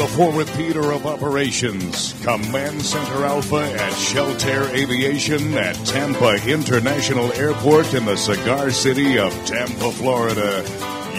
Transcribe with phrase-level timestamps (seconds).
[0.00, 7.92] The forward theater of operations, Command Center Alpha at Sheltair Aviation at Tampa International Airport
[7.92, 10.64] in the cigar city of Tampa, Florida,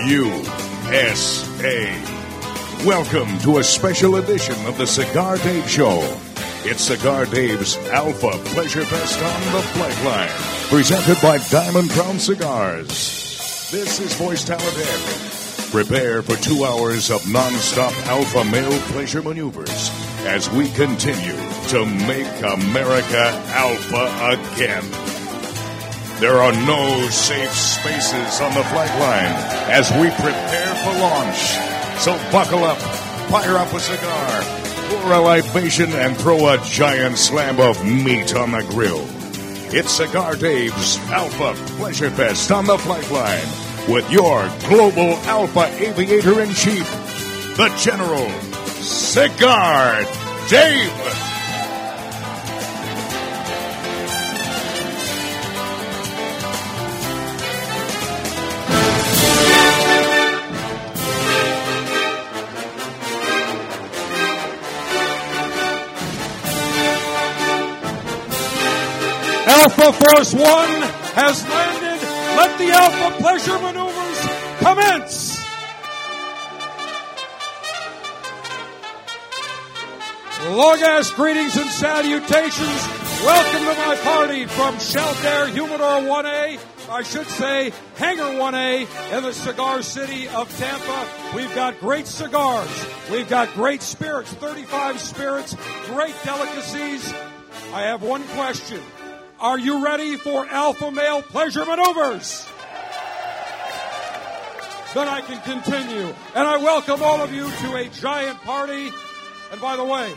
[0.08, 1.91] USA.
[2.84, 6.00] Welcome to a special edition of the Cigar Dave Show.
[6.66, 13.70] It's Cigar Dave's Alpha Pleasure Fest on the Flight Line, presented by Diamond Crown Cigars.
[13.70, 15.41] This is Voice Talent Ed.
[15.71, 19.89] Prepare for two hours of non-stop alpha male pleasure maneuvers
[20.25, 21.38] as we continue
[21.69, 24.03] to make America alpha
[24.36, 24.83] again.
[26.19, 29.31] There are no safe spaces on the flight line
[29.72, 31.39] as we prepare for launch.
[32.02, 32.77] So buckle up,
[33.30, 34.42] fire up a cigar,
[34.89, 39.05] pour a libation, and throw a giant slab of meat on the grill.
[39.73, 46.41] It's Cigar Dave's Alpha Pleasure Fest on the flight line with your global alpha aviator
[46.41, 46.89] in chief,
[47.57, 48.29] the General
[48.81, 50.03] Cigar
[50.49, 50.91] Dave.
[69.47, 70.81] Alpha Force One
[71.13, 71.70] has landed.
[72.42, 74.20] Let the Alpha Pleasure maneuvers
[74.58, 75.39] commence.
[80.50, 82.88] Long ass greetings and salutations.
[83.23, 86.60] Welcome to my party from Sheltair Humidor 1A.
[86.89, 91.08] I should say Hangar 1A in the cigar city of Tampa.
[91.36, 92.86] We've got great cigars.
[93.11, 95.55] We've got great spirits, 35 spirits,
[95.86, 97.14] great delicacies.
[97.71, 98.82] I have one question.
[99.41, 102.47] Are you ready for alpha male pleasure maneuvers?
[104.93, 106.13] Then I can continue.
[106.35, 108.91] And I welcome all of you to a giant party.
[109.52, 110.13] And by the way,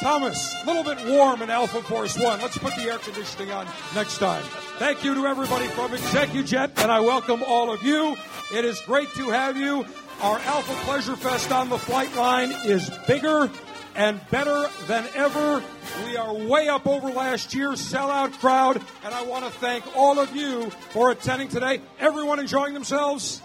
[0.00, 2.40] Thomas, a little bit warm in Alpha Force One.
[2.40, 3.66] Let's put the air conditioning on
[3.96, 4.44] next time.
[4.78, 8.16] Thank you to everybody from ExecuJet, and I welcome all of you.
[8.54, 9.84] It is great to have you.
[10.22, 13.50] Our Alpha Pleasure Fest on the flight line is bigger
[13.98, 15.62] and better than ever.
[16.06, 20.20] We are way up over last year's sellout crowd, and I want to thank all
[20.20, 21.80] of you for attending today.
[21.98, 23.42] Everyone enjoying themselves?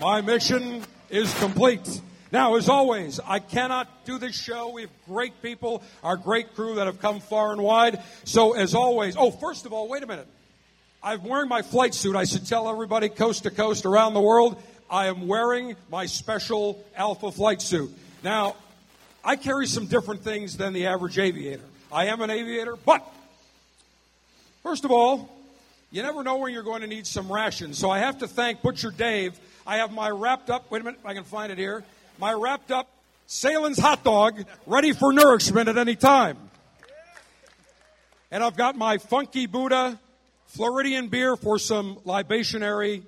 [0.00, 2.00] My mission is complete.
[2.32, 4.70] Now, as always, I cannot do this show.
[4.70, 8.02] We have great people, our great crew that have come far and wide.
[8.24, 10.26] So, as always, oh, first of all, wait a minute.
[11.02, 12.16] I'm wearing my flight suit.
[12.16, 14.62] I should tell everybody coast to coast around the world.
[14.90, 17.92] I am wearing my special Alpha flight suit.
[18.22, 18.56] Now,
[19.22, 21.64] I carry some different things than the average aviator.
[21.92, 23.06] I am an aviator, but
[24.62, 25.28] first of all,
[25.90, 27.78] you never know when you're going to need some rations.
[27.78, 29.38] So I have to thank Butcher Dave.
[29.66, 31.84] I have my wrapped up, wait a minute, I can find it here,
[32.18, 32.88] my wrapped up
[33.26, 36.38] Sahlen's hot dog ready for nourishment at any time.
[38.30, 39.98] And I've got my Funky Buddha
[40.46, 43.02] Floridian beer for some libationary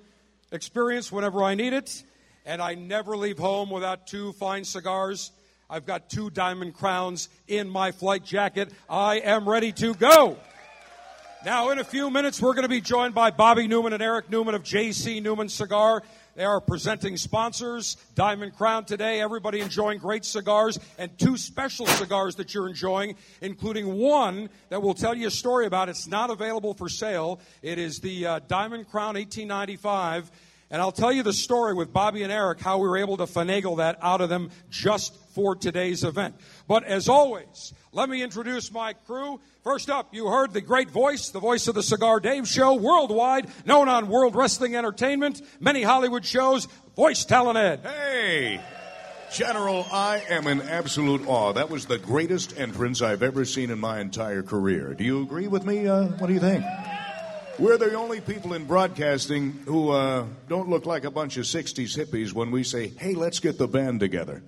[0.53, 2.03] experience whenever I need it.
[2.47, 5.31] And I never leave home without two fine cigars.
[5.69, 8.72] I've got two diamond crowns in my flight jacket.
[8.89, 10.37] I am ready to go.
[11.44, 14.31] Now, in a few minutes, we're going to be joined by Bobby Newman and Eric
[14.31, 16.03] Newman of JC Newman Cigar.
[16.36, 19.20] They are presenting sponsors, Diamond Crown today.
[19.20, 24.94] Everybody enjoying great cigars and two special cigars that you're enjoying, including one that we'll
[24.94, 25.88] tell you a story about.
[25.88, 27.41] It's not available for sale.
[27.62, 30.30] It is the uh, Diamond Crown 1895.
[30.72, 33.24] And I'll tell you the story with Bobby and Eric, how we were able to
[33.24, 36.36] finagle that out of them just for today's event.
[36.71, 39.41] But as always, let me introduce my crew.
[39.65, 43.49] First up, you heard the great voice, the voice of the Cigar Dave Show, worldwide,
[43.67, 47.81] known on World Wrestling Entertainment, many Hollywood shows, voice talent Ed.
[47.81, 48.61] Hey!
[49.33, 51.53] General, I am in absolute awe.
[51.55, 54.95] That was the greatest entrance I've ever seen in my entire career.
[54.95, 55.89] Do you agree with me?
[55.89, 56.65] Uh, what do you think?
[57.59, 61.99] We're the only people in broadcasting who uh, don't look like a bunch of 60s
[61.99, 64.45] hippies when we say, hey, let's get the band together.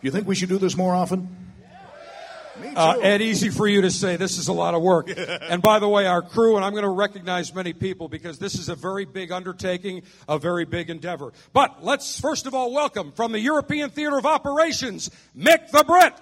[0.00, 1.45] You think we should do this more often?
[2.60, 2.76] Me too.
[2.76, 5.08] Uh, and easy for you to say this is a lot of work.
[5.16, 8.54] and by the way, our crew, and I'm going to recognize many people because this
[8.54, 11.32] is a very big undertaking, a very big endeavor.
[11.52, 16.14] But let's first of all welcome from the European Theater of Operations, Mick the Brit.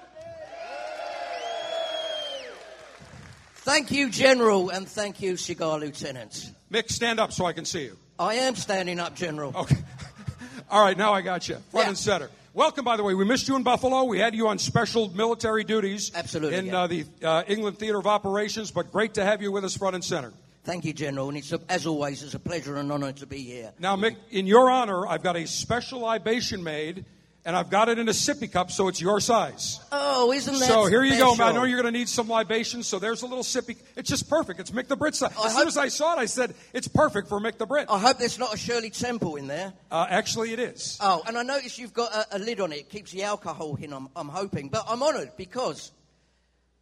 [3.56, 6.50] Thank you, General, and thank you, Cigar Lieutenants.
[6.70, 7.96] Mick, stand up so I can see you.
[8.18, 9.52] I am standing up, General.
[9.56, 9.76] Okay.
[10.70, 11.56] All right, now I got you.
[11.70, 11.88] Front Yeah.
[11.88, 12.30] and center.
[12.56, 13.14] Welcome, by the way.
[13.14, 14.04] We missed you in Buffalo.
[14.04, 16.12] We had you on special military duties.
[16.14, 16.82] Absolutely, In yeah.
[16.82, 19.96] uh, the uh, England Theater of Operations, but great to have you with us front
[19.96, 20.32] and center.
[20.62, 23.38] Thank you, General, and it's a, as always, it's a pleasure and honor to be
[23.38, 23.72] here.
[23.80, 27.04] Now, Mick, in your honor, I've got a special libation made,
[27.44, 29.78] and I've got it in a sippy cup, so it's your size.
[29.92, 31.34] Oh, isn't that So here you go.
[31.38, 33.76] I know you're going to need some libations, so there's a little sippy.
[33.96, 34.60] It's just perfect.
[34.60, 35.34] It's Mick the Brit size.
[35.38, 37.86] I As soon as I saw it, I said, it's perfect for Mick the Brit.
[37.90, 39.74] I hope there's not a Shirley Temple in there.
[39.90, 40.98] Uh, actually, it is.
[41.02, 42.78] Oh, and I noticed you've got a, a lid on it.
[42.78, 44.68] It keeps the alcohol in, I'm, I'm hoping.
[44.68, 45.92] But I'm honoured because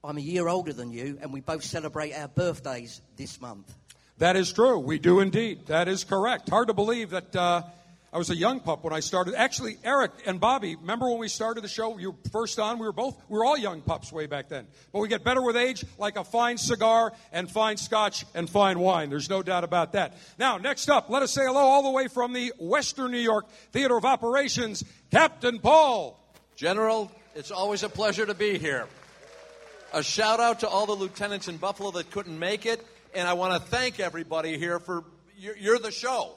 [0.04, 3.72] I'm a year older than you, and we both celebrate our birthdays this month.
[4.18, 4.78] That is true.
[4.78, 5.66] We do indeed.
[5.66, 6.48] That is correct.
[6.48, 7.62] Hard to believe that uh,
[8.14, 9.34] I was a young pup when I started.
[9.34, 11.96] Actually, Eric and Bobby, remember when we started the show?
[11.96, 12.78] You were first on.
[12.78, 13.16] We were both.
[13.30, 14.66] We were all young pups way back then.
[14.92, 18.78] But we get better with age, like a fine cigar and fine scotch and fine
[18.80, 19.08] wine.
[19.08, 20.18] There's no doubt about that.
[20.38, 23.48] Now, next up, let us say hello all the way from the Western New York
[23.72, 26.22] Theater of Operations, Captain Paul.
[26.54, 28.88] General, it's always a pleasure to be here.
[29.94, 33.32] A shout out to all the lieutenants in Buffalo that couldn't make it, and I
[33.32, 35.02] want to thank everybody here for
[35.38, 36.36] you're, you're the show.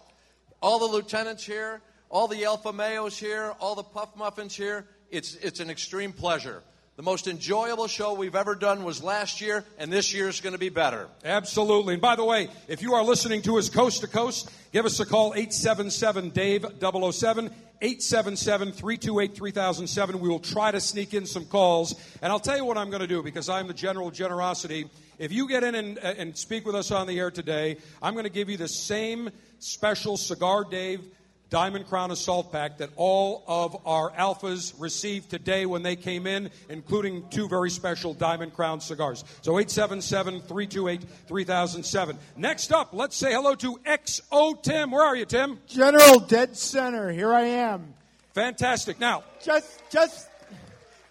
[0.62, 4.86] All the lieutenants here, all the Alpha Mayos here, all the Puff Muffins here.
[5.12, 6.64] It's it's an extreme pleasure.
[6.96, 10.54] The most enjoyable show we've ever done was last year, and this year is going
[10.54, 11.10] to be better.
[11.26, 11.96] Absolutely.
[11.96, 14.98] And by the way, if you are listening to us coast to coast, give us
[15.02, 17.52] a call 877 Dave 007
[17.82, 20.20] 877 328 3007.
[20.22, 21.96] We will try to sneak in some calls.
[22.22, 24.90] And I'll tell you what I'm going to do because I'm the general generosity.
[25.18, 28.14] If you get in and, uh, and speak with us on the air today, I'm
[28.14, 29.30] going to give you the same
[29.60, 31.02] special Cigar Dave
[31.50, 36.50] Diamond Crown Assault Pack that all of our alphas received today when they came in,
[36.70, 39.24] including two very special Diamond Crown cigars.
[39.42, 42.18] So 877 328 3007.
[42.36, 44.92] Next up, let's say hello to XO Tim.
[44.92, 45.60] Where are you, Tim?
[45.68, 47.12] General, dead center.
[47.12, 47.94] Here I am.
[48.34, 49.00] Fantastic.
[49.00, 50.28] Now, Just, just,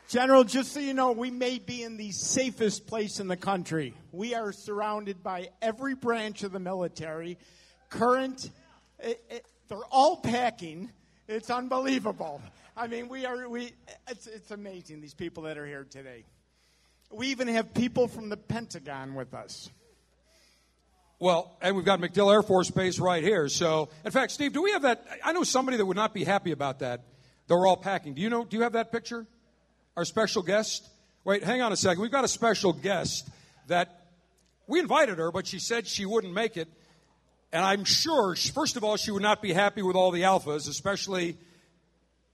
[0.08, 3.94] General, just so you know, we may be in the safest place in the country.
[4.12, 7.38] We are surrounded by every branch of the military.
[7.88, 8.50] Current,
[8.98, 10.90] it, it, they're all packing.
[11.26, 12.42] It's unbelievable.
[12.76, 13.72] I mean, we are, we,
[14.08, 16.24] it's, it's amazing, these people that are here today.
[17.10, 19.70] We even have people from the Pentagon with us.
[21.18, 23.48] well, and we've got MacDill Air Force Base right here.
[23.48, 25.06] So, in fact, Steve, do we have that?
[25.24, 27.04] I know somebody that would not be happy about that.
[27.48, 28.14] We're all packing.
[28.14, 28.44] Do you know?
[28.44, 29.26] Do you have that picture?
[29.96, 30.88] Our special guest.
[31.24, 32.02] Wait, hang on a second.
[32.02, 33.28] We've got a special guest
[33.68, 34.06] that
[34.66, 36.68] we invited her, but she said she wouldn't make it.
[37.52, 40.68] And I'm sure, first of all, she would not be happy with all the alphas,
[40.68, 41.36] especially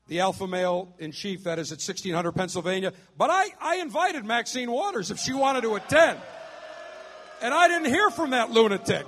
[0.09, 2.93] the alpha male in chief that is at 1600 Pennsylvania.
[3.19, 6.19] But I, I invited Maxine Waters if she wanted to attend.
[7.43, 9.07] And I didn't hear from that lunatic.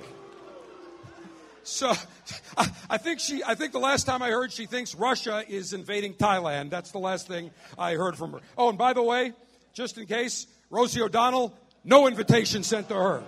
[1.63, 1.93] So
[2.57, 5.73] I, I think she I think the last time I heard she thinks Russia is
[5.73, 6.69] invading Thailand.
[6.69, 8.39] That's the last thing I heard from her.
[8.57, 9.33] Oh, and by the way,
[9.73, 13.23] just in case, Rosie O'Donnell, no invitation sent to her.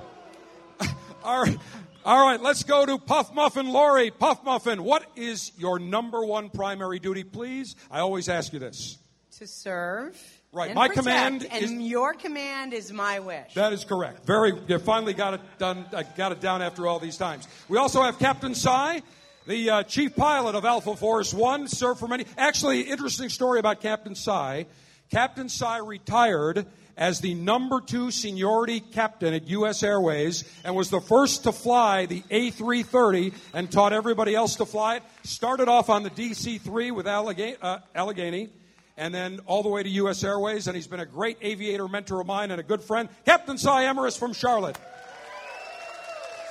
[1.24, 1.58] All right.
[2.06, 4.12] All right, let's go to Puff Muffin Lori.
[4.12, 7.76] Puff Muffin, what is your number one primary duty, please?
[7.90, 9.00] I always ask you this.
[9.40, 10.16] to serve.
[10.56, 13.54] Right, my protect, command and is- your command is my wish.
[13.56, 14.26] That is correct.
[14.26, 15.86] Very, you finally got it done.
[15.94, 17.46] I got it down after all these times.
[17.68, 19.02] We also have Captain Cy,
[19.48, 22.26] the uh, chief pilot of Alpha Force One, served for many.
[22.38, 24.68] Actually, interesting story about Captain Cy.
[25.12, 29.84] Captain Cy retired as the number two seniority captain at U.S.
[29.84, 34.96] Airways and was the first to fly the A330 and taught everybody else to fly
[34.96, 35.04] it.
[35.24, 38.50] Started off on the DC-3 with Allega- uh, Allegheny
[38.98, 40.24] and then all the way to U.S.
[40.24, 43.10] Airways, and he's been a great aviator mentor of mine and a good friend.
[43.26, 44.78] Captain Cy Emeris from Charlotte.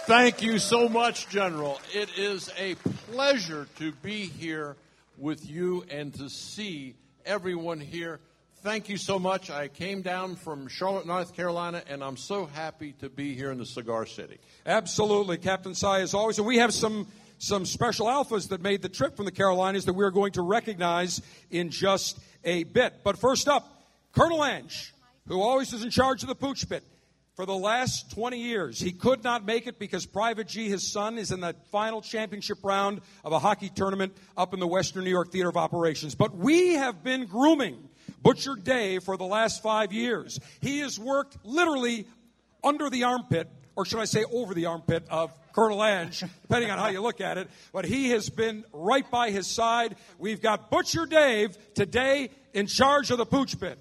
[0.06, 1.80] Thank you so much, General.
[1.94, 2.74] It is a
[3.10, 4.76] pleasure to be here
[5.16, 8.20] with you and to see everyone here.
[8.62, 9.50] Thank you so much.
[9.50, 13.58] I came down from Charlotte, North Carolina, and I'm so happy to be here in
[13.58, 14.38] the Cigar City.
[14.66, 16.38] Absolutely, Captain Cy, as always.
[16.38, 17.06] And we have some
[17.44, 21.20] some special alphas that made the trip from the Carolinas that we're going to recognize
[21.50, 23.04] in just a bit.
[23.04, 23.82] But first up,
[24.12, 24.94] Colonel Ange,
[25.28, 26.82] who always is in charge of the pooch pit.
[27.36, 31.18] For the last 20 years, he could not make it because Private G, his son,
[31.18, 35.10] is in the final championship round of a hockey tournament up in the Western New
[35.10, 36.14] York Theater of Operations.
[36.14, 37.88] But we have been grooming
[38.22, 40.38] Butcher Dave for the last five years.
[40.60, 42.06] He has worked literally
[42.62, 46.78] under the armpit, or should I say over the armpit of Colonel Ange, depending on
[46.78, 47.48] how you look at it.
[47.72, 49.96] But he has been right by his side.
[50.18, 53.78] We've got Butcher Dave today in charge of the pooch pit.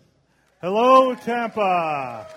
[0.61, 2.27] Hello, Tampa.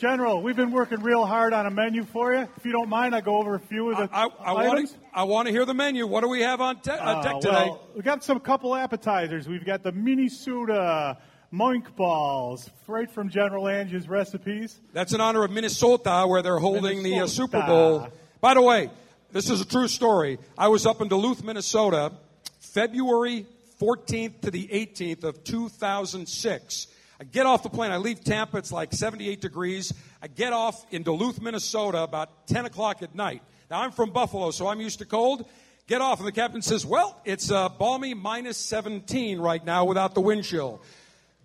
[0.00, 2.48] General, we've been working real hard on a menu for you.
[2.56, 4.92] If you don't mind, I go over a few of the I, I want items.
[4.92, 4.98] to.
[5.14, 6.08] I want to hear the menu.
[6.08, 7.52] What do we have on te- uh, deck Uh, today?
[7.52, 9.46] well, we got some couple appetizers.
[9.46, 11.18] We've got the mini soda
[11.52, 14.80] moink balls, right from General Ange's recipes.
[14.92, 18.08] That's in honor of Minnesota, where they're holding the uh, Super Bowl.
[18.40, 18.90] By the way,
[19.32, 20.38] this is a true story.
[20.56, 22.12] I was up in Duluth, Minnesota,
[22.60, 23.46] February
[23.80, 26.86] 14th to the 18th of 2006.
[27.20, 27.92] I get off the plane.
[27.92, 28.58] I leave Tampa.
[28.58, 29.92] It's like 78 degrees.
[30.20, 33.42] I get off in Duluth, Minnesota about 10 o'clock at night.
[33.70, 35.46] Now, I'm from Buffalo, so I'm used to cold.
[35.86, 40.14] Get off, and the captain says, Well, it's uh, balmy minus 17 right now without
[40.14, 40.80] the wind chill.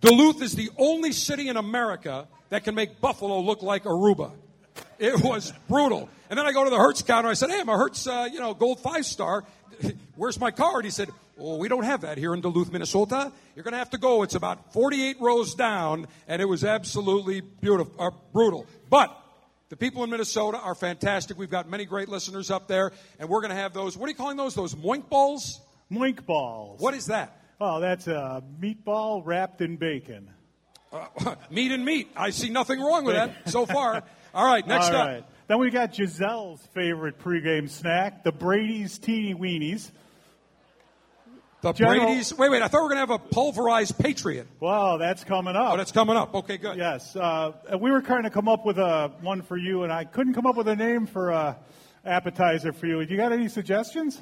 [0.02, 4.32] Duluth is the only city in America that can make Buffalo look like Aruba.
[5.00, 6.10] It was brutal.
[6.30, 7.30] And then I go to the Hertz counter.
[7.30, 9.44] I said, "Hey, I'm a Hertz, uh, you know, gold five star.
[10.16, 13.32] Where's my card?" He said, "Well, we don't have that here in Duluth, Minnesota.
[13.56, 14.24] You're going to have to go.
[14.24, 18.66] It's about 48 rows down, and it was absolutely beautiful, uh, brutal.
[18.90, 19.16] But
[19.70, 21.38] the people in Minnesota are fantastic.
[21.38, 23.98] We've got many great listeners up there, and we're going to have those.
[23.98, 24.56] What are you calling those?
[24.56, 25.62] Those moink balls?
[25.92, 26.82] Moink balls.
[26.82, 27.42] What is that?
[27.60, 30.30] Oh, that's a meatball wrapped in bacon.
[30.92, 32.10] Uh, meat and meat.
[32.16, 34.04] I see nothing wrong with that so far.
[34.34, 35.08] All right, next All up.
[35.08, 35.24] right.
[35.48, 39.90] Then we got Gisele's favorite pregame snack, the Brady's Teeny Weenies.
[41.62, 42.38] The General- Brady's.
[42.38, 42.62] Wait, wait.
[42.62, 44.48] I thought we were going to have a pulverized Patriot.
[44.60, 45.74] Well, that's coming up.
[45.74, 46.36] Oh, that's coming up.
[46.36, 46.78] Okay, good.
[46.78, 50.04] Yes, uh, we were trying to come up with a one for you, and I
[50.04, 51.58] couldn't come up with a name for a
[52.06, 53.04] appetizer for you.
[53.04, 54.22] Do you got any suggestions?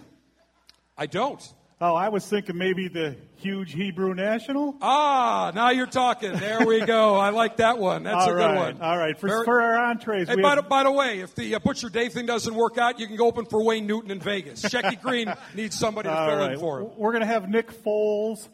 [0.98, 1.42] I don't.
[1.82, 4.76] Oh, I was thinking maybe the huge Hebrew National.
[4.82, 6.32] Ah, now you're talking.
[6.32, 7.18] There we go.
[7.18, 8.04] I like that one.
[8.04, 8.82] That's All a good right, one.
[8.82, 11.36] All right, for, Very- for our entrees, Hey, by, have- the, by the way, if
[11.36, 14.10] the uh, Butcher Dave thing doesn't work out, you can go open for Wayne Newton
[14.10, 14.62] in Vegas.
[14.62, 16.54] Shecky Greene needs somebody to All fill right.
[16.54, 16.92] in for him.
[16.96, 18.48] We're going to have Nick Foles,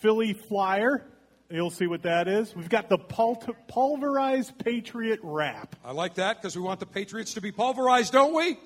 [0.00, 1.04] Philly Flyer.
[1.50, 2.56] You'll see what that is.
[2.56, 3.36] We've got the pul-
[3.68, 5.76] pulverized Patriot wrap.
[5.84, 8.58] I like that because we want the Patriots to be pulverized, don't we?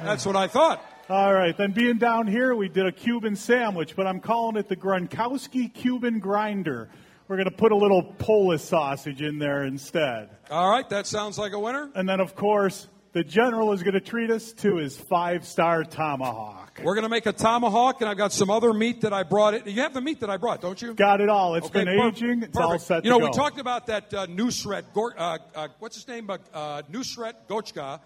[0.00, 0.84] That's what I thought.
[1.10, 4.68] All right, then being down here, we did a Cuban sandwich, but I'm calling it
[4.68, 6.90] the Gronkowski Cuban Grinder.
[7.28, 10.28] We're going to put a little Polish sausage in there instead.
[10.50, 11.88] All right, that sounds like a winner.
[11.94, 15.82] And then, of course, the general is going to treat us to his five star
[15.82, 16.78] tomahawk.
[16.84, 19.54] We're going to make a tomahawk, and I've got some other meat that I brought.
[19.54, 19.66] It.
[19.66, 20.92] You have the meat that I brought, don't you?
[20.92, 21.54] Got it all.
[21.54, 22.42] It's Okay, been per- aging.
[22.42, 22.84] It's all perfect.
[22.86, 26.28] set You know, we talked about that uh, Nusret, uh, uh, what's his name?
[26.28, 27.98] Uh, uh, Nusret Gökçe,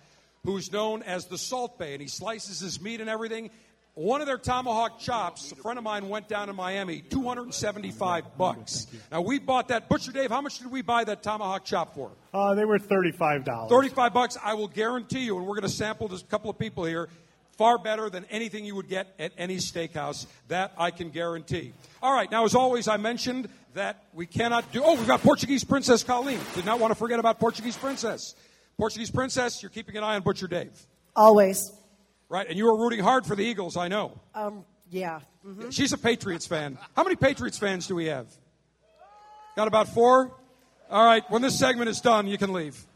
[0.44, 3.50] who's known as the Salt Bae, and he slices his meat and everything.
[3.94, 8.86] One of their tomahawk chops, a friend of mine went down in Miami, 275 bucks.
[9.10, 9.88] Now, we bought that.
[9.88, 12.10] Butcher Dave, how much did we buy that tomahawk chop for?
[12.32, 13.68] Uh, they were $35.
[13.68, 14.38] 35 bucks.
[14.42, 17.08] I will guarantee you, and we're going to sample just a couple of people here,
[17.58, 20.26] far better than anything you would get at any steakhouse.
[20.48, 21.74] That I can guarantee.
[22.02, 24.82] All right, now, as always, I mentioned that we cannot do.
[24.82, 26.40] Oh, we've got Portuguese Princess Colleen.
[26.54, 28.34] Did not want to forget about Portuguese Princess.
[28.78, 30.72] Portuguese Princess, you're keeping an eye on Butcher Dave.
[31.14, 31.72] Always.
[32.28, 34.18] Right, and you were rooting hard for the Eagles, I know.
[34.34, 35.20] Um, yeah.
[35.46, 35.72] Mhm.
[35.72, 36.78] She's a Patriots fan.
[36.96, 38.26] How many Patriots fans do we have?
[39.56, 40.32] Got about four?
[40.90, 42.86] All right, when this segment is done, you can leave.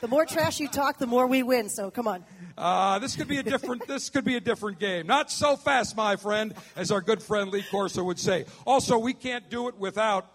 [0.00, 1.68] The more trash you talk, the more we win.
[1.68, 2.24] So come on.
[2.58, 3.86] Uh, this could be a different.
[3.88, 5.06] this could be a different game.
[5.06, 8.44] Not so fast, my friend, as our good friend Lee Corso would say.
[8.66, 10.26] Also, we can't do it without.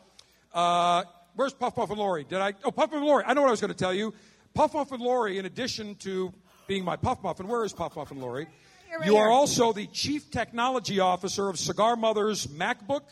[0.53, 1.03] Uh,
[1.35, 2.23] where's Puff Puff and Lori?
[2.23, 2.53] Did I?
[2.63, 3.23] Oh, Puff Puff and Lori.
[3.27, 4.13] I know what I was going to tell you.
[4.53, 6.33] Puff and Lori, in addition to
[6.67, 8.47] being my Puff Muffin, where is Puff and Lori?
[8.97, 13.03] right you are also the chief technology officer of Cigar Mother's MacBook,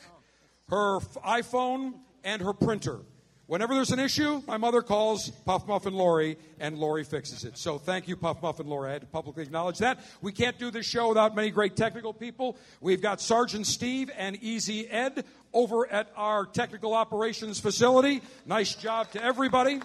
[0.70, 3.00] her iPhone, and her printer.
[3.48, 7.58] Whenever there's an issue, my mother calls Puff Muffin Lori, and Lori fixes it.
[7.58, 8.90] So thank you, Puff Muffin Lori.
[8.90, 10.00] I had to publicly acknowledge that.
[10.22, 12.58] We can't do this show without many great technical people.
[12.82, 18.22] We've got Sergeant Steve and Easy Ed over at our technical operations facility.
[18.46, 19.80] Nice job to everybody.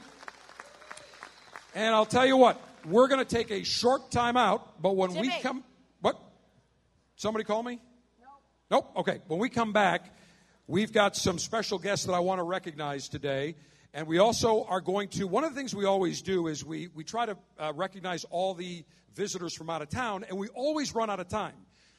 [1.75, 5.15] And I'll tell you what, we're going to take a short time out, but when
[5.15, 5.65] we come.
[6.01, 6.21] What?
[7.17, 7.81] Somebody call me?
[8.71, 8.91] Nope.
[8.97, 9.21] Okay.
[9.27, 10.15] When we come back,
[10.67, 13.55] we've got some special guests that I want to recognize today.
[13.95, 16.89] And we also are going to, one of the things we always do is we,
[16.95, 20.95] we try to uh, recognize all the visitors from out of town, and we always
[20.95, 21.53] run out of time.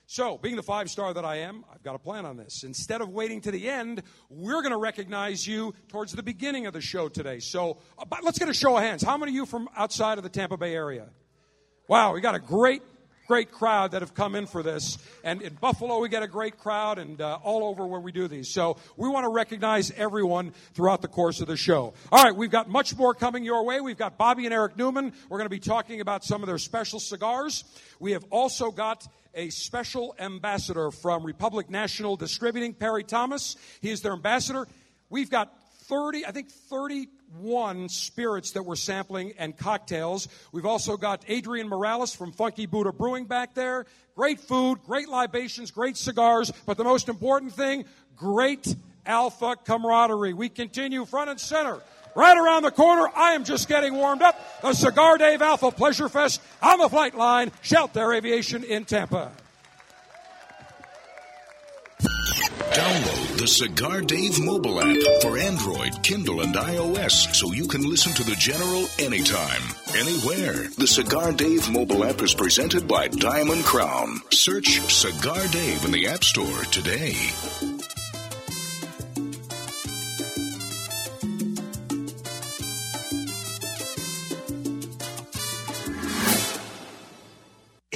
[0.06, 2.64] So, being the five star that I am, I've got a plan on this.
[2.64, 6.74] Instead of waiting to the end, we're going to recognize you towards the beginning of
[6.74, 7.40] the show today.
[7.40, 9.02] So, uh, let's get a show of hands.
[9.02, 11.08] How many of you from outside of the Tampa Bay area?
[11.88, 12.82] Wow, we got a great
[13.28, 14.98] great crowd that have come in for this.
[15.24, 18.28] And in Buffalo, we get a great crowd, and uh, all over where we do
[18.28, 18.50] these.
[18.50, 21.94] So we want to recognize everyone throughout the course of the show.
[22.12, 23.82] All right, we've got much more coming your way.
[23.82, 25.14] We've got Bobby and Eric Newman.
[25.30, 27.64] We're going to be talking about some of their special cigars.
[28.00, 33.56] We have also got a special ambassador from Republic National Distributing, Perry Thomas.
[33.82, 34.68] He is their ambassador.
[35.10, 35.52] We've got
[35.84, 40.28] 30, I think 31 spirits that we're sampling and cocktails.
[40.52, 43.86] We've also got Adrian Morales from Funky Buddha Brewing back there.
[44.16, 47.86] Great food, great libations, great cigars, but the most important thing,
[48.16, 48.76] great
[49.06, 50.34] alpha camaraderie.
[50.34, 51.82] We continue front and center.
[52.16, 54.62] Right around the corner, I am just getting warmed up.
[54.62, 59.32] The Cigar Dave Alpha Pleasure Fest on the flight line, Sheltair Aviation in Tampa.
[62.74, 68.14] Download the Cigar Dave mobile app for Android, Kindle, and iOS so you can listen
[68.14, 69.62] to the General anytime,
[69.96, 70.70] anywhere.
[70.78, 74.22] The Cigar Dave mobile app is presented by Diamond Crown.
[74.32, 77.16] Search Cigar Dave in the App Store today.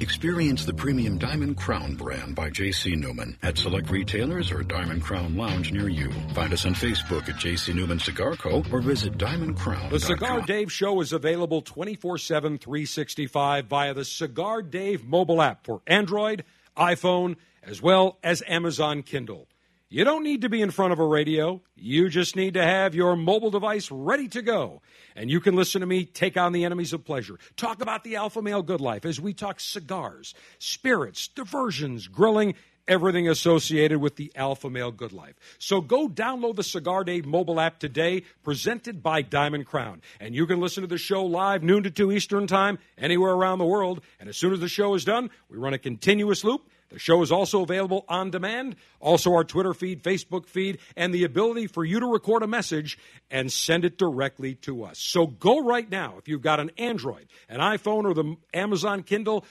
[0.00, 2.96] Experience the premium Diamond Crown brand by J.C.
[2.96, 6.10] Newman at select retailers or Diamond Crown Lounge near you.
[6.34, 7.72] Find us on Facebook at J.C.
[7.72, 8.62] Newman Cigar Co.
[8.72, 9.90] or visit diamondcrown.com.
[9.90, 15.64] The Cigar Dave Show is available 24 7, 365 via the Cigar Dave mobile app
[15.64, 16.44] for Android,
[16.76, 19.46] iPhone, as well as Amazon Kindle.
[19.92, 21.62] You don't need to be in front of a radio.
[21.74, 24.82] You just need to have your mobile device ready to go.
[25.20, 27.38] And you can listen to me take on the enemies of pleasure.
[27.54, 32.54] Talk about the alpha male good life as we talk cigars, spirits, diversions, grilling,
[32.88, 35.34] everything associated with the alpha male good life.
[35.58, 40.00] So go download the Cigar Dave mobile app today, presented by Diamond Crown.
[40.20, 43.58] And you can listen to the show live, noon to 2 Eastern Time, anywhere around
[43.58, 44.00] the world.
[44.20, 46.62] And as soon as the show is done, we run a continuous loop.
[46.90, 51.24] The show is also available on demand, also our Twitter feed, Facebook feed, and the
[51.24, 52.98] ability for you to record a message
[53.30, 54.98] and send it directly to us.
[54.98, 56.14] So go right now.
[56.18, 59.44] If you've got an Android, an iPhone, or the Amazon Kindle,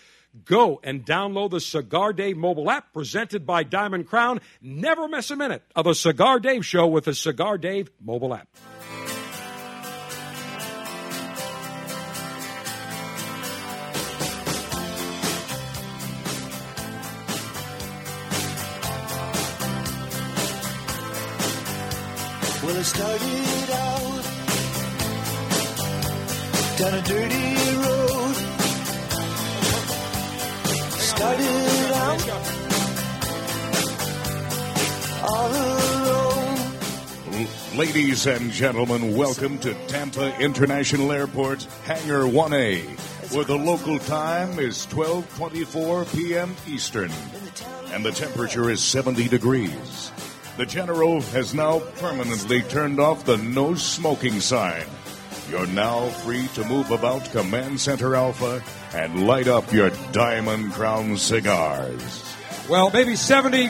[0.46, 4.42] go and download the Cigar Dave mobile app presented by Diamond Crown.
[4.62, 8.48] Never miss a minute of a Cigar Dave show with the Cigar Dave mobile app.
[22.70, 24.24] Well, started out
[26.78, 28.36] down a dirty road.
[31.00, 32.30] Started out
[35.24, 37.48] all alone.
[37.76, 42.84] Ladies and gentlemen, welcome to Tampa International Airport, Hangar 1A,
[43.34, 46.56] where the local time is 12:24 p.m.
[46.68, 47.12] Eastern,
[47.92, 50.12] and the temperature is 70 degrees.
[50.60, 54.86] The general has now permanently turned off the no smoking sign.
[55.50, 58.62] You're now free to move about Command Center Alpha
[58.94, 62.26] and light up your Diamond Crown cigars.
[62.68, 63.70] Well, maybe 70,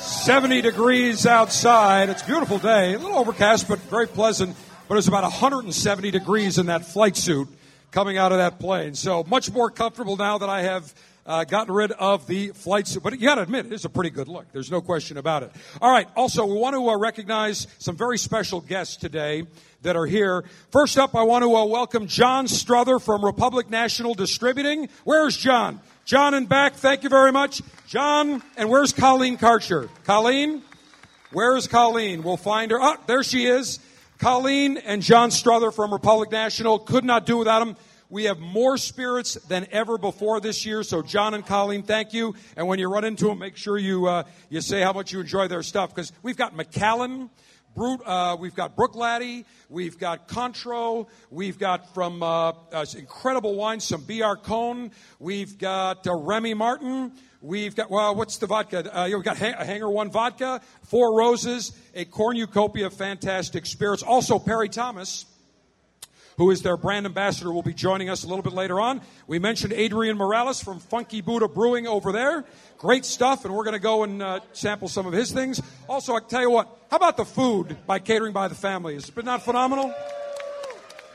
[0.00, 2.08] 70 degrees outside.
[2.08, 2.94] It's a beautiful day.
[2.94, 4.56] A little overcast, but very pleasant.
[4.88, 7.48] But it's about 170 degrees in that flight suit
[7.90, 8.94] coming out of that plane.
[8.94, 10.94] So much more comfortable now that I have
[11.26, 13.02] uh, gotten rid of the flight suit.
[13.02, 14.46] But you got to admit, it is a pretty good look.
[14.52, 15.52] There's no question about it.
[15.80, 16.06] All right.
[16.16, 19.44] Also, we want to uh, recognize some very special guests today
[19.82, 20.44] that are here.
[20.70, 24.88] First up, I want to uh, welcome John Struther from Republic National Distributing.
[25.04, 25.80] Where's John?
[26.04, 26.74] John and back.
[26.74, 27.62] Thank you very much.
[27.86, 29.88] John, and where's Colleen Karcher?
[30.04, 30.62] Colleen?
[31.32, 32.22] Where's Colleen?
[32.22, 32.78] We'll find her.
[32.80, 33.80] Oh, there she is.
[34.18, 36.78] Colleen and John Struther from Republic National.
[36.78, 37.76] Could not do without them.
[38.14, 40.84] We have more spirits than ever before this year.
[40.84, 42.36] So, John and Colleen, thank you.
[42.56, 45.18] And when you run into them, make sure you uh, you say how much you
[45.18, 47.28] enjoy their stuff because we've got Macallan,
[47.74, 53.82] Brut, uh, we've got Bruichladdich, we've got Contro, we've got from uh, uh, incredible wines,
[53.82, 54.36] some B.R.
[54.36, 58.96] Cohn, we've got uh, Remy Martin, we've got, well, what's the vodka?
[58.96, 64.04] Uh, we've got ha- Hangar One Vodka, Four Roses, a Cornucopia of fantastic spirits.
[64.04, 65.26] Also, Perry Thomas,
[66.36, 69.00] who is their brand ambassador, will be joining us a little bit later on.
[69.26, 72.44] We mentioned Adrian Morales from Funky Buddha Brewing over there.
[72.78, 75.60] Great stuff, and we're going to go and uh, sample some of his things.
[75.88, 78.94] Also, I tell you what, how about the food by Catering by the Family?
[78.94, 79.94] Has it been not phenomenal?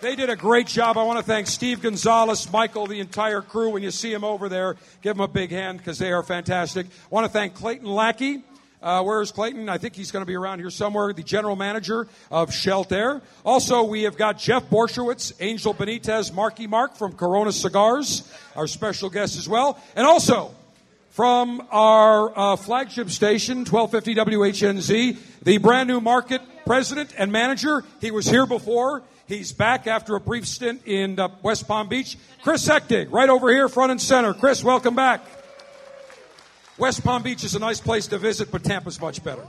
[0.02, 0.98] They did a great job.
[0.98, 3.72] I want to thank Steve Gonzalez, Michael, the entire crew.
[3.72, 6.86] When you see them over there, give them a big hand because they are fantastic.
[6.88, 8.42] I want to thank Clayton Lackey.
[8.82, 9.68] Uh, where's Clayton?
[9.68, 13.22] I think he's going to be around here somewhere, the general manager of Sheltair.
[13.44, 19.10] Also, we have got Jeff Borysiewicz, Angel Benitez, Marky Mark from Corona Cigars, our special
[19.10, 19.82] guest as well.
[19.98, 20.56] And also,
[21.10, 27.84] from our uh, flagship station, 1250 WHNZ, the brand new market president and manager.
[28.00, 29.04] He was here before.
[29.28, 32.18] He's back after a brief stint in uh, West Palm Beach.
[32.44, 34.34] Chris Hectig, right over here, front and center.
[34.34, 35.22] Chris, welcome back.
[36.80, 39.46] West Palm Beach is a nice place to visit, but Tampa's much better.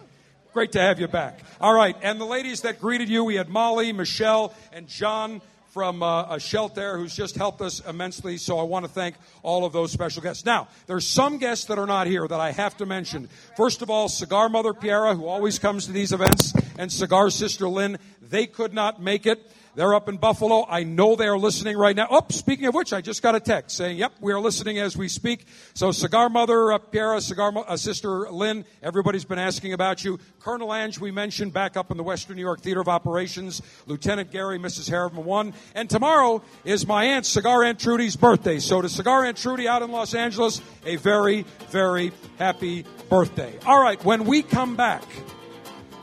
[0.52, 1.38] Great to have you back.
[1.60, 6.02] All right, and the ladies that greeted you, we had Molly, Michelle, and John from
[6.02, 8.36] uh, a shelter who's just helped us immensely.
[8.36, 9.14] So I want to thank
[9.44, 10.44] all of those special guests.
[10.44, 13.28] Now, there's some guests that are not here that I have to mention.
[13.56, 17.68] First of all, Cigar Mother Piera, who always comes to these events, and Cigar Sister
[17.68, 17.98] Lynn.
[18.20, 19.48] They could not make it.
[19.74, 20.66] They're up in Buffalo.
[20.68, 22.08] I know they are listening right now.
[22.10, 24.96] Oh, speaking of which, I just got a text saying, yep, we are listening as
[24.96, 25.46] we speak.
[25.74, 30.18] So Cigar Mother, uh, Piera, Cigar Mo- uh, Sister Lynn, everybody's been asking about you.
[30.40, 33.62] Colonel Ange, we mentioned, back up in the Western New York Theater of Operations.
[33.86, 34.90] Lieutenant Gary, Mrs.
[34.90, 35.54] Harriman, one.
[35.74, 38.58] And tomorrow is my aunt, Cigar Aunt Trudy's birthday.
[38.58, 43.56] So to Cigar Aunt Trudy out in Los Angeles, a very, very happy birthday.
[43.64, 45.04] All right, when we come back,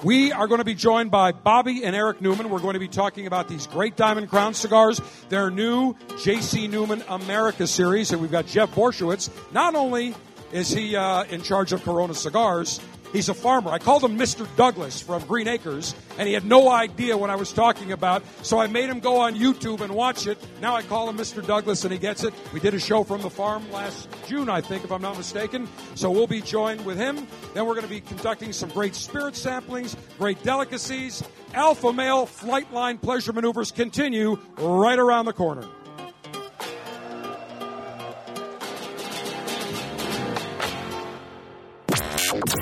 [0.04, 2.50] we are going to be joined by Bobby and Eric Newman.
[2.50, 6.68] We're going to be talking about these great Diamond Crown cigars, their new J.C.
[6.68, 9.30] Newman America series, and we've got Jeff Borysiewicz.
[9.52, 10.16] Not only
[10.52, 12.80] is he uh, in charge of Corona cigars,
[13.18, 13.72] he's a farmer.
[13.72, 14.48] I called him Mr.
[14.56, 18.24] Douglas from Green Acres, and he had no idea what I was talking about.
[18.44, 20.38] So I made him go on YouTube and watch it.
[20.62, 21.46] Now I call him Mr.
[21.46, 22.34] Douglas, and he gets it.
[22.54, 25.68] We did a show from the farm last June, I think, if I'm not mistaken.
[25.96, 27.28] So we'll be joined with him.
[27.56, 31.24] Then we're going to be conducting some great spirit samplings, great delicacies.
[31.56, 35.68] Alpha male flight line pleasure maneuvers continue right around the corner.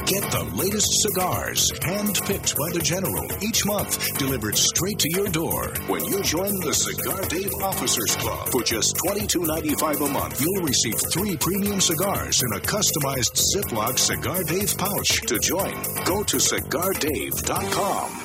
[0.06, 5.74] Get the latest cigars, hand-picked by the General, each month, delivered straight to your door.
[5.88, 10.94] When you join the Cigar Dave Officers Club for just $22.95 a month, you'll receive
[11.12, 15.22] three premium cigars in a customized Ziploc Cigar Dave pouch.
[15.22, 15.74] To join,
[16.06, 18.25] go to cigardave.com.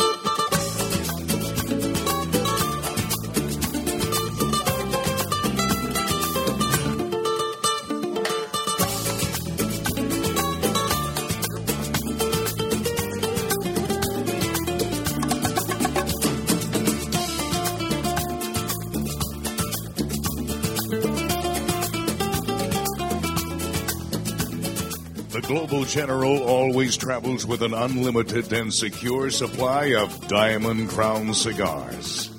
[25.51, 32.29] Global General always travels with an unlimited and secure supply of Diamond Crown cigars.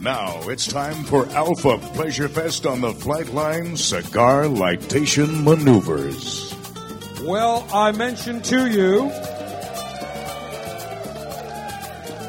[0.00, 6.54] Now it's time for Alpha Pleasure Fest on the Flightline Cigar Lightation Maneuvers.
[7.22, 9.08] Well, I mentioned to you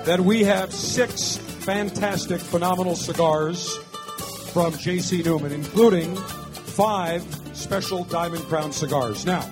[0.06, 3.78] that we have six fantastic, phenomenal cigars
[4.54, 5.22] from J.C.
[5.22, 7.24] Newman, including five
[7.54, 9.24] special Diamond Crown cigars.
[9.24, 9.48] Now,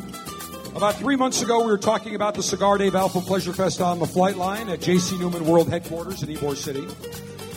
[0.76, 4.00] about three months ago, we were talking about the Cigar Dave Alpha Pleasure Fest on
[4.00, 5.18] the flight line at J.C.
[5.18, 6.86] Newman World Headquarters in Ybor City.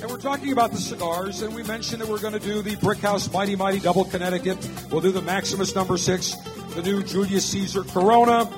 [0.00, 2.76] And we're talking about the cigars, and we mentioned that we're going to do the
[2.76, 4.58] Brickhouse Mighty Mighty Double Connecticut.
[4.90, 6.34] We'll do the Maximus number six,
[6.74, 8.50] the new Julius Caesar Corona.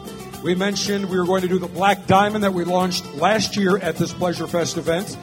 [0.42, 3.76] We mentioned we were going to do the Black Diamond that we launched last year
[3.78, 5.16] at this Pleasure Fest event.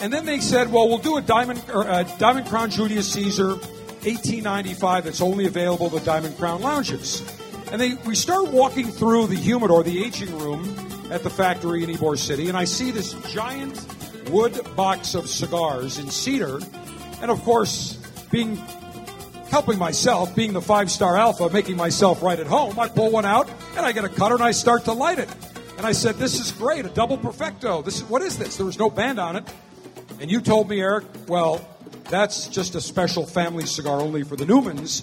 [0.00, 3.48] And then they said, well, we'll do a Diamond, or, uh, Diamond Crown Julius Caesar
[3.48, 7.39] 1895 that's only available at the Diamond Crown lounges.
[7.72, 10.76] And they, we start walking through the humidor, the aging room
[11.10, 13.86] at the factory in Ybor City, and I see this giant
[14.30, 16.58] wood box of cigars in cedar.
[17.22, 17.94] And of course,
[18.30, 18.56] being
[19.50, 23.24] helping myself, being the five star alpha, making myself right at home, I pull one
[23.24, 25.28] out and I get a cutter and I start to light it.
[25.76, 27.82] And I said, This is great, a double perfecto.
[27.82, 28.56] This is what is this?
[28.56, 29.44] There was no band on it.
[30.20, 31.66] And you told me, Eric, well,
[32.10, 35.02] that's just a special family cigar only for the Newmans.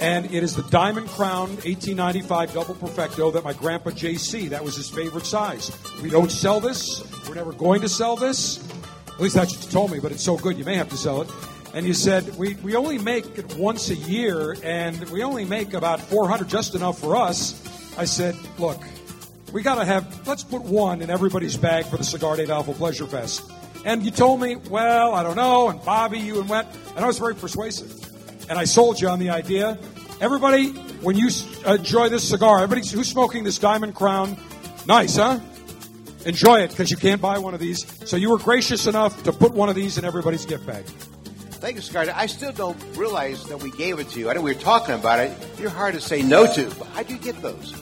[0.00, 4.74] And it is the Diamond Crown 1895 Double Perfecto that my grandpa JC, that was
[4.74, 5.70] his favorite size.
[6.02, 7.04] We don't sell this.
[7.28, 8.66] We're never going to sell this.
[9.08, 10.96] At least that's what you told me, but it's so good you may have to
[10.96, 11.28] sell it.
[11.74, 15.74] And you said, we, we only make it once a year, and we only make
[15.74, 17.54] about 400, just enough for us.
[17.98, 18.80] I said, look,
[19.52, 22.72] we got to have, let's put one in everybody's bag for the Cigar Dave Alpha
[22.72, 23.42] Pleasure Fest.
[23.84, 27.06] And you told me, well, I don't know, and Bobby, you and went, and I
[27.06, 28.09] was very persuasive.
[28.50, 29.78] And I sold you on the idea.
[30.20, 30.70] Everybody,
[31.02, 31.30] when you
[31.66, 34.36] enjoy this cigar, everybody who's smoking this Diamond Crown,
[34.86, 35.38] nice, huh?
[36.26, 37.86] Enjoy it because you can't buy one of these.
[38.08, 40.84] So you were gracious enough to put one of these in everybody's gift bag.
[40.84, 42.16] Thank you, Scarlett.
[42.16, 44.30] I still don't realize that we gave it to you.
[44.30, 45.30] I know we were talking about it.
[45.58, 46.74] You're hard to say no to.
[46.74, 47.72] But how'd you get those?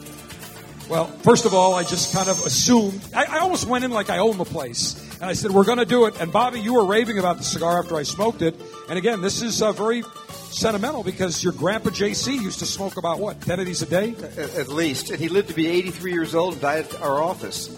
[0.88, 3.00] Well, first of all, I just kind of assumed.
[3.14, 4.98] I, I almost went in like I own the place.
[5.20, 6.18] And I said, we're going to do it.
[6.18, 8.54] And Bobby, you were raving about the cigar after I smoked it.
[8.88, 10.02] And again, this is uh, very
[10.50, 14.14] sentimental because your grandpa JC used to smoke about what, 10 of these a day?
[14.38, 15.10] At, at least.
[15.10, 17.68] And he lived to be 83 years old and died at our office.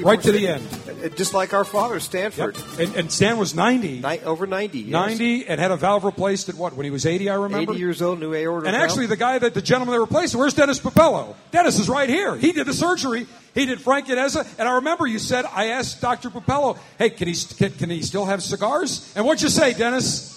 [0.00, 0.66] Right to the end.
[1.04, 2.56] Uh, Just like our father, Stanford.
[2.78, 4.00] And, and Stan was 90.
[4.00, 4.78] Ni- over 90.
[4.78, 4.90] yes.
[4.92, 7.72] 90 and had a valve replaced at what, when he was 80, I remember?
[7.72, 8.66] 80 years old, new aorta.
[8.66, 8.88] And valve.
[8.88, 11.34] actually, the guy that the gentleman that replaced him, where's Dennis Papello?
[11.50, 12.36] Dennis is right here.
[12.36, 13.26] He did the surgery.
[13.54, 14.46] He did Frank Ineza.
[14.58, 16.30] And I remember you said, I asked Dr.
[16.30, 19.12] Papello, hey, can he, can, can he still have cigars?
[19.16, 20.34] And what'd you say, Dennis?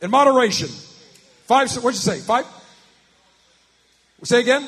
[0.00, 0.68] In moderation.
[1.46, 2.20] Five, what'd you say?
[2.20, 2.46] Five?
[4.22, 4.66] Say again?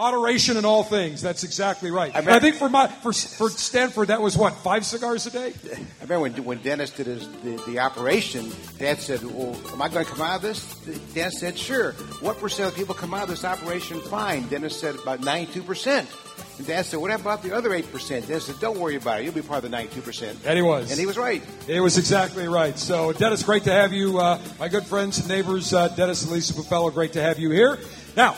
[0.00, 1.20] Moderation in all things.
[1.20, 2.16] That's exactly right.
[2.16, 5.52] I, think for, my, for for Stanford, that was what five cigars a day.
[5.62, 8.50] I remember when, when Dennis did his the, the operation.
[8.78, 10.74] Dad said, "Well, am I going to come out of this?"
[11.12, 14.48] Dad said, "Sure." What percent of people come out of this operation fine?
[14.48, 16.08] Dennis said about ninety-two percent.
[16.56, 19.24] And Dad said, "What about the other eight percent?" Dennis said, "Don't worry about it.
[19.24, 20.90] You'll be part of the ninety-two percent." And he was.
[20.90, 21.42] And he was right.
[21.68, 22.78] It was exactly right.
[22.78, 26.32] So, Dennis, great to have you, uh, my good friends and neighbors, uh, Dennis and
[26.32, 26.90] Lisa Papello.
[26.90, 27.78] Great to have you here.
[28.16, 28.34] Now,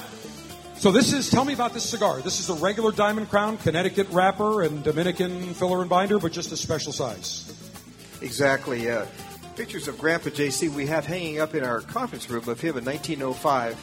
[0.83, 1.31] so this is.
[1.31, 2.21] Tell me about this cigar.
[2.23, 6.51] This is a regular Diamond Crown, Connecticut wrapper, and Dominican filler and binder, but just
[6.51, 7.55] a special size.
[8.21, 8.90] Exactly.
[8.90, 9.07] Uh,
[9.55, 12.85] pictures of Grandpa JC we have hanging up in our conference room of him in
[12.85, 13.79] 1905,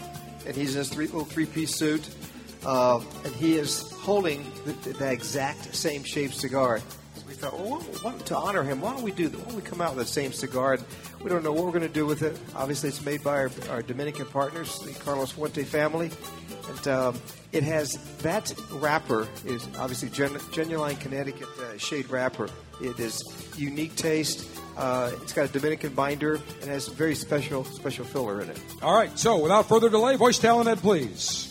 [0.45, 2.05] and he's in his three, little three-piece suit,
[2.65, 6.81] uh, and he is holding the, the exact same shaped cigar.
[7.29, 9.29] We thought, well, why, to honor him, why don't we do?
[9.29, 9.37] that?
[9.37, 10.73] Why don't we come out with the same cigar?
[10.73, 10.83] And
[11.21, 12.35] we don't know what we're going to do with it.
[12.55, 16.09] Obviously, it's made by our, our Dominican partners, the Carlos Fuente family,
[16.67, 22.49] and um, it has that wrapper is obviously gen, genuine Connecticut uh, shade wrapper.
[22.81, 23.23] It is
[23.55, 24.49] unique taste.
[24.75, 28.59] Uh, it's got a Dominican binder and has a very special special filler in it.
[28.81, 29.17] All right.
[29.19, 31.48] So, without further delay, voice talent, please.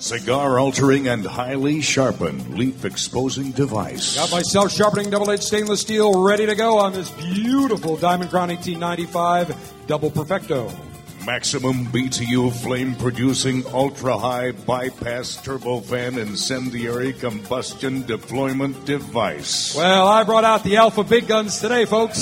[0.00, 4.14] Cigar altering and highly sharpened leaf exposing device.
[4.14, 8.30] Got my self sharpening double edged stainless steel ready to go on this beautiful Diamond
[8.30, 10.70] Crown 1895 Double Perfecto.
[11.26, 19.74] Maximum BTU flame producing ultra high bypass turbofan incendiary combustion deployment device.
[19.76, 22.18] Well, I brought out the Alpha Big Guns today, folks.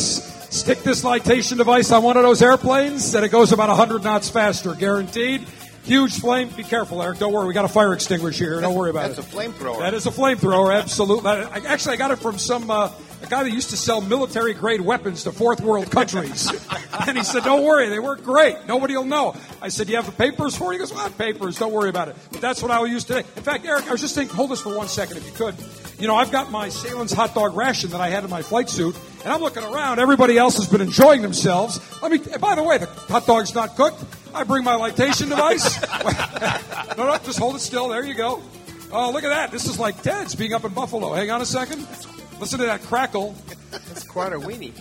[0.50, 4.30] Stick this lightation device on one of those airplanes, and it goes about 100 knots
[4.30, 5.46] faster, guaranteed.
[5.86, 6.48] Huge flame.
[6.48, 7.20] Be careful, Eric.
[7.20, 7.46] Don't worry.
[7.46, 8.60] We got a fire extinguisher here.
[8.60, 9.22] Don't worry about That's it.
[9.22, 9.78] That's a flamethrower.
[9.78, 11.30] That is a flamethrower, absolutely.
[11.30, 12.90] I, actually, I got it from some uh,
[13.22, 16.50] a guy that used to sell military grade weapons to fourth world countries,
[17.06, 18.56] and he said, "Don't worry, they work great.
[18.66, 21.04] Nobody will know." I said, "Do you have the papers for it?" He goes, "I
[21.04, 21.56] have papers?
[21.58, 23.20] Don't worry about it." But that's what I will use today.
[23.20, 24.36] In fact, Eric, I was just thinking.
[24.36, 25.54] Hold this for one second, if you could.
[25.98, 28.68] You know, I've got my Sahlen's hot dog ration that I had in my flight
[28.68, 29.98] suit, and I'm looking around.
[29.98, 31.80] Everybody else has been enjoying themselves.
[32.02, 32.18] Let me.
[32.38, 34.04] By the way, the hot dog's not cooked.
[34.34, 35.80] I bring my lightation device.
[36.98, 37.88] no, no, just hold it still.
[37.88, 38.42] There you go.
[38.92, 39.50] Oh, look at that.
[39.50, 41.14] This is like Ted's being up in Buffalo.
[41.14, 41.86] Hang on a second.
[42.38, 43.34] Listen to that crackle.
[43.70, 44.74] That's quite a weenie.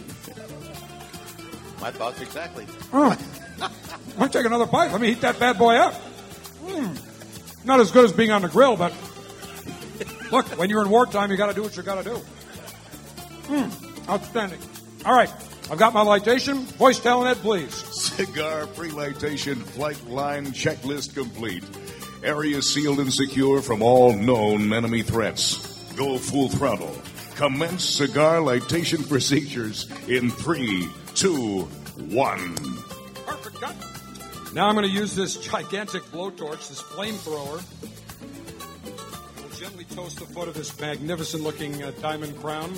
[1.81, 2.67] My thoughts exactly.
[2.91, 3.17] Oh.
[4.19, 4.91] I'll take another bite.
[4.91, 5.93] Let me heat that bad boy up.
[6.65, 7.65] Mm.
[7.65, 8.93] Not as good as being on the grill, but
[10.31, 12.21] look, when you're in wartime, you got to do what you got to do.
[13.47, 14.09] Mm.
[14.09, 14.59] Outstanding.
[15.05, 15.31] All right,
[15.69, 16.63] I've got my lightation.
[16.77, 17.73] Voice talent, Ed, please.
[17.73, 21.63] Cigar pre-lightation flight line checklist complete.
[22.23, 25.93] Area sealed and secure from all known enemy threats.
[25.95, 26.95] Go full throttle.
[27.35, 31.61] Commence cigar lightation procedures in three, two,
[32.09, 32.55] one.
[33.25, 33.75] Perfect cut.
[34.53, 37.63] Now I'm going to use this gigantic blowtorch, this flamethrower.
[39.75, 42.73] Gently toast the foot of this magnificent looking uh, diamond crown.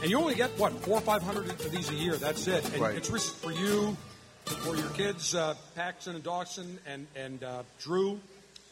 [0.00, 2.16] And you only get, what, four or five hundred of these a year.
[2.16, 2.64] That's it.
[2.72, 2.96] And Right.
[2.96, 3.96] it's for you,
[4.46, 8.18] for your kids, uh, Paxton and Dawson, and, and uh, Drew,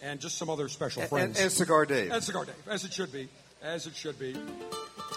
[0.02, 1.38] and just some other special And- friends.
[1.40, 2.10] and Cigar Dave.
[2.10, 3.28] And Cigar Dave, as it should be.
[3.62, 4.34] As it should be.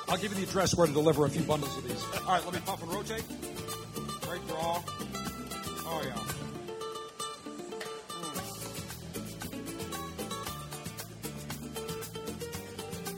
[0.08, 2.04] I'll give you the address where to deliver a few bundles of these.
[2.28, 3.24] All right, let me puff and rotate.
[4.22, 4.84] Great draw.
[5.86, 6.33] Oh, yeah.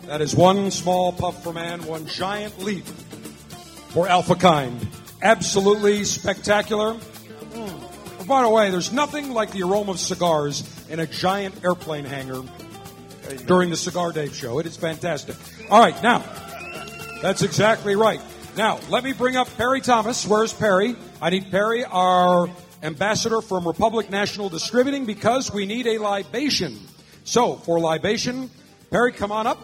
[0.08, 4.88] That is one small puff for man, one giant leap for Alpha Kind.
[5.22, 6.94] Absolutely spectacular.
[6.94, 8.28] Mm.
[8.28, 12.44] By the way, there's nothing like the aroma of cigars in a giant airplane hangar
[13.48, 14.60] during the Cigar Dave show.
[14.60, 15.36] It is fantastic.
[15.72, 16.24] All right, now,
[17.24, 18.22] that's exactly right.
[18.56, 20.26] Now, let me bring up Perry Thomas.
[20.26, 20.96] Where's Perry?
[21.20, 22.48] I need Perry, our
[22.84, 26.80] ambassador from Republic National Distributing, because we need a libation.
[27.24, 28.52] So, for libation,
[28.96, 29.60] Perry, come on up.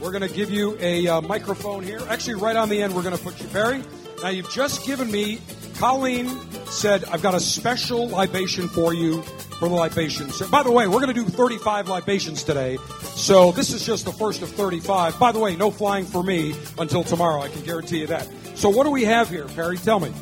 [0.00, 2.00] We're going to give you a uh, microphone here.
[2.08, 3.82] Actually, right on the end, we're going to put you, Perry.
[4.22, 5.40] Now, you've just given me,
[5.78, 6.28] Colleen
[6.66, 10.36] said, I've got a special libation for you for the libations.
[10.36, 12.78] So, by the way, we're going to do 35 libations today.
[13.16, 15.18] So, this is just the first of 35.
[15.18, 17.42] By the way, no flying for me until tomorrow.
[17.42, 18.28] I can guarantee you that.
[18.54, 19.76] So, what do we have here, Perry?
[19.76, 20.12] Tell me.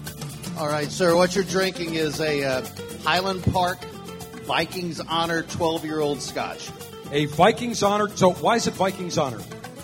[0.57, 1.15] All right, sir.
[1.15, 2.67] What you're drinking is a uh,
[3.05, 3.85] Highland Park
[4.47, 6.71] Vikings Honor 12 year old Scotch.
[7.13, 8.09] A Vikings Honor.
[8.17, 9.41] So, why is it Vikings Honor?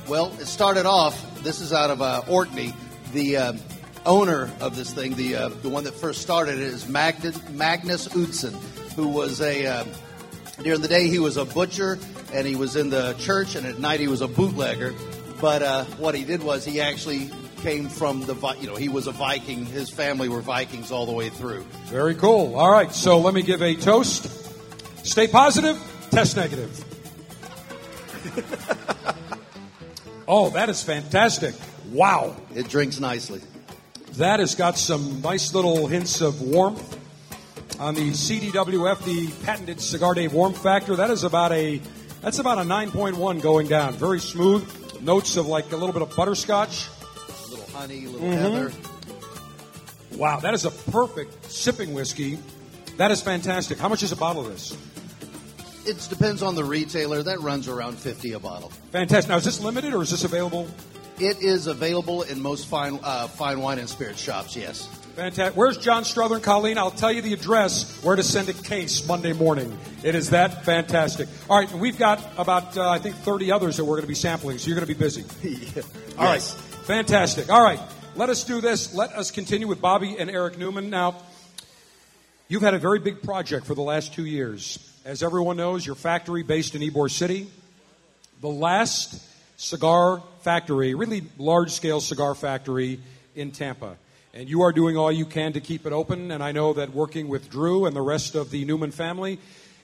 [0.08, 1.42] Well, it started off.
[1.42, 2.74] This is out of uh, Orkney.
[3.12, 3.52] The uh,
[4.04, 8.08] owner of this thing, the uh, the one that first started it, is Magnus, Magnus
[8.08, 8.54] Eunson,
[8.94, 9.84] who was a uh,
[10.62, 11.98] during the day he was a butcher
[12.32, 14.94] and he was in the church, and at night he was a bootlegger.
[15.40, 19.06] But uh, what he did was he actually came from the you know he was
[19.06, 19.64] a Viking.
[19.66, 21.62] His family were Vikings all the way through.
[21.86, 22.56] Very cool.
[22.56, 24.26] All right, so let me give a toast.
[25.06, 25.78] Stay positive,
[26.10, 26.91] test negative.
[30.28, 31.54] oh, that is fantastic.
[31.90, 32.36] Wow.
[32.54, 33.40] It drinks nicely.
[34.14, 36.98] That has got some nice little hints of warmth
[37.80, 40.96] on the CDWF, the patented Cigar Dave warmth factor.
[40.96, 41.80] That is about a
[42.20, 43.94] that's about a 9.1 going down.
[43.94, 45.00] Very smooth.
[45.00, 46.86] Notes of like a little bit of butterscotch.
[46.86, 48.38] A little honey, a little Mhm.
[48.38, 48.72] heather.
[50.16, 52.38] Wow, that is a perfect sipping whiskey.
[52.98, 53.78] That is fantastic.
[53.78, 54.76] How much is a bottle of this?
[55.84, 57.22] It depends on the retailer.
[57.22, 58.70] That runs around fifty a bottle.
[58.90, 59.28] Fantastic.
[59.28, 60.68] Now, is this limited or is this available?
[61.18, 64.56] It is available in most fine uh, fine wine and spirit shops.
[64.56, 64.86] Yes.
[65.16, 65.56] Fantastic.
[65.56, 66.78] Where's John Strother and Colleen?
[66.78, 69.78] I'll tell you the address where to send a case Monday morning.
[70.02, 71.28] It is that fantastic.
[71.50, 74.14] All right, we've got about, uh, I think, 30 others that we're going to be
[74.14, 75.24] sampling, so you're going to be busy.
[75.74, 75.82] Yeah.
[76.18, 77.50] All right, fantastic.
[77.50, 77.80] All right,
[78.16, 78.94] let us do this.
[78.94, 80.90] Let us continue with Bobby and Eric Newman.
[80.90, 81.16] Now,
[82.48, 84.78] you've had a very big project for the last two years.
[85.04, 87.50] As everyone knows, your factory based in Ybor City,
[88.40, 89.20] the last
[89.56, 93.00] cigar factory, really large scale cigar factory
[93.34, 93.96] in Tampa.
[94.32, 96.30] And you are doing all you can to keep it open.
[96.30, 99.40] And I know that working with Drew and the rest of the Newman family,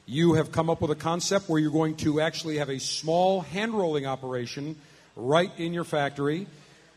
[0.07, 3.41] you have come up with a concept where you're going to actually have a small
[3.41, 4.77] hand rolling operation
[5.17, 6.47] right in your factory.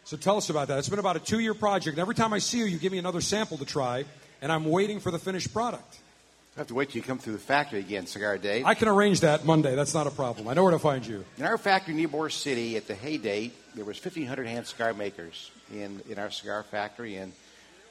[0.04, 0.78] So tell us about that.
[0.78, 1.96] It's been about a two year project.
[1.96, 4.06] And every time I see you, you give me another sample to try.
[4.44, 6.01] And I'm waiting for the finished product.
[6.56, 8.66] I have to wait till you come through the factory again, Cigar Dave.
[8.66, 9.74] I can arrange that Monday.
[9.74, 10.50] That's not a problem.
[10.50, 11.24] I know where to find you.
[11.38, 15.50] In our factory in Ybor City, at the heyday, there was 1,500 hand cigar makers
[15.74, 17.32] in, in our cigar factory, and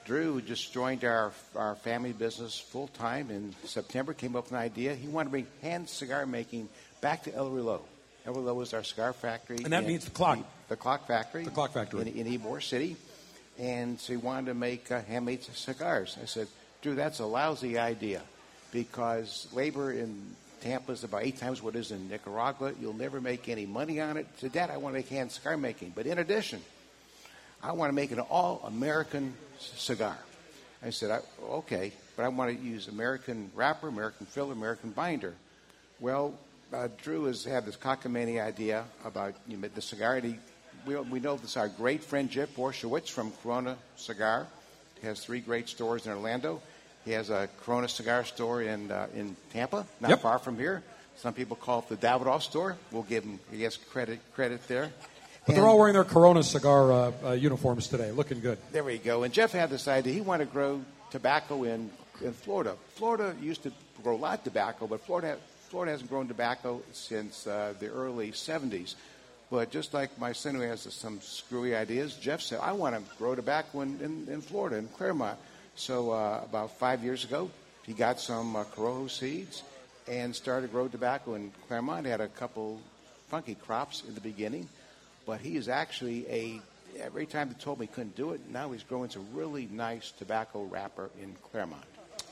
[0.05, 4.13] Drew just joined our our family business full time in September.
[4.13, 4.95] Came up with an idea.
[4.95, 6.69] He wanted to bring hand cigar making
[7.01, 7.81] back to El Reloj.
[8.27, 10.39] El Reloj was our cigar factory, And that means the clock.
[10.69, 11.45] The clock factory.
[11.45, 12.03] The clock factory.
[12.03, 12.97] in, in Ybor City,
[13.59, 16.19] and so he wanted to make uh, handmade cigars.
[16.23, 16.47] I said,
[16.83, 18.21] Drew, that's a lousy idea
[18.73, 20.21] because labor in
[20.61, 22.73] Tampa is about eight times what it is in Nicaragua.
[22.81, 24.27] You'll never make any money on it.
[24.41, 25.93] To that, I want to make hand cigar making.
[25.95, 26.61] But in addition,
[27.63, 30.19] I want to make an all American cigar.
[30.83, 35.35] I said, I, okay, but I want to use American wrapper, American filler, American binder.
[35.99, 36.35] Well,
[36.73, 40.37] uh, Drew has had this cockamamie idea about you know, the cigar, and he
[40.87, 44.47] we, we know this our great friend Jeff Borysiewicz from Corona Cigar.
[45.03, 46.61] Has three great stores in Orlando.
[47.05, 50.21] He has a Corona cigar store in uh, in Tampa, not Yep.
[50.21, 50.83] far from here.
[51.17, 52.77] Some people call it the Davidoff store.
[52.93, 54.91] We'll give him, he has credit credit there.
[55.47, 58.59] But they're all wearing their Corona cigar uh, uh, uniforms today, looking good.
[58.73, 59.23] There we go.
[59.23, 60.13] And Jeff had this idea.
[60.13, 61.91] He wanted to grow tobacco in,
[62.23, 62.77] in Florida.
[62.95, 63.73] Florida used to
[64.03, 65.39] grow a lot of tobacco, but Florida,
[65.69, 68.95] Florida hasn't grown tobacco since uh, the early 70s.
[69.51, 73.03] But just like my son who has some screwy ideas, Jeff said, I want to
[73.17, 75.39] grow tobacco in, in, in Florida, in Clermont.
[75.81, 77.51] So uh, about five years ago,
[77.87, 79.63] he got some uh, Corojo seeds
[80.07, 82.05] and started to grow tobacco in Clermont.
[82.05, 82.83] Had a couple
[83.29, 84.69] funky crops in the beginning,
[85.25, 86.61] but he is actually a
[87.01, 90.11] every time they told me he couldn't do it, now he's growing some really nice
[90.11, 91.85] tobacco wrapper in Clermont.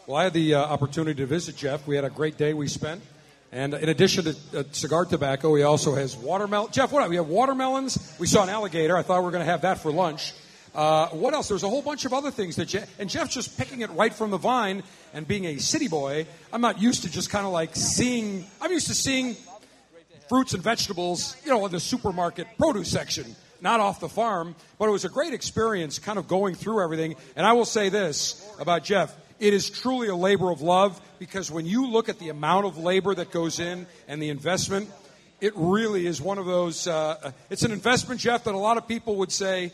[0.06, 1.86] Well, I had the uh, opportunity to visit Jeff.
[1.86, 3.00] We had a great day we spent.
[3.50, 6.70] And in addition to uh, cigar tobacco, he also has watermelon.
[6.70, 7.08] Jeff, what?
[7.08, 8.14] We have watermelons.
[8.20, 8.94] We saw an alligator.
[8.94, 10.34] I thought we were going to have that for lunch.
[10.78, 11.48] Uh, what else?
[11.48, 14.14] There's a whole bunch of other things that Jeff, and Jeff's just picking it right
[14.14, 14.84] from the vine.
[15.12, 18.46] And being a city boy, I'm not used to just kind of like seeing.
[18.62, 19.34] I'm used to seeing
[20.28, 24.54] fruits and vegetables, you know, in the supermarket produce section, not off the farm.
[24.78, 27.16] But it was a great experience kind of going through everything.
[27.34, 31.50] And I will say this about Jeff it is truly a labor of love because
[31.50, 34.90] when you look at the amount of labor that goes in and the investment,
[35.40, 36.86] it really is one of those.
[36.86, 39.72] Uh, it's an investment, Jeff, that a lot of people would say,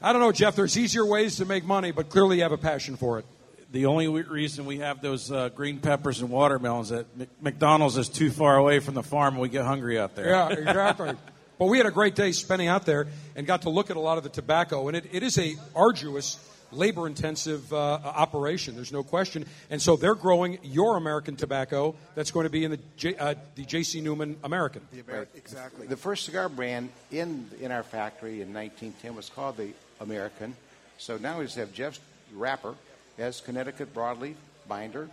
[0.00, 2.58] I don't know, Jeff, there's easier ways to make money, but clearly you have a
[2.58, 3.24] passion for it.
[3.72, 7.06] The only reason we have those uh, green peppers and watermelons at
[7.40, 10.28] McDonald's is too far away from the farm and we get hungry out there.
[10.28, 11.14] Yeah, exactly.
[11.58, 14.00] but we had a great day spending out there and got to look at a
[14.00, 16.38] lot of the tobacco, and it, it is a arduous,
[16.72, 18.76] labor-intensive uh, operation.
[18.76, 19.46] There's no question.
[19.70, 23.34] And so they're growing your American tobacco that's going to be in the J, uh,
[23.56, 24.00] the J.C.
[24.00, 24.82] Newman American.
[24.92, 25.28] The Right.
[25.34, 25.86] Exactly.
[25.86, 30.54] The first cigar brand in in our factory in 1910 was called the American.
[30.98, 32.00] So now we just have Jeff's
[32.34, 32.74] wrapper
[33.18, 34.34] as Connecticut broadleaf
[34.68, 35.08] binder,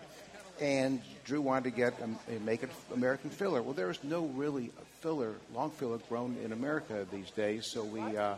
[0.61, 3.61] and Drew wanted to get um, make it American filler.
[3.61, 4.71] Well, there is no really
[5.01, 7.67] filler, long filler grown in America these days.
[7.67, 8.35] So we uh,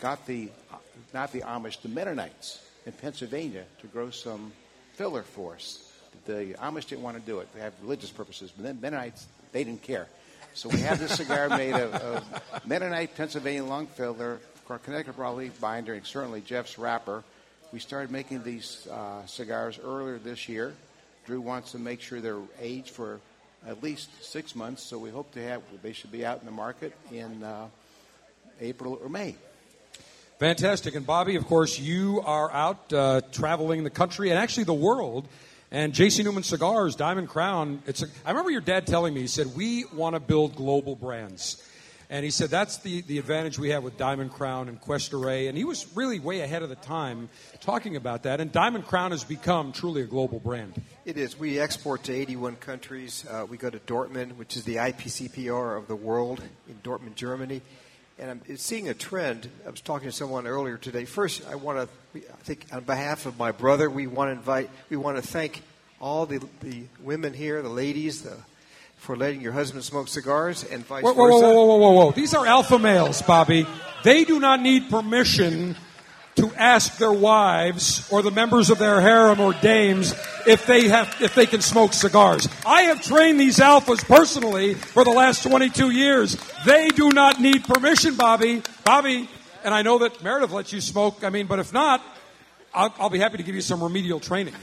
[0.00, 0.50] got the
[1.14, 4.52] not the Amish, the Mennonites in Pennsylvania to grow some
[4.94, 5.88] filler for us.
[6.26, 9.64] The Amish didn't want to do it; they have religious purposes, but then Mennonites they
[9.64, 10.08] didn't care.
[10.54, 15.94] So we have this cigar made of, of Mennonite Pennsylvania long filler, Connecticut broadleaf binder,
[15.94, 17.22] and certainly Jeff's wrapper.
[17.72, 20.74] We started making these uh, cigars earlier this year.
[21.26, 23.20] Drew wants to make sure they're aged for
[23.66, 26.52] at least six months, so we hope to have they should be out in the
[26.52, 27.68] market in uh,
[28.60, 29.36] April or May.
[30.38, 30.96] Fantastic.
[30.96, 35.28] And Bobby, of course, you are out uh, traveling the country and actually the world.
[35.70, 36.22] And J.C.
[36.22, 37.82] Newman Cigars, Diamond Crown.
[37.86, 40.96] It's a, I remember your dad telling me, he said, we want to build global
[40.96, 41.66] brands.
[42.12, 45.46] And he said that's the, the advantage we have with Diamond Crown and Cuesta-Rey.
[45.46, 47.30] And he was really way ahead of the time
[47.62, 48.38] talking about that.
[48.38, 50.74] And Diamond Crown has become truly a global brand.
[51.06, 51.38] It is.
[51.38, 53.24] We export to 81 countries.
[53.30, 57.62] Uh, we go to Dortmund, which is the IPCPR of the world, in Dortmund, Germany.
[58.18, 59.48] And I'm seeing a trend.
[59.66, 61.06] I was talking to someone earlier today.
[61.06, 64.68] First, I want to, I think, on behalf of my brother, we want to invite,
[64.90, 65.62] we want to thank
[65.98, 68.36] all the, the women here, the ladies, the,
[69.02, 71.40] for letting your husband smoke cigars and vice Whoa, whoa, versa.
[71.40, 72.10] whoa, whoa, whoa, whoa, whoa.
[72.12, 73.66] These are alpha males, Bobby.
[74.04, 75.74] They do not need permission
[76.36, 80.14] to ask their wives or the members of their harem or dames
[80.46, 82.48] if they have if they can smoke cigars.
[82.64, 86.36] I have trained these alphas personally for the last 22 years.
[86.64, 88.62] They do not need permission, Bobby.
[88.84, 89.28] Bobby,
[89.64, 91.24] and I know that Meredith lets you smoke.
[91.24, 92.00] I mean, but if not,
[92.72, 94.54] I'll, I'll be happy to give you some remedial training.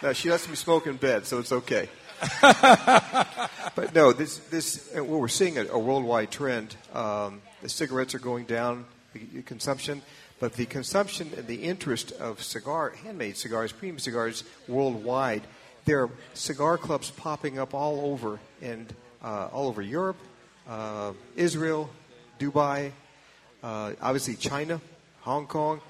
[0.00, 1.88] No, she lets me smoke in bed, so it's okay.
[2.42, 6.76] but no, this this uh, well, we're seeing a, a worldwide trend.
[6.92, 10.02] Um, the cigarettes are going down, the, consumption,
[10.38, 15.42] but the consumption and the interest of cigar, handmade cigars, premium cigars worldwide.
[15.86, 18.92] There are cigar clubs popping up all over and
[19.22, 20.18] uh, all over Europe,
[20.68, 21.88] uh, Israel,
[22.38, 22.92] Dubai,
[23.62, 24.80] uh, obviously China,
[25.22, 25.80] Hong Kong.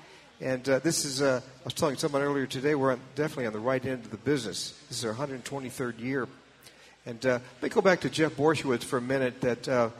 [0.41, 3.53] And uh, this is, uh, I was telling someone earlier today, we're on, definitely on
[3.53, 4.72] the right end of the business.
[4.88, 6.28] This is our 123rd year.
[7.05, 9.43] And uh, let me go back to Jeff Borysiewicz for a minute.
[9.43, 9.91] That uh,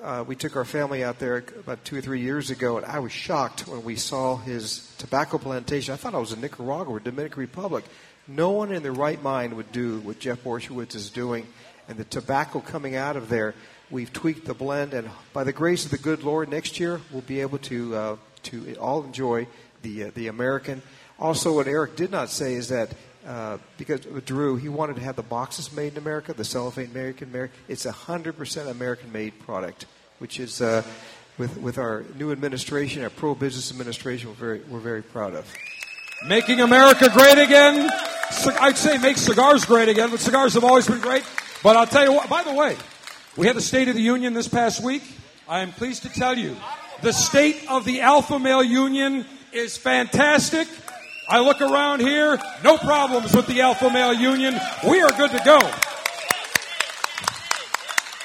[0.00, 3.00] uh, we took our family out there about two or three years ago, and I
[3.00, 5.92] was shocked when we saw his tobacco plantation.
[5.92, 7.84] I thought I was in Nicaragua or Dominican Republic.
[8.28, 11.48] No one in their right mind would do what Jeff Borysiewicz is doing,
[11.88, 13.56] and the tobacco coming out of there.
[13.90, 17.22] We've tweaked the blend, and by the grace of the good Lord, next year we'll
[17.22, 19.46] be able to uh, to all enjoy
[19.82, 20.82] the uh, the American.
[21.18, 22.90] Also, what Eric did not say is that
[23.26, 27.50] uh, because Drew, he wanted to have the boxes made in America, the cellophane American.
[27.68, 29.84] It's a hundred percent American made product,
[30.18, 30.82] which is uh,
[31.40, 35.50] with, with our new administration, our pro business administration, we're very, we're very proud of.
[36.28, 37.88] Making America great again.
[38.60, 41.24] I'd say make cigars great again, but cigars have always been great.
[41.62, 42.76] But I'll tell you what, by the way,
[43.36, 45.02] we had the State of the Union this past week.
[45.48, 46.56] I am pleased to tell you
[47.02, 50.68] the state of the Alpha Male Union is fantastic.
[51.28, 54.58] I look around here, no problems with the Alpha Male Union.
[54.88, 55.58] We are good to go.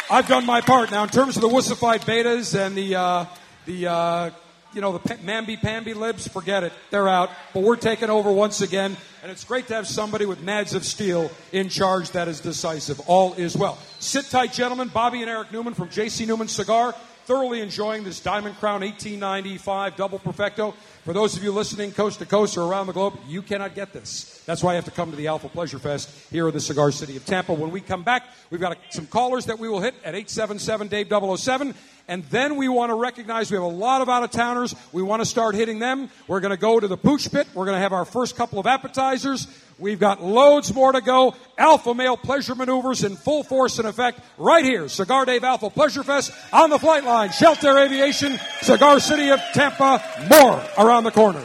[0.10, 0.92] I've done my part.
[0.92, 3.26] Now, in terms of the wussified betas and the, uh,
[3.66, 4.30] the, uh,
[4.74, 6.74] you know, the pa- mamby-pamby libs, forget it.
[6.92, 7.32] They're out.
[7.54, 8.98] But we're taking over once again.
[9.24, 13.00] And it's great to have somebody with nads of steel in charge that is decisive.
[13.08, 13.80] All is well.
[14.00, 14.90] Sit tight, gentlemen.
[14.90, 16.26] Bobby and Eric Newman from J.C.
[16.26, 16.94] Newman Cigar.
[17.26, 20.76] Thoroughly enjoying this Diamond Crown 1895 Double Perfecto.
[21.06, 23.94] For those of you listening coast to coast or around the globe, you cannot get
[23.94, 24.44] this.
[24.46, 26.92] That's why you have to come to the Alpha Pleasure Fest here in the Cigar
[26.92, 27.52] City of Tampa.
[27.52, 31.10] When we come back, we've got some callers that we will hit at 877 Dave
[31.10, 31.74] 007.
[32.08, 34.76] And then we want to recognize we have a lot of out of towners.
[34.92, 36.12] We want to start hitting them.
[36.28, 37.48] We're going to go to the Pooch Pit.
[37.56, 39.48] We're going to have our first couple of appetizers.
[39.78, 41.36] We've got loads more to go.
[41.58, 44.88] Alpha male pleasure maneuvers in full force and effect right here.
[44.88, 47.30] Cigar Dave Alpha Pleasure Fest on the flight line.
[47.30, 50.02] Sheltair Aviation, Cigar City of Tampa.
[50.30, 51.44] More around the corner.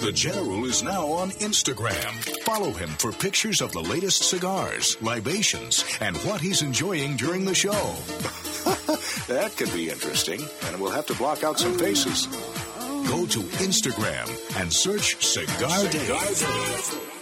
[0.00, 2.44] The General is now on Instagram.
[2.44, 7.54] Follow him for pictures of the latest cigars, libations, and what he's enjoying during the
[7.54, 7.72] show.
[9.26, 12.28] that could be interesting, and we'll have to block out some faces.
[13.08, 14.28] Go to Instagram
[14.60, 17.17] and search Cigar Dave.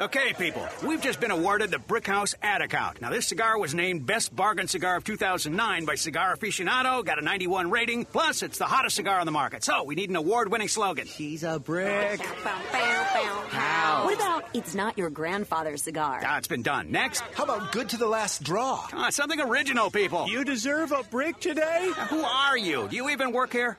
[0.00, 3.00] Okay, people, we've just been awarded the Brickhouse ad account.
[3.00, 7.22] Now, this cigar was named Best Bargain Cigar of 2009 by Cigar Aficionado, got a
[7.22, 9.62] 91 rating, plus it's the hottest cigar on the market.
[9.62, 11.06] So, we need an award winning slogan.
[11.06, 12.20] He's a brick.
[12.20, 14.06] How?
[14.06, 16.20] What about it's not your grandfather's cigar?
[16.24, 16.90] Ah, it's been done.
[16.90, 17.20] Next.
[17.34, 18.84] How about good to the last draw?
[18.92, 20.26] Ah, something original, people.
[20.28, 21.88] You deserve a brick today?
[22.10, 22.88] Who are you?
[22.88, 23.78] Do you even work here?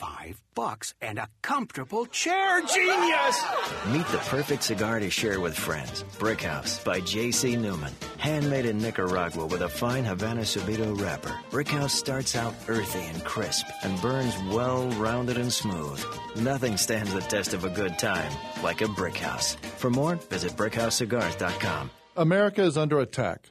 [0.00, 2.62] Five bucks and a comfortable chair.
[2.62, 3.44] Genius!
[3.92, 6.04] Meet the perfect cigar to share with friends.
[6.18, 7.54] Brickhouse by J.C.
[7.56, 7.92] Newman.
[8.16, 11.38] Handmade in Nicaragua with a fine Havana Subido wrapper.
[11.50, 16.02] Brickhouse starts out earthy and crisp and burns well rounded and smooth.
[16.34, 18.32] Nothing stands the test of a good time
[18.62, 19.56] like a Brickhouse.
[19.76, 21.90] For more, visit brickhousecigars.com.
[22.16, 23.50] America is under attack.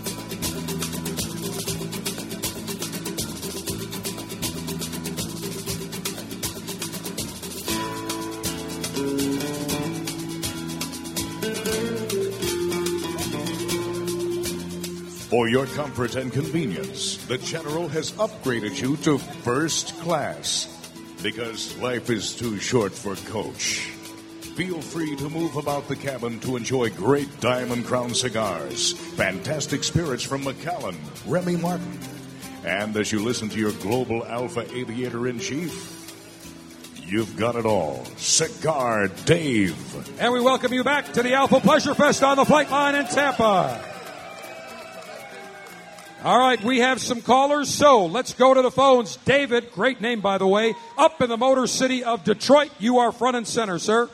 [15.51, 20.65] your comfort and convenience, the General has upgraded you to first class.
[21.21, 23.79] Because life is too short for coach.
[24.55, 30.23] Feel free to move about the cabin to enjoy great Diamond Crown cigars, fantastic spirits
[30.23, 30.97] from Macallan,
[31.27, 31.99] Remy Martin.
[32.63, 36.15] And as you listen to your global alpha aviator in chief,
[36.95, 38.05] you've got it all.
[38.15, 39.75] Cigar Dave.
[40.17, 43.05] And we welcome you back to the Alpha Pleasure Fest on the flight line in
[43.07, 43.90] Tampa.
[46.23, 49.15] All right, we have some callers, so let's go to the phones.
[49.25, 52.69] David, great name by the way, up in the Motor City of Detroit.
[52.77, 54.07] You are front and center, sir.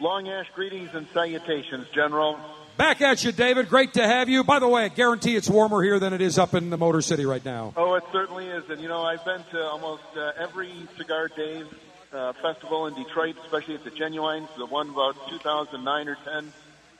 [0.00, 2.38] Long Ash greetings and salutations, General.
[2.78, 3.68] Back at you, David.
[3.68, 4.44] Great to have you.
[4.44, 7.02] By the way, I guarantee it's warmer here than it is up in the Motor
[7.02, 7.74] City right now.
[7.76, 8.70] Oh, it certainly is.
[8.70, 11.66] And, you know, I've been to almost uh, every Cigar Dave
[12.14, 16.52] uh, festival in Detroit, especially at the Genuines, the one about 2009 or 10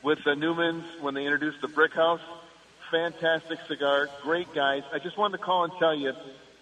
[0.03, 2.20] with the Newmans when they introduced the Brick House.
[2.91, 4.84] Fantastic cigar, great guys.
[4.93, 6.12] I just wanted to call and tell you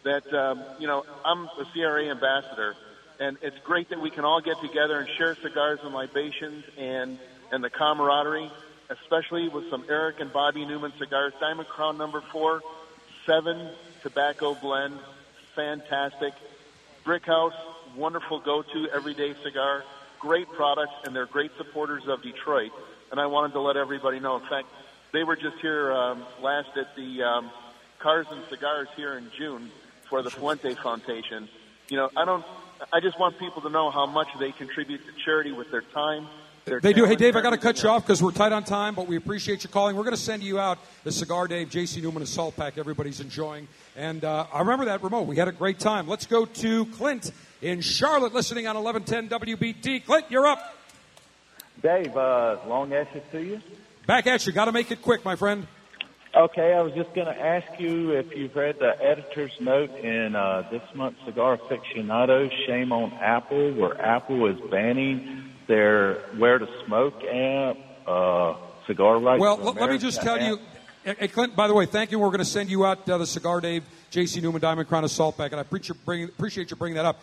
[0.05, 2.75] that um, you know I'm a CRA ambassador,
[3.21, 7.19] and it's great that we can all get together and share cigars and libations and
[7.53, 8.51] and the camaraderie,
[8.89, 11.35] especially with some Eric and Bobby Newman cigars.
[11.41, 12.63] Diamond Crown number four,
[13.27, 13.69] seven
[14.03, 14.99] tobacco blend,
[15.55, 16.33] fantastic.
[17.05, 17.53] Brick House,
[17.97, 19.85] wonderful go-to everyday cigar,
[20.21, 22.73] great products, and they're great supporters of Detroit.
[23.11, 24.37] And I wanted to let everybody know.
[24.37, 24.69] In fact,
[25.15, 27.51] they were just here um, last at the um,
[28.01, 29.71] Cars and Cigars here in June
[30.11, 31.49] for the Fuente Foundation.
[31.89, 32.45] You know, I don't.
[32.93, 36.27] I just want people to know how much they contribute to charity with their time.
[36.65, 37.05] Their They do.
[37.05, 39.07] Hey, Dave, I got to cut everything you off because we're tight on time, but
[39.07, 39.95] we appreciate you calling.
[39.95, 42.77] We're going to send you out the Cigar Dave, JC Newman, and Salt Pack.
[42.77, 43.69] Everybody's enjoying.
[43.97, 45.23] And uh, I remember that remote.
[45.29, 46.09] We had a great time.
[46.09, 47.31] Let's go to Clint
[47.63, 50.05] in Charlotte, listening on 1110 WBT.
[50.05, 50.75] Clint, you're up.
[51.83, 53.61] Dave, uh, long ashes to you.
[54.07, 54.53] Back at you.
[54.53, 55.67] Got to make it quick, my friend.
[56.37, 60.35] Okay, I was just going to ask you if you've read the editor's note in
[60.35, 66.67] uh, this month's Cigar Aficionado, Shame on Apple, where Apple is banning their Where to
[66.85, 67.77] Smoke app,
[68.07, 70.61] uh, Cigar Rights Well, for let, me just tell America
[71.05, 71.55] you, hey, Clint.
[71.55, 72.19] By the way, thank you.
[72.19, 74.41] We're going to send you out uh, the Cigar Dave, J.C.
[74.41, 77.23] Newman, Diamond Crown, Assault Pack, and I appreciate you bringing, appreciate you bringing that up.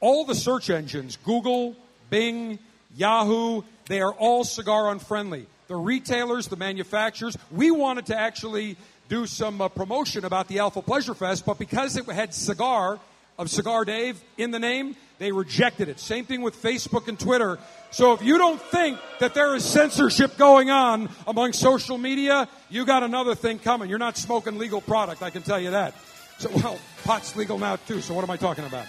[0.00, 1.74] All the search engines, Google,
[2.08, 2.60] Bing,
[2.96, 5.46] Yahoo, they are all cigar unfriendly.
[5.68, 7.36] The retailers, the manufacturers.
[7.50, 8.76] We wanted to actually
[9.08, 12.98] do some uh, promotion about the Alpha Pleasure Fest, but because it had cigar
[13.38, 15.98] of Cigar Dave in the name, they rejected it.
[16.00, 17.58] Same thing with Facebook and Twitter.
[17.90, 22.84] So if you don't think that there is censorship going on among social media, you
[22.84, 23.88] got another thing coming.
[23.88, 25.94] You're not smoking legal product, I can tell you that.
[26.38, 28.86] So, well, pot's legal now too, so what am I talking about?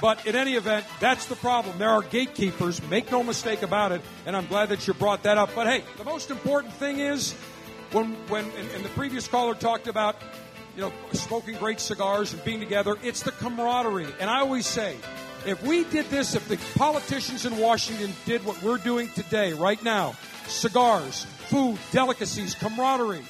[0.00, 1.78] But in any event, that's the problem.
[1.78, 5.38] There are gatekeepers, make no mistake about it, and I'm glad that you brought that
[5.38, 5.50] up.
[5.54, 7.32] But hey, the most important thing is
[7.92, 10.16] when, when and, and the previous caller talked about,
[10.76, 14.06] you know, smoking great cigars and being together, it's the camaraderie.
[14.20, 14.96] And I always say,
[15.46, 19.82] if we did this, if the politicians in Washington did what we're doing today, right
[19.82, 20.14] now,
[20.46, 23.24] cigars, food, delicacies, camaraderie,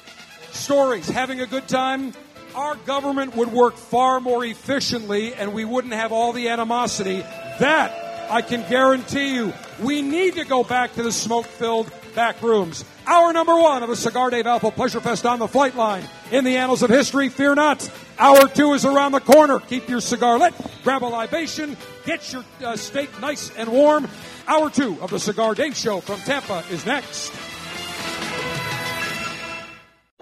[0.51, 2.13] stories, having a good time,
[2.55, 7.19] our government would work far more efficiently and we wouldn't have all the animosity.
[7.59, 7.91] That
[8.29, 9.53] I can guarantee you.
[9.81, 12.85] We need to go back to the smoke filled back rooms.
[13.07, 16.03] Hour number one of the Cigar Dave Alpha Pleasure Fest on the flight line.
[16.31, 17.89] In the annals of history, fear not.
[18.17, 19.59] Hour two is around the corner.
[19.59, 24.07] Keep your cigar lit, grab a libation, get your uh, steak nice and warm.
[24.47, 27.48] Hour two of the Cigar Dave Show from Tampa is next.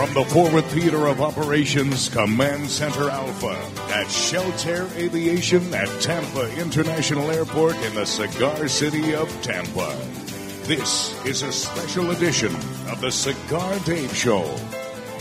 [0.00, 3.50] From the forward theater of operations, Command Center Alpha
[3.92, 9.94] at Sheltair Aviation at Tampa International Airport in the cigar city of Tampa.
[10.62, 12.56] This is a special edition
[12.88, 14.50] of the Cigar Dave Show.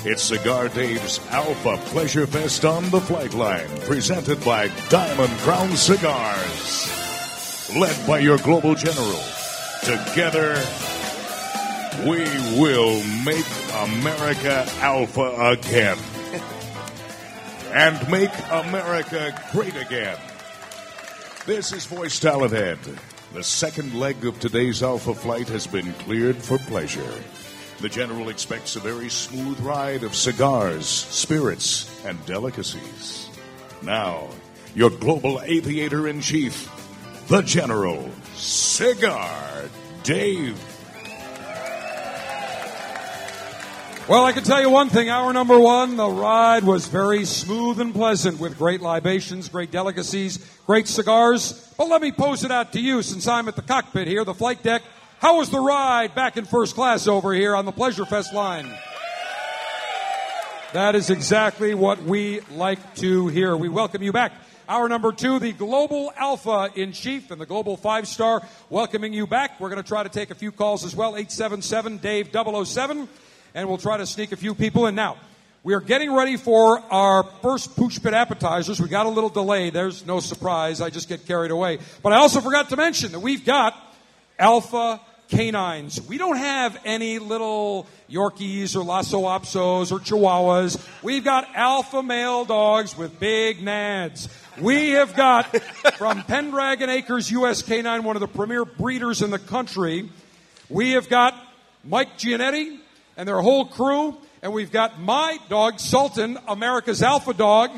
[0.06, 6.90] It's Cigar Dave's Alpha Pleasure Fest on the flight line, presented by Diamond Crown Cigars.
[7.76, 9.20] Led by your global general.
[9.84, 10.56] Together,
[12.06, 12.24] we
[12.60, 15.98] will make America alpha again.
[17.74, 20.18] and make America great again.
[21.46, 22.80] This is Voice Talent Head.
[23.34, 27.14] The second leg of today's alpha flight has been cleared for pleasure.
[27.82, 33.30] The General expects a very smooth ride of cigars, spirits, and delicacies.
[33.82, 34.28] Now,
[34.76, 36.70] your global aviator in chief,
[37.28, 39.70] the General, Cigar
[40.04, 40.69] Dave.
[44.10, 45.08] Well, I can tell you one thing.
[45.08, 50.40] Hour number one, the ride was very smooth and pleasant with great libations, great delicacies,
[50.66, 51.72] great cigars.
[51.78, 54.34] But let me pose it out to you since I'm at the cockpit here, the
[54.34, 54.82] flight deck.
[55.20, 58.66] How was the ride back in first class over here on the Pleasure Fest line?
[60.74, 63.56] That is exactly what we like to hear.
[63.56, 64.32] We welcome you back.
[64.68, 68.42] Hour number two, the Global Alpha in Chief and the Global Five Star
[68.72, 69.60] welcoming you back.
[69.60, 71.10] We're going to try to take a few calls as well.
[71.10, 73.08] 877 Dave 007
[73.54, 74.96] and we'll try to sneak a few people in.
[74.96, 75.18] Now,
[75.62, 78.80] We are getting ready for our first Pooch Pit appetizers.
[78.80, 79.72] We got a little delay.
[79.72, 80.80] There's no surprise.
[80.80, 81.80] I just get carried away.
[82.02, 83.76] But I also forgot to mention that we've got
[84.40, 86.02] alpha canines.
[86.08, 90.80] We don't have any little Yorkies or Lhasa Apsos or Chihuahuas.
[91.04, 94.30] We've got alpha male dogs with big nads.
[94.62, 95.46] We have got
[95.98, 100.10] from Pendragon Acres US Canine, one of the premier breeders in the country.
[100.70, 101.36] We have got
[101.84, 102.80] Mike Gianetti
[103.20, 107.70] and their whole crew, and we've got my dog Sultan, America's alpha dog,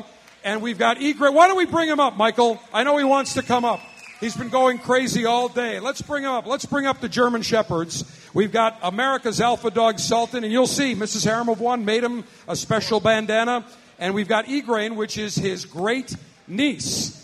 [0.44, 1.34] and we've got Egre.
[1.34, 2.62] Why don't we bring him up, Michael?
[2.72, 3.80] I know he wants to come up.
[4.20, 5.80] He's been going crazy all day.
[5.80, 6.46] Let's bring him up.
[6.46, 8.04] Let's bring up the German Shepherds.
[8.32, 11.24] We've got America's alpha dog Sultan, and you'll see Mrs.
[11.24, 13.66] Harem of One made him a special bandana,
[13.98, 16.14] and we've got Egrain, which is his great
[16.46, 17.21] niece.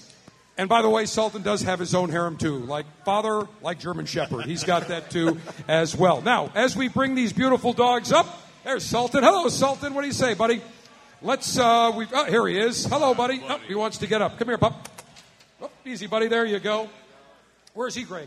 [0.58, 4.06] And by the way, Sultan does have his own harem too, like father, like German
[4.06, 4.44] Shepherd.
[4.44, 5.38] He's got that too
[5.68, 6.20] as well.
[6.20, 8.26] Now, as we bring these beautiful dogs up,
[8.64, 9.22] there's Sultan.
[9.22, 9.94] Hello, Sultan.
[9.94, 10.60] What do you say, buddy?
[11.22, 11.56] Let's.
[11.56, 12.06] Uh, we.
[12.12, 12.84] Oh, here he is.
[12.86, 13.40] Hello, buddy.
[13.48, 14.36] Oh, he wants to get up.
[14.36, 14.88] Come here, pup.
[15.62, 16.26] Oh, easy, buddy.
[16.26, 16.88] There you go.
[17.74, 18.26] Where's Egrain?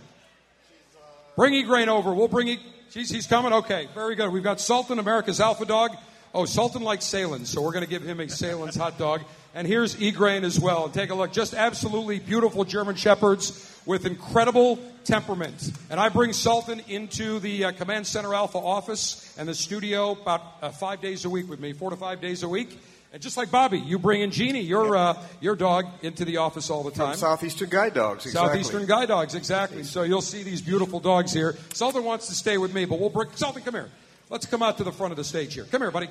[1.35, 2.13] Bring Egrain over.
[2.13, 2.47] We'll bring.
[2.47, 2.59] E-
[2.93, 3.51] he's coming.
[3.51, 4.31] Okay, very good.
[4.31, 5.91] We've got Sultan, America's alpha dog.
[6.33, 9.21] Oh, Sultan likes Sahlen's, so we're going to give him a Sahlen's hot dog.
[9.53, 10.87] And here's Egrain as well.
[10.87, 11.33] Take a look.
[11.33, 15.71] Just absolutely beautiful German Shepherds with incredible temperament.
[15.89, 20.41] And I bring Sultan into the uh, Command Center Alpha office and the studio about
[20.61, 22.79] uh, five days a week with me, four to five days a week.
[23.11, 26.69] And just like Bobby, you bring in Jeannie, your uh, your dog, into the office
[26.69, 27.11] all the time.
[27.11, 28.47] From Southeastern Guide Dogs, exactly.
[28.47, 29.83] Southeastern Guide Dogs, exactly.
[29.83, 31.57] So you'll see these beautiful dogs here.
[31.73, 33.63] Sultan wants to stay with me, but we'll bring Sultan.
[33.63, 33.89] Come here.
[34.31, 35.65] Let's come out to the front of the stage here.
[35.65, 36.07] Come here, buddy.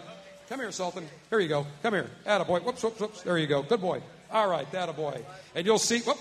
[0.51, 1.09] Come here, Sultan.
[1.31, 1.67] Here you go.
[1.83, 2.11] Come here.
[2.27, 2.63] Attaboy.
[2.63, 3.23] Whoops, whoops, whoops.
[3.23, 3.63] There you go.
[3.63, 4.03] Good boy.
[4.31, 5.25] All right, attaboy.
[5.55, 6.19] And you'll see, whoop,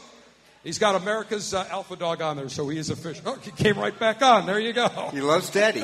[0.64, 3.24] he's got America's uh, alpha dog on there, so he is official.
[3.26, 4.45] Oh, he came right back on.
[4.45, 4.88] There you go.
[5.12, 5.84] He loves Daddy.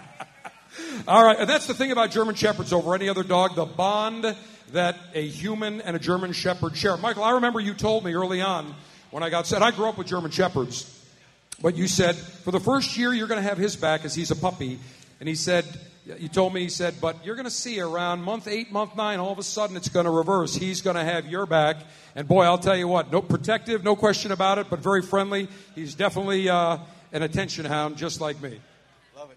[1.06, 4.34] All right, and that's the thing about German Shepherds over any other dog, the bond
[4.72, 6.96] that a human and a German Shepherd share.
[6.96, 8.74] Michael, I remember you told me early on
[9.10, 11.04] when I got set, I grew up with German Shepherds,
[11.60, 14.30] but you said for the first year you're going to have his back as he's
[14.30, 14.78] a puppy.
[15.22, 15.64] And he said,
[16.18, 19.20] you told me, he said, but you're going to see around month eight, month nine,
[19.20, 20.52] all of a sudden it's going to reverse.
[20.52, 21.76] He's going to have your back.
[22.16, 25.46] And boy, I'll tell you what, no protective, no question about it, but very friendly.
[25.76, 26.78] He's definitely uh,
[27.12, 28.58] an attention hound, just like me.
[29.16, 29.36] Love it.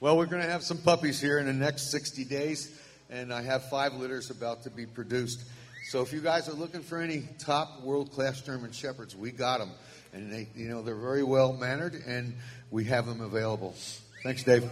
[0.00, 2.78] Well, we're going to have some puppies here in the next 60 days,
[3.08, 5.44] and I have five litters about to be produced.
[5.88, 9.70] So if you guys are looking for any top world-class German Shepherds, we got them,
[10.12, 12.34] and they, you know, they're very well mannered, and
[12.70, 13.74] we have them available.
[14.22, 14.70] Thanks, Dave.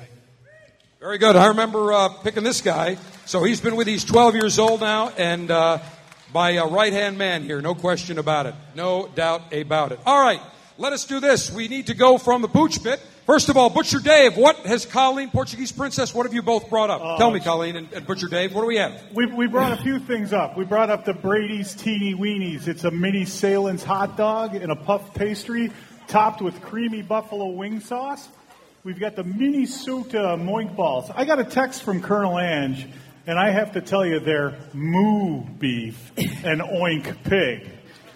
[1.00, 1.36] Very good.
[1.36, 2.96] I remember uh, picking this guy.
[3.24, 5.78] So he's been with, he's 12 years old now, and uh,
[6.34, 8.54] my uh, right hand man here, no question about it.
[8.74, 10.00] No doubt about it.
[10.04, 10.40] All right,
[10.76, 11.52] let us do this.
[11.52, 12.98] We need to go from the pooch pit.
[13.26, 16.90] First of all, Butcher Dave, what has Colleen, Portuguese Princess, what have you both brought
[16.90, 17.00] up?
[17.00, 19.00] Uh, Tell me, Colleen and, and Butcher Dave, what do we have?
[19.14, 20.56] We, we brought a few things up.
[20.56, 22.66] We brought up the Brady's Teeny Weenies.
[22.66, 25.70] It's a mini Sahlen's hot dog and a puff pastry
[26.08, 28.28] topped with creamy buffalo wing sauce.
[28.88, 31.10] We've got the mini Suta moink balls.
[31.14, 32.86] I got a text from Colonel Ange,
[33.26, 37.68] and I have to tell you they're moo beef and oink pig.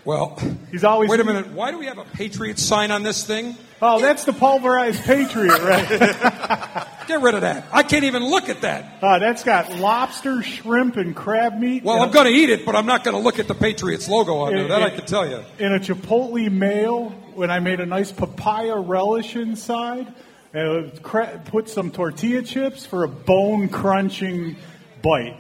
[0.07, 0.39] Well,
[0.71, 1.11] he's always.
[1.11, 1.49] Wait a minute.
[1.49, 3.55] Why do we have a Patriot sign on this thing?
[3.83, 5.87] Oh, that's the pulverized Patriot, right?
[7.07, 7.67] Get rid of that.
[7.71, 8.95] I can't even look at that.
[9.03, 11.85] Uh, that's got lobster, shrimp, and crab meat.
[11.85, 14.09] Well, I'm going to eat it, but I'm not going to look at the Patriots
[14.09, 14.63] logo on there.
[14.63, 15.45] in- That I can tell you.
[15.59, 20.11] In a chipotle mayo, when I made a nice papaya relish inside,
[20.53, 24.57] put some tortilla chips for a bone crunching
[25.03, 25.37] bite.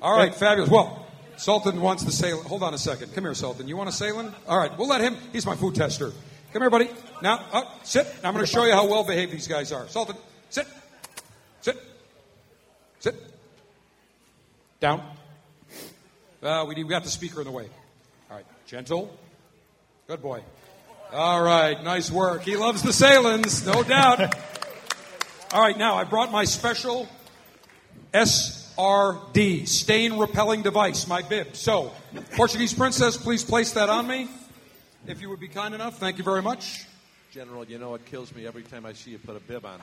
[0.00, 0.70] All right, fabulous.
[0.70, 1.06] Well,
[1.36, 2.30] Sultan wants to say.
[2.30, 3.14] Hold on a second.
[3.14, 3.68] Come here, Sultan.
[3.68, 4.32] You want a Sahlen?
[4.46, 5.16] All right, we'll let him.
[5.32, 6.12] He's my food tester.
[6.52, 6.90] Come here, buddy.
[7.22, 8.06] Now, up, sit.
[8.22, 9.88] I'm going to show you how well behaved these guys are.
[9.88, 10.16] Sultan,
[10.50, 10.66] sit.
[11.62, 11.76] Sit.
[13.00, 13.14] Sit.
[14.80, 15.02] Down.
[16.42, 17.68] Uh, we, we got the speaker in the way.
[18.30, 19.16] All right, gentle.
[20.08, 20.42] Good boy.
[21.12, 22.40] All right, nice work.
[22.40, 24.34] He loves the Sahlen's, no doubt.
[25.52, 27.06] All right, now I brought my special
[28.14, 31.54] SRD, stain repelling device, my bib.
[31.54, 31.92] So,
[32.34, 34.26] Portuguese princess, please place that on me.
[35.06, 36.86] If you would be kind enough, thank you very much.
[37.30, 39.82] General, you know it kills me every time I see you put a bib on.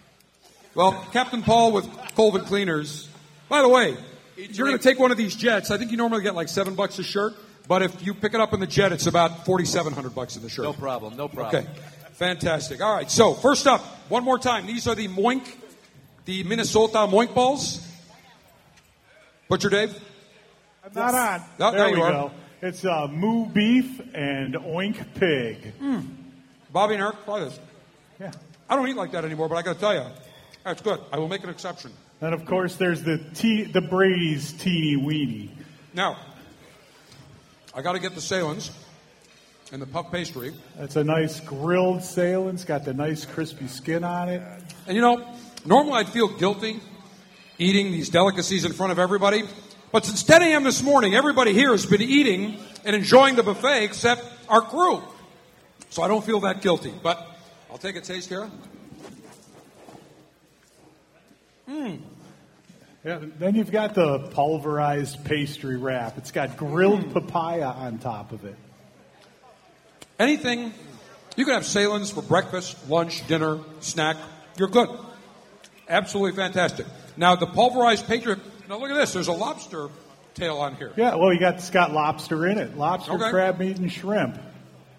[0.73, 3.07] Well, Captain Paul with Colvin Cleaners.
[3.49, 3.95] By the way,
[4.35, 5.69] you're going to take one of these jets.
[5.69, 7.35] I think you normally get like seven bucks a shirt,
[7.69, 10.41] but if you pick it up in the jet, it's about forty-seven hundred bucks in
[10.43, 10.65] the shirt.
[10.65, 11.63] No problem, no problem.
[11.63, 11.79] Okay,
[12.11, 12.81] fantastic.
[12.81, 14.67] All right, so first up, one more time.
[14.67, 15.45] These are the Moink,
[16.25, 17.85] the Minnesota Moink balls.
[19.47, 19.97] Butcher Dave.
[20.83, 21.41] I'm not on.
[21.59, 22.11] Oh, there there we you are.
[22.11, 22.31] go.
[22.61, 25.71] It's uh, moo beef and oink pig.
[26.73, 27.57] Bobby and Eric, try this.
[28.19, 28.31] Yeah.
[28.69, 30.03] I don't eat like that anymore, but I got to tell you,
[30.63, 30.99] That's good.
[31.11, 31.91] I will make an exception.
[32.21, 35.51] And of course, there's the te- the Brady's teeny weeny.
[35.93, 36.17] Now,
[37.73, 38.71] I got to get the Sahlen's
[39.71, 40.53] and the puff pastry.
[40.77, 42.55] That's a nice grilled Sahlen.
[42.55, 44.41] It's got the nice crispy skin on it.
[44.87, 45.25] And you know,
[45.65, 46.79] normally I'd feel guilty
[47.59, 49.43] eating these delicacies in front of everybody.
[49.91, 50.63] But since 10 a.m.
[50.63, 55.03] this morning, everybody here has been eating and enjoying the buffet except our crew.
[55.89, 56.93] So I don't feel that guilty.
[57.03, 57.25] But
[57.69, 58.49] I'll take a taste here.
[61.69, 61.99] Mmm.
[63.03, 66.17] Yeah, then you've got the pulverized pastry wrap.
[66.17, 67.13] It's got grilled Mm.
[67.13, 68.55] papaya on top of it.
[70.19, 70.73] Anything,
[71.37, 74.17] you can have Sahlen's for breakfast, lunch, dinner, snack.
[74.57, 74.89] You're good.
[75.87, 76.85] Absolutely fantastic.
[77.15, 78.35] Now, the pulverized pastry,
[78.67, 79.13] now look at this.
[79.13, 79.87] There's a lobster
[80.33, 80.91] tail on here.
[80.97, 82.77] Yeah, well, you got it's got lobster in it.
[82.77, 83.29] Lobster, Okay.
[83.29, 84.37] crab meat, and shrimp.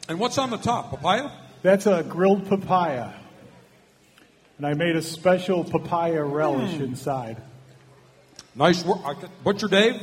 [0.09, 0.91] And what's on the top?
[0.91, 1.31] Papaya?
[1.63, 3.11] That's a grilled papaya.
[4.57, 6.83] And I made a special papaya relish Hmm.
[6.85, 7.37] inside.
[8.55, 9.01] Nice work.
[9.45, 10.01] Butcher Dave,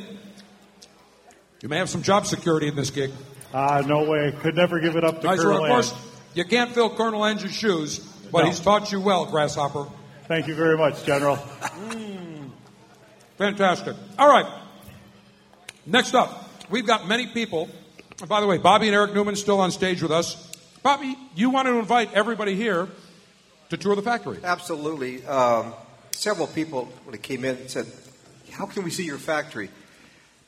[1.62, 3.12] you may have some job security in this gig.
[3.54, 4.34] Ah, no way.
[4.40, 5.70] Could never give it up to Nice Colonel work.
[5.70, 5.94] Of course,
[6.34, 8.00] you can't fill Colonel Ange's shoes,
[8.32, 8.46] but No.
[8.48, 9.88] he's taught you well, Grasshopper.
[10.28, 11.38] Thank you very much, General.
[13.38, 13.96] Fantastic.
[14.18, 14.46] All right.
[15.86, 17.70] Next up, we've got many people.
[18.20, 20.36] And by the way, Bobby and Eric Newman still on stage with us.
[20.82, 22.88] Bobby, you want to invite everybody here
[23.70, 24.40] to tour the factory.
[24.44, 25.24] Absolutely.
[25.26, 25.74] Um,
[26.12, 27.86] several people, when they came in, said,
[28.58, 29.70] How can we see your factory?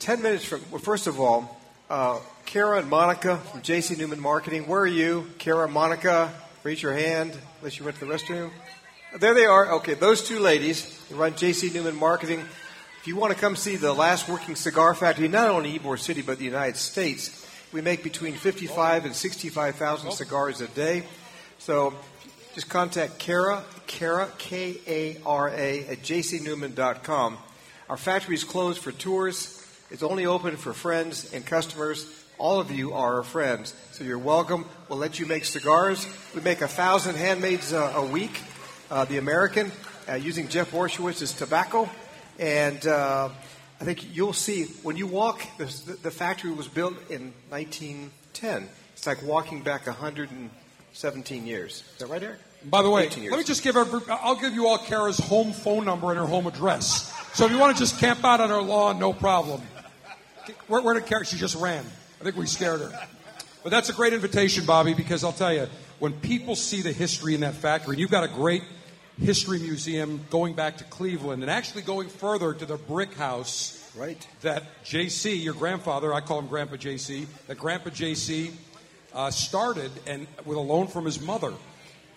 [0.00, 4.66] Ten minutes from, well, first of all, uh, Kara and Monica from JC Newman Marketing.
[4.66, 5.30] Where are you?
[5.38, 6.32] Kara, Monica,
[6.64, 8.50] raise your hand, unless you went to the restroom.
[9.20, 9.74] There they are.
[9.74, 12.40] Okay, those two ladies run JC Newman Marketing.
[13.00, 15.96] If you want to come see the last working cigar factory, not only in Ybor
[15.96, 21.04] City, but the United States, we make between 55 and 65,000 cigars a day.
[21.60, 21.94] So
[22.56, 27.38] just contact Kara, Kara, K A R A, at jcnewman.com.
[27.90, 29.66] Our factory is closed for tours.
[29.90, 32.06] It's only open for friends and customers.
[32.38, 34.64] All of you are our friends, so you're welcome.
[34.88, 36.06] We'll let you make cigars.
[36.32, 38.42] We make a thousand handmades uh, a week.
[38.92, 39.72] Uh, the American,
[40.08, 41.90] uh, using Jeff Borysiewicz's tobacco.
[42.38, 43.30] And uh,
[43.80, 45.64] I think you'll see when you walk, the,
[46.00, 48.68] the factory was built in 1910.
[48.92, 51.82] It's like walking back 117 years.
[51.94, 52.38] Is that right, Eric?
[52.70, 55.84] By the way, let me just give every, I'll give you all Kara's home phone
[55.84, 57.16] number and her home address.
[57.32, 59.62] So if you want to just camp out on our lawn, no problem.
[60.66, 61.24] Where, where did Kara?
[61.24, 61.84] She just ran.
[62.20, 63.06] I think we scared her.
[63.62, 65.68] But that's a great invitation, Bobby, because I'll tell you,
[66.00, 68.62] when people see the history in that factory, and you've got a great
[69.20, 74.26] history museum going back to Cleveland and actually going further to the brick house right.
[74.40, 78.52] that JC, your grandfather, I call him Grandpa JC, that Grandpa JC
[79.14, 81.52] uh, started and with a loan from his mother.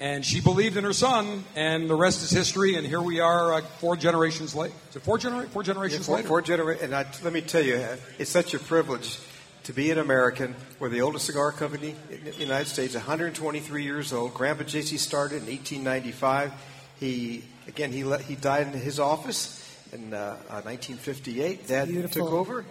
[0.03, 2.75] And she believed in her son, and the rest is history.
[2.75, 4.73] And here we are, uh, four generations late.
[4.89, 6.27] Is it four, genera- four generations four, later?
[6.27, 7.81] four genera- and I, let me tell you,
[8.19, 9.17] it's such a privilege
[9.63, 10.55] to be an American.
[10.77, 14.33] We're the oldest cigar company in the United States, 123 years old.
[14.33, 16.51] Grandpa JC started in 1895.
[16.99, 21.65] He again he let, he died in his office in uh, uh, 1958.
[21.65, 22.25] Dad Beautiful.
[22.25, 22.65] took over,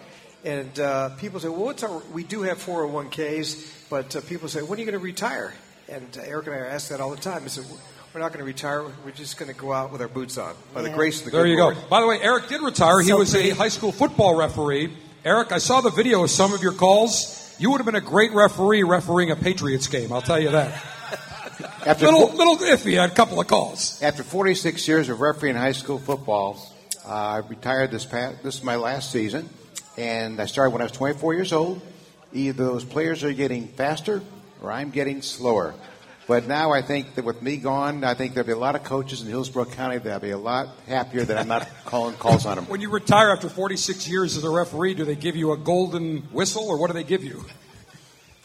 [0.45, 4.61] and uh, people say, "Well, what's our?" We do have 401ks, but uh, people say,
[4.61, 5.51] "When are you going to retire?"
[5.89, 7.43] And uh, Eric and I are asked that all the time.
[7.43, 7.65] I said,
[8.13, 8.83] "We're not going to retire.
[9.05, 11.31] We're just going to go out with our boots on by the grace of the
[11.31, 11.81] There good you Lord." go.
[11.89, 13.01] By the way, Eric did retire.
[13.01, 13.49] he was pretty.
[13.49, 14.93] a high school football referee.
[15.25, 17.55] Eric, I saw the video of some of your calls.
[17.59, 20.11] You would have been a great referee refereeing a Patriots game.
[20.11, 20.71] I'll tell you that.
[21.85, 24.01] After little, fo- little iffy on a couple of calls.
[24.01, 26.57] After 46 years of refereeing high school football,
[27.05, 29.49] uh, I retired this past, this is my last season,
[29.97, 31.81] and I started when I was 24 years old.
[32.33, 34.21] Either those players are getting faster
[34.63, 35.75] or I'm getting slower.
[36.25, 38.83] But now I think that with me gone, I think there'll be a lot of
[38.83, 42.55] coaches in Hillsborough County that'll be a lot happier that I'm not calling calls on
[42.55, 42.65] them.
[42.67, 46.21] When you retire after 46 years as a referee, do they give you a golden
[46.31, 47.43] whistle or what do they give you?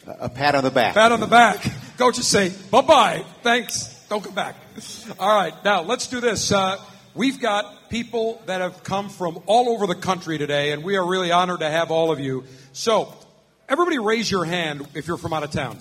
[0.06, 0.94] A pat on the back.
[0.94, 1.64] Pat on the back.
[1.98, 3.24] Coaches say, bye bye.
[3.42, 3.94] Thanks.
[4.08, 4.56] Don't come back.
[5.20, 5.52] All right.
[5.64, 6.50] Now, let's do this.
[6.50, 6.80] Uh,
[7.14, 11.06] we've got people that have come from all over the country today, and we are
[11.06, 12.44] really honored to have all of you.
[12.72, 13.14] So,
[13.68, 15.78] everybody raise your hand if you're from out of town.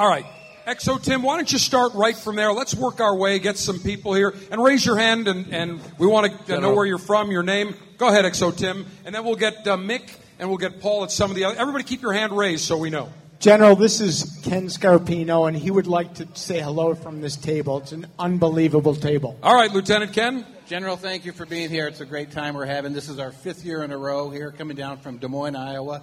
[0.00, 0.24] All right.
[0.66, 2.54] Exo Tim, why don't you start right from there?
[2.54, 6.06] Let's work our way, get some people here, and raise your hand, and, and we
[6.06, 7.74] want to know where you're from, your name.
[7.98, 11.10] Go ahead, Exo Tim, and then we'll get uh, Mick and we'll get Paul at
[11.10, 11.58] some of the other.
[11.58, 13.12] Everybody, keep your hand raised so we know.
[13.40, 17.76] General, this is Ken Scarpino, and he would like to say hello from this table.
[17.76, 19.38] It's an unbelievable table.
[19.42, 20.46] All right, Lieutenant Ken.
[20.66, 21.86] General, thank you for being here.
[21.88, 22.94] It's a great time we're having.
[22.94, 26.00] This is our fifth year in a row here, coming down from Des Moines, Iowa.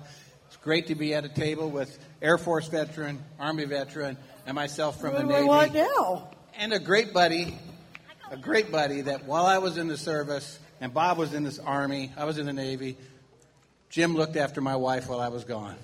[0.57, 4.99] It's great to be at a table with Air Force veteran, Army veteran, and myself
[4.99, 5.47] from the What do I Navy.
[5.47, 6.29] want now?
[6.57, 7.57] And a great buddy,
[8.31, 11.59] a great buddy that while I was in the service and Bob was in this
[11.59, 12.97] army, I was in the Navy.
[13.89, 15.75] Jim looked after my wife while I was gone.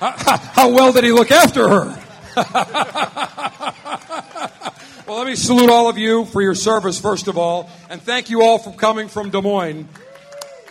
[0.00, 2.02] How, how, how well did he look after her?
[5.06, 8.30] well, let me salute all of you for your service, first of all, and thank
[8.30, 9.88] you all for coming from Des Moines.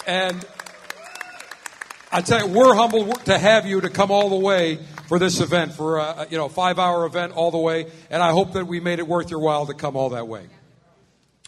[0.07, 0.43] And
[2.14, 5.39] I tell you, we're humbled to have you to come all the way for this
[5.39, 8.68] event, for a you know five hour event all the way, and I hope that
[8.68, 10.45] we made it worth your while to come all that way.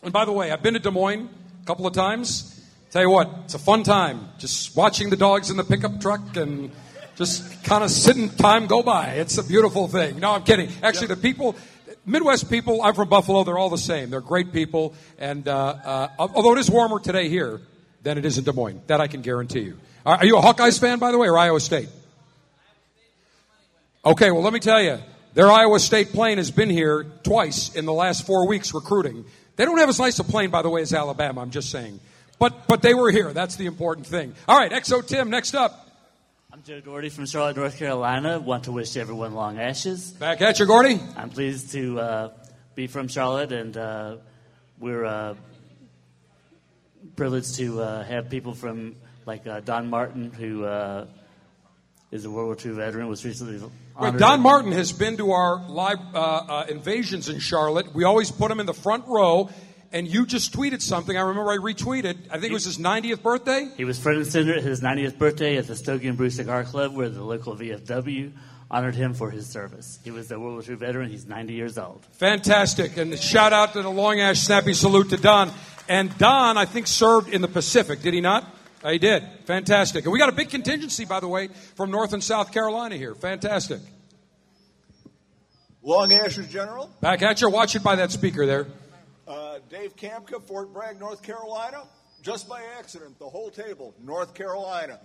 [0.04, 1.30] And by the way, I've been to Des Moines
[1.62, 2.50] a couple of times.
[2.92, 6.38] Tell you what, it's a fun time just watching the dogs in the pickup truck
[6.38, 6.72] and
[7.16, 9.16] just kind of sitting time go by.
[9.16, 10.20] It's a beautiful thing.
[10.20, 10.70] No, I'm kidding.
[10.82, 11.58] Actually, the people,
[12.06, 14.12] Midwest people, I'm from Buffalo, they're all the same.
[14.12, 14.94] They're great people.
[15.18, 17.60] And uh, uh, although it is warmer today here
[18.02, 19.78] than it is in Des Moines, that I can guarantee you.
[20.06, 21.88] Are, you a Hawkeyes fan, by the way, or Iowa State?
[24.06, 25.00] Okay, well, let me tell you,
[25.34, 29.24] their Iowa State plane has been here twice in the last four weeks recruiting.
[29.56, 32.02] They don't have as nice a plane, by the way, as Alabama, I'm just saying.
[32.38, 33.32] But, but they were here.
[33.32, 34.36] That's the important thing.
[34.48, 35.88] All right, XO Tim, next up.
[36.52, 38.40] I'm Joe Doherty from Charlotte, North Carolina.
[38.40, 40.12] Want to wish everyone long ashes.
[40.12, 41.00] Back at you, Gordy.
[41.16, 42.30] I'm pleased to uh,
[42.76, 44.18] be from Charlotte, and uh,
[44.80, 45.36] we're uh,
[47.16, 48.96] privileged to uh, have people from
[49.26, 51.08] like uh, Don Martin, who uh,
[52.12, 53.60] is a World War II veteran, was recently
[54.00, 54.18] Wait.
[54.18, 57.94] Don Martin has been to our live uh, uh, invasions in Charlotte.
[57.94, 59.50] We always put him in the front row.
[59.92, 61.16] And you just tweeted something.
[61.16, 62.18] I remember I retweeted.
[62.32, 63.70] I think it was his 90th birthday.
[63.78, 66.64] He was front and center at his 90th birthday at the Stogie and Brew Cigar
[66.64, 68.32] Club, where the local VFW
[68.72, 70.00] honored him for his service.
[70.04, 71.12] He was a World War II veteran.
[71.12, 72.04] He's 90 years old.
[72.14, 72.98] Fantastic.
[72.98, 75.52] And shout out to the Long Ash Snappy Salute to Don.
[75.88, 78.52] And Don, I think, served in the Pacific, did he not?
[78.86, 79.24] He did.
[79.46, 80.04] Fantastic.
[80.06, 83.16] And we got a big contingency, by the way, from North and South Carolina here.
[83.16, 83.80] Fantastic.
[85.82, 87.50] Long Ashes General, Back at you.
[87.50, 88.68] Watch it by that speaker there.
[89.28, 91.84] uh, Dave Kamka, Fort Bragg, North Carolina.
[92.22, 94.98] Just by accident, the whole table, North Carolina.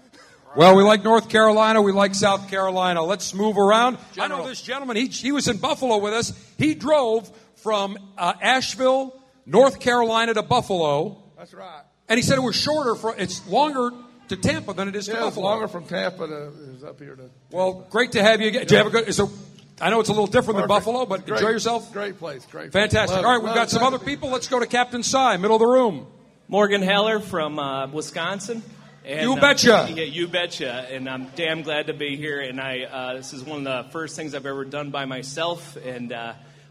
[0.57, 1.83] Well, we like North Carolina.
[1.83, 3.03] We like South Carolina.
[3.03, 3.99] Let's move around.
[4.21, 4.97] I know this gentleman.
[4.97, 6.33] He, he was in Buffalo with us.
[6.59, 11.21] He drove from uh, Asheville, North Carolina to Buffalo.
[11.37, 11.83] That's right.
[12.09, 12.95] And he said it was shorter.
[12.95, 13.91] For, it's longer
[14.29, 15.47] to Tampa than it is to Yeah, it's Buffalo.
[15.47, 17.31] longer from Tampa to is up here to.
[17.51, 18.67] Well, great to have you again.
[18.67, 19.09] Do you have a good?
[19.09, 19.27] Is there,
[19.81, 21.93] I know it's a little different than Buffalo, but Great- enjoy yourself.
[21.93, 22.45] Great place.
[22.47, 22.73] Great.
[22.73, 22.91] place.
[22.91, 23.17] Fantastic.
[23.17, 24.31] Love All it, we've love got some other people.
[24.31, 26.07] Let's go to Captain Cy, middle of the room.
[26.49, 28.63] Morgan Heller from uh, Wisconsin.
[29.05, 29.87] And, You uh, betcha.
[29.91, 30.87] yeah, you betcha.
[30.91, 32.41] And I'm damn glad to be here.
[32.41, 35.77] And I, uh, this is one of the first things I've ever done by myself.
[35.77, 36.13] And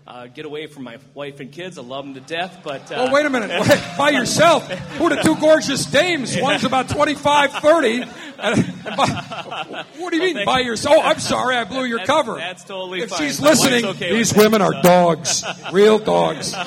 [0.08, 1.78] uh, get away from my wife and kids.
[1.78, 2.62] I love them to death.
[2.64, 3.50] But uh, Oh, wait a minute.
[3.70, 4.68] Wait, by yourself?
[4.72, 6.36] Who are the two gorgeous dames?
[6.40, 8.02] One's about 25, 30.
[8.02, 10.96] And- and by- what do you mean by yourself?
[11.00, 11.58] Oh, I'm sorry.
[11.58, 12.36] I blew your That's- cover.
[12.38, 13.20] that's totally If fine.
[13.20, 15.44] she's My listening, okay these women that, are dogs.
[15.72, 16.54] Real dogs.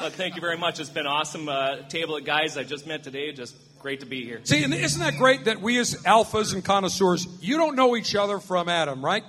[0.00, 0.80] But thank you very much.
[0.80, 1.48] It's been awesome.
[1.48, 3.30] Uh, table of guys I just met today.
[3.30, 4.40] Just great to be here.
[4.42, 8.16] See, and isn't that great that we as alphas and connoisseurs, you don't know each
[8.16, 9.22] other from Adam, right?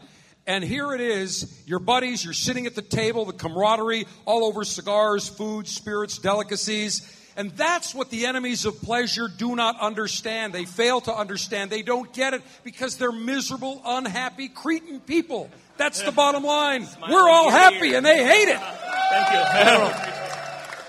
[0.46, 4.66] And here it is, your buddies, you're sitting at the table, the camaraderie, all over
[4.66, 7.02] cigars, food, spirits, delicacies.
[7.38, 10.54] And that's what the enemies of pleasure do not understand.
[10.54, 11.72] They fail to understand.
[11.72, 15.50] They don't get it because they're miserable, unhappy, cretin people.
[15.78, 16.88] That's the bottom line.
[17.10, 18.60] We're all happy and they hate it.
[18.60, 19.64] Thank you.
[19.64, 19.94] General,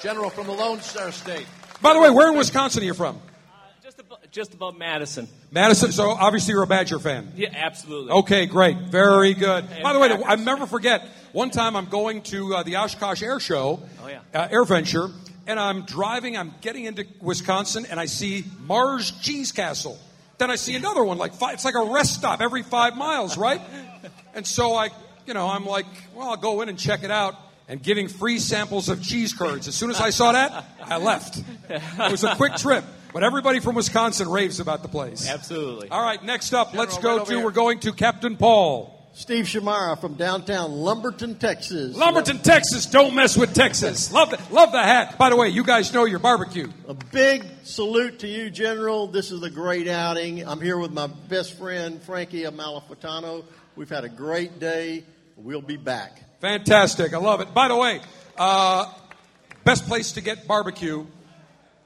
[0.03, 1.47] General from the Lone Star State.
[1.81, 3.21] By the way, where in Wisconsin are you from?
[3.97, 5.29] Just above, just about Madison.
[5.51, 5.93] Madison.
[5.93, 7.33] So obviously you're a Badger fan.
[7.37, 8.11] Yeah, absolutely.
[8.13, 8.77] Okay, great.
[8.79, 9.67] Very good.
[9.83, 13.39] By the way, I never forget, one time I'm going to uh, the Oshkosh Air
[13.41, 14.21] Show, Oh, yeah.
[14.35, 15.09] uh, Air Venture,
[15.47, 19.99] and I'm driving, I'm getting into Wisconsin, and I see Mars Cheese Castle.
[20.39, 23.37] Then I see another one, like five, it's like a rest stop every five miles,
[23.39, 23.61] right?
[24.35, 24.91] And so I,
[25.27, 25.87] you know, I'm like,
[26.17, 27.37] well, I'll go in and check it out.
[27.67, 29.69] And giving free samples of cheese curds.
[29.69, 31.43] As soon as I saw that, I left.
[31.71, 35.27] It was a quick trip, but everybody from Wisconsin raves about the place.
[35.27, 35.89] Absolutely.
[35.89, 37.45] All right, next up, let's go over to, here.
[37.45, 38.95] we're going to Captain Paul.
[39.15, 41.97] Steve Shamara from downtown Lumberton, Texas.
[41.97, 42.85] Lumberton, Texas.
[42.85, 44.13] Don't mess with Texas.
[44.13, 45.17] Love the, love the hat.
[45.17, 46.69] By the way, you guys know your barbecue.
[46.89, 49.07] A big salute to you, General.
[49.07, 50.47] This is a great outing.
[50.47, 53.45] I'm here with my best friend, Frankie Amalfitano.
[53.77, 55.05] We've had a great day.
[55.37, 56.24] We'll be back.
[56.45, 57.15] Fantastic.
[57.15, 57.55] I love it.
[57.55, 58.03] By the way,
[58.37, 58.85] uh,
[59.65, 61.07] best place to get barbecue.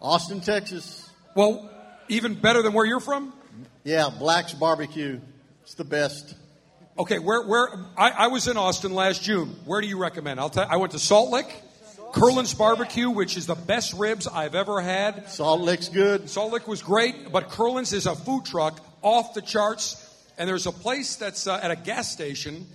[0.03, 1.09] Austin, Texas.
[1.37, 1.71] Well,
[2.09, 3.33] even better than where you're from?
[3.85, 5.21] Yeah, Black's Barbecue.
[5.63, 6.35] It's the best.
[6.99, 9.55] Okay, where, where, I, I was in Austin last June.
[9.65, 10.41] Where do you recommend?
[10.41, 11.47] I'll tell I went to Salt Lick.
[12.13, 15.31] Kerlin's Barbecue, which is the best ribs I've ever had.
[15.31, 16.29] Salt Lick's good.
[16.29, 20.05] Salt Lick was great, but Kerlin's is a food truck off the charts.
[20.37, 22.67] And there's a place that's uh, at a gas station,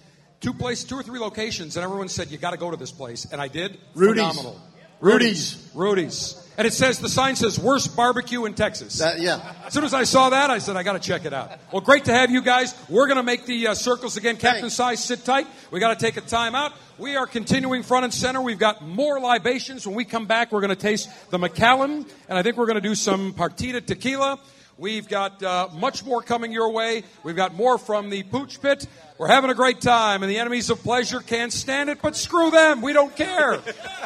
[0.44, 2.92] two place, two or three locations, and everyone said you got to go to this
[2.92, 3.80] place, and I did.
[3.96, 4.22] Rudy's.
[4.22, 4.62] Phenomenal.
[5.00, 5.72] Rudy's.
[5.74, 6.40] Rudy's.
[6.58, 9.02] And it says, the sign says, worst barbecue in Texas.
[9.18, 9.54] yeah.
[9.66, 11.52] As soon as I saw that, I said, I got to check it out.
[11.72, 12.76] Well, great to have you guys.
[12.90, 14.38] We're going to make the uh, circles again.
[14.38, 15.48] Captain Size, sit tight.
[15.72, 16.74] We got to take a time out.
[17.00, 18.42] We are continuing front and center.
[18.42, 19.88] We've got more libations.
[19.88, 22.82] When we come back, we're going to taste the Macallan, and I think we're going
[22.82, 24.40] to do some Partida tequila.
[24.78, 27.04] We've got uh, much more coming your way.
[27.24, 28.88] We've got more from the Pooch Pit.
[29.18, 32.50] We're having a great time, and the enemies of pleasure can't stand it, but screw
[32.50, 32.82] them.
[32.82, 33.58] We don't care.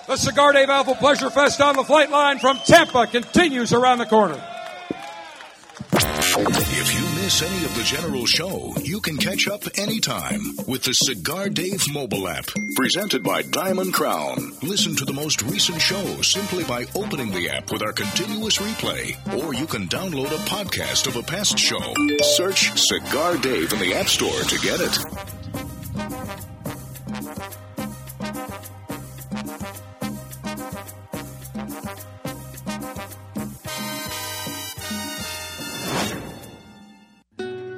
[0.08, 4.06] the Cigar Dave Alpha Pleasure Fest on the flight line from Tampa continues around the
[4.06, 4.44] corner.
[5.94, 10.94] If you miss any of the general show, you can catch up anytime with the
[10.94, 12.46] Cigar Dave mobile app.
[12.78, 14.54] Presented by Diamond Crown.
[14.64, 19.18] Listen to the most recent show simply by opening the app with our continuous replay.
[19.44, 21.94] Or you can download a podcast of a past show.
[22.24, 24.98] Search Cigar Dave in the App Store to get it.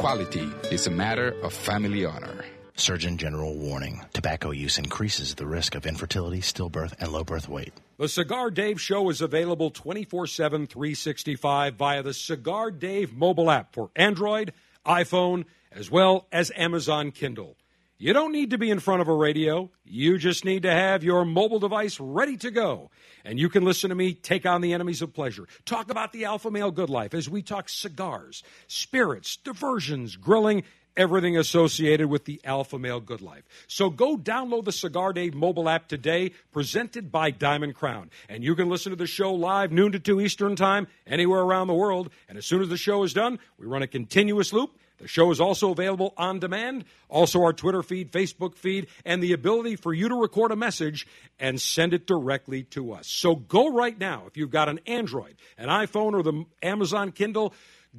[0.00, 2.42] quality is a matter of family honor.
[2.74, 7.74] Surgeon General warning tobacco use increases the risk of infertility, stillbirth, and low birth weight.
[7.98, 13.74] The Cigar Dave Show is available 24 7, 365 via the Cigar Dave mobile app
[13.74, 14.54] for Android,
[14.86, 17.58] iPhone, as well as Amazon Kindle.
[17.98, 19.70] You don't need to be in front of a radio.
[19.84, 22.90] You just need to have your mobile device ready to go.
[23.24, 25.46] And you can listen to me take on the enemies of pleasure.
[25.64, 30.64] Talk about the alpha male good life as we talk cigars, spirits, diversions, grilling,
[30.96, 33.44] everything associated with the alpha male good life.
[33.66, 38.10] So go download the Cigar Dave mobile app today, presented by Diamond Crown.
[38.28, 41.68] And you can listen to the show live, noon to 2 Eastern Time, anywhere around
[41.68, 42.10] the world.
[42.28, 44.76] And as soon as the show is done, we run a continuous loop.
[45.00, 49.32] The show is also available on demand, also our Twitter feed, Facebook feed, and the
[49.32, 51.06] ability for you to record a message
[51.38, 53.08] and send it directly to us.
[53.08, 54.24] So go right now.
[54.26, 57.54] If you've got an Android, an iPhone, or the Amazon Kindle,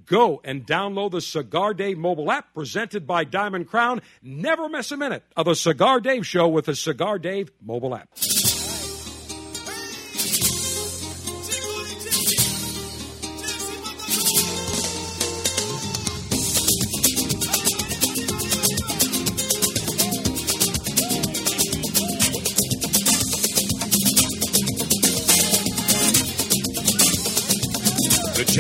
[0.06, 4.02] go and download the Cigar Dave mobile app presented by Diamond Crown.
[4.22, 8.10] Never miss a minute of a Cigar Dave show with the Cigar Dave mobile app.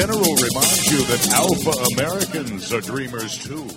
[0.01, 3.67] General reminds you that Alpha Americans are dreamers too.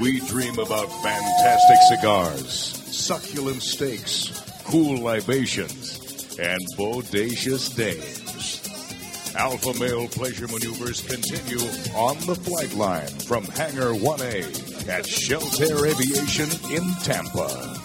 [0.00, 9.36] We dream about fantastic cigars, succulent steaks, cool libations, and bodacious dames.
[9.36, 11.64] Alpha male pleasure maneuvers continue
[11.94, 17.82] on the flight line from Hangar 1A at Sheltair Aviation in Tampa.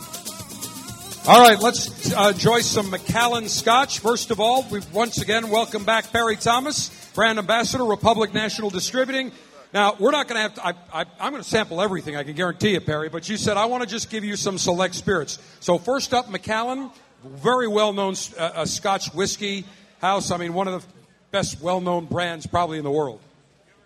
[1.28, 4.00] All right, let's uh, enjoy some Macallan Scotch.
[4.00, 9.32] First of all, we once again welcome back Perry Thomas, brand ambassador, Republic National Distributing.
[9.74, 12.36] Now, we're not going to have to, I, I'm going to sample everything, I can
[12.36, 15.40] guarantee you, Perry, but you said I want to just give you some select spirits.
[15.60, 16.92] So, first up, Macallan,
[17.26, 19.66] very well known uh, uh, Scotch whiskey
[20.00, 20.30] house.
[20.30, 20.88] I mean, one of the
[21.32, 23.20] best well known brands probably in the world.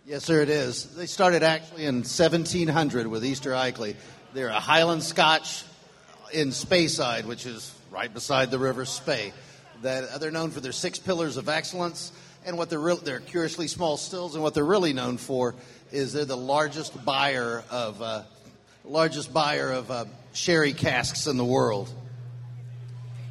[0.05, 0.93] Yes, sir, it is.
[0.93, 3.95] They started actually in 1700 with Easter Elchies.
[4.33, 5.63] They're a Highland Scotch
[6.33, 9.31] in Speyside, which is right beside the River Spey.
[9.83, 12.11] That they're known for their six pillars of excellence,
[12.45, 15.55] and what they're they're curiously small stills, and what they're really known for
[15.91, 18.23] is they're the largest buyer of uh,
[18.85, 21.93] largest buyer of uh, sherry casks in the world.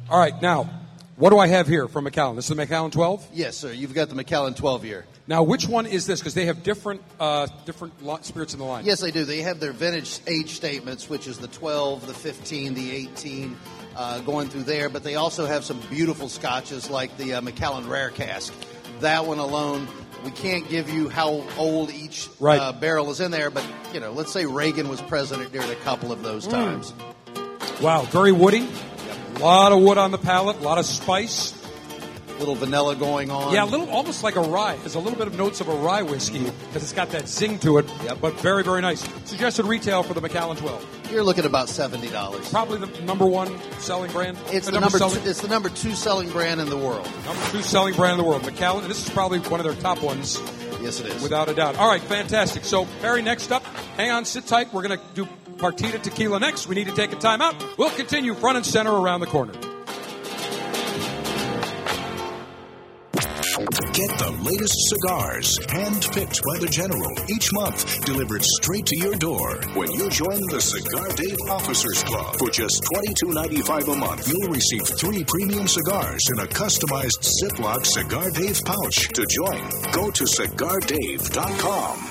[0.09, 0.69] All right, now,
[1.15, 2.35] what do I have here from Macallan?
[2.35, 3.27] This is the Macallan 12?
[3.33, 3.71] Yes, sir.
[3.71, 5.05] You've got the Macallan 12 year.
[5.27, 6.19] Now, which one is this?
[6.19, 8.85] Because they have different uh, different lo- spirits in the line.
[8.85, 9.23] Yes, they do.
[9.23, 13.55] They have their vintage age statements, which is the 12, the 15, the 18,
[13.95, 14.89] uh, going through there.
[14.89, 18.53] But they also have some beautiful scotches like the uh, Macallan Rare Cask.
[19.01, 19.87] That one alone.
[20.23, 22.59] We can't give you how old each Right.
[22.59, 23.63] uh, barrel is in there, but
[23.93, 26.51] you know, let's say Reagan was president during a couple of those Mm.
[26.51, 26.93] times.
[27.81, 28.67] Wow, very woody.
[29.35, 31.53] A lot of wood on the palate, a lot of spice.
[32.41, 33.53] Little vanilla going on.
[33.53, 34.75] Yeah, a little, almost like a rye.
[34.77, 37.59] There's a little bit of notes of a rye whiskey because it's got that zing
[37.59, 37.85] to it.
[38.03, 38.17] Yep.
[38.19, 39.07] But very, very nice.
[39.25, 41.11] Suggested retail for the Macallan 12.
[41.11, 42.49] You're looking at about seventy dollars.
[42.49, 44.37] Probably the number one selling brand.
[44.47, 47.05] It's Uh, the number, selling, two, it's the number two selling brand in the world.
[47.25, 48.43] number two selling brand in the world.
[48.43, 48.87] Macallan.
[48.87, 50.41] This is probably one of their top ones.
[50.81, 51.21] Yes, it is.
[51.21, 51.77] Without a doubt.
[51.77, 52.65] All right, fantastic.
[52.65, 53.63] So, Barry, next up,
[53.97, 54.73] hang on, sit tight.
[54.73, 55.27] We're going to do
[55.57, 56.65] Partida Tequila next.
[56.65, 57.53] We need to take a time out.
[57.77, 59.53] We'll continue front and center around the corner.
[64.01, 69.61] Get the latest cigars, hand-picked by the General, each month, delivered straight to your door.
[69.75, 72.81] When you join the Cigar Dave Officers Club for just
[73.21, 79.07] $22.95 a month, you'll receive three premium cigars in a customized Ziploc Cigar Dave pouch.
[79.09, 82.10] To join, go to cigardave.com.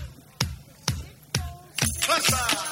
[2.11, 2.70] Basta.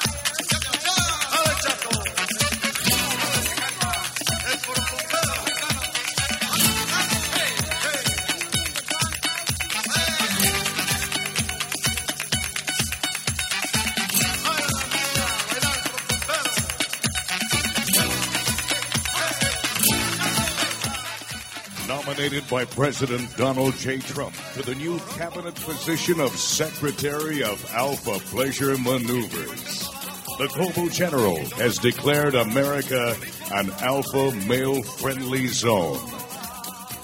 [22.20, 23.96] Nominated by President Donald J.
[23.96, 29.88] Trump to the new cabinet position of Secretary of Alpha Pleasure Maneuvers.
[30.36, 33.16] The Global General has declared America
[33.52, 35.96] an alpha male friendly zone.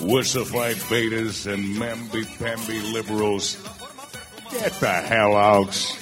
[0.01, 3.57] Wussified betas and mamby-pamby liberals,
[4.51, 5.97] get the hell out.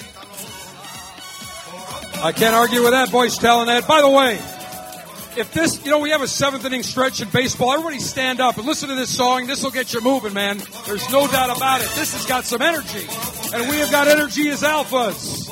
[2.21, 3.87] I can't argue with that voice telling that.
[3.87, 4.41] By the way,
[5.37, 7.73] if this, you know, we have a seventh inning stretch in baseball.
[7.73, 9.47] Everybody stand up and listen to this song.
[9.47, 10.61] This will get you moving, man.
[10.85, 11.89] There's no doubt about it.
[11.95, 13.07] This has got some energy.
[13.53, 15.49] And we have got energy as alphas.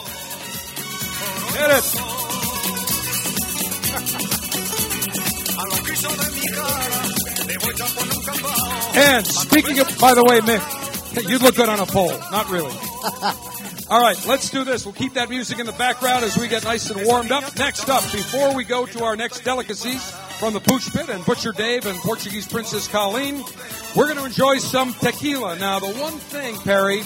[1.56, 2.14] Hit it.
[8.96, 12.18] And speaking of, by the way, Mick, you look good on a pole.
[12.32, 12.74] Not really.
[13.90, 14.86] All right, let's do this.
[14.86, 17.56] We'll keep that music in the background as we get nice and warmed up.
[17.58, 21.52] Next up, before we go to our next delicacies from the Pooch Pit and Butcher
[21.52, 23.44] Dave and Portuguese Princess Colleen,
[23.96, 25.60] we're going to enjoy some tequila.
[25.60, 27.02] Now, the one thing, Perry,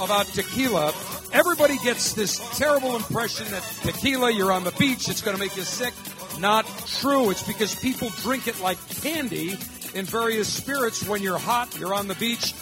[0.00, 0.92] about tequila,
[1.32, 5.56] everybody gets this terrible impression that tequila, you're on the beach, it's going to make
[5.56, 5.94] you sick.
[6.38, 7.30] Not true.
[7.30, 9.56] It's because people drink it like candy
[9.94, 12.52] in various spirits when you're hot, you're on the beach.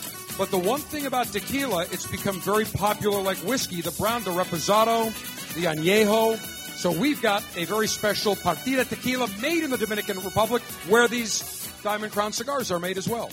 [0.42, 3.80] But the one thing about tequila, it's become very popular like whiskey.
[3.80, 5.04] The brown, the reposado,
[5.54, 6.36] the añejo.
[6.76, 11.70] So we've got a very special partida tequila made in the Dominican Republic where these
[11.84, 13.30] Diamond Crown cigars are made as well.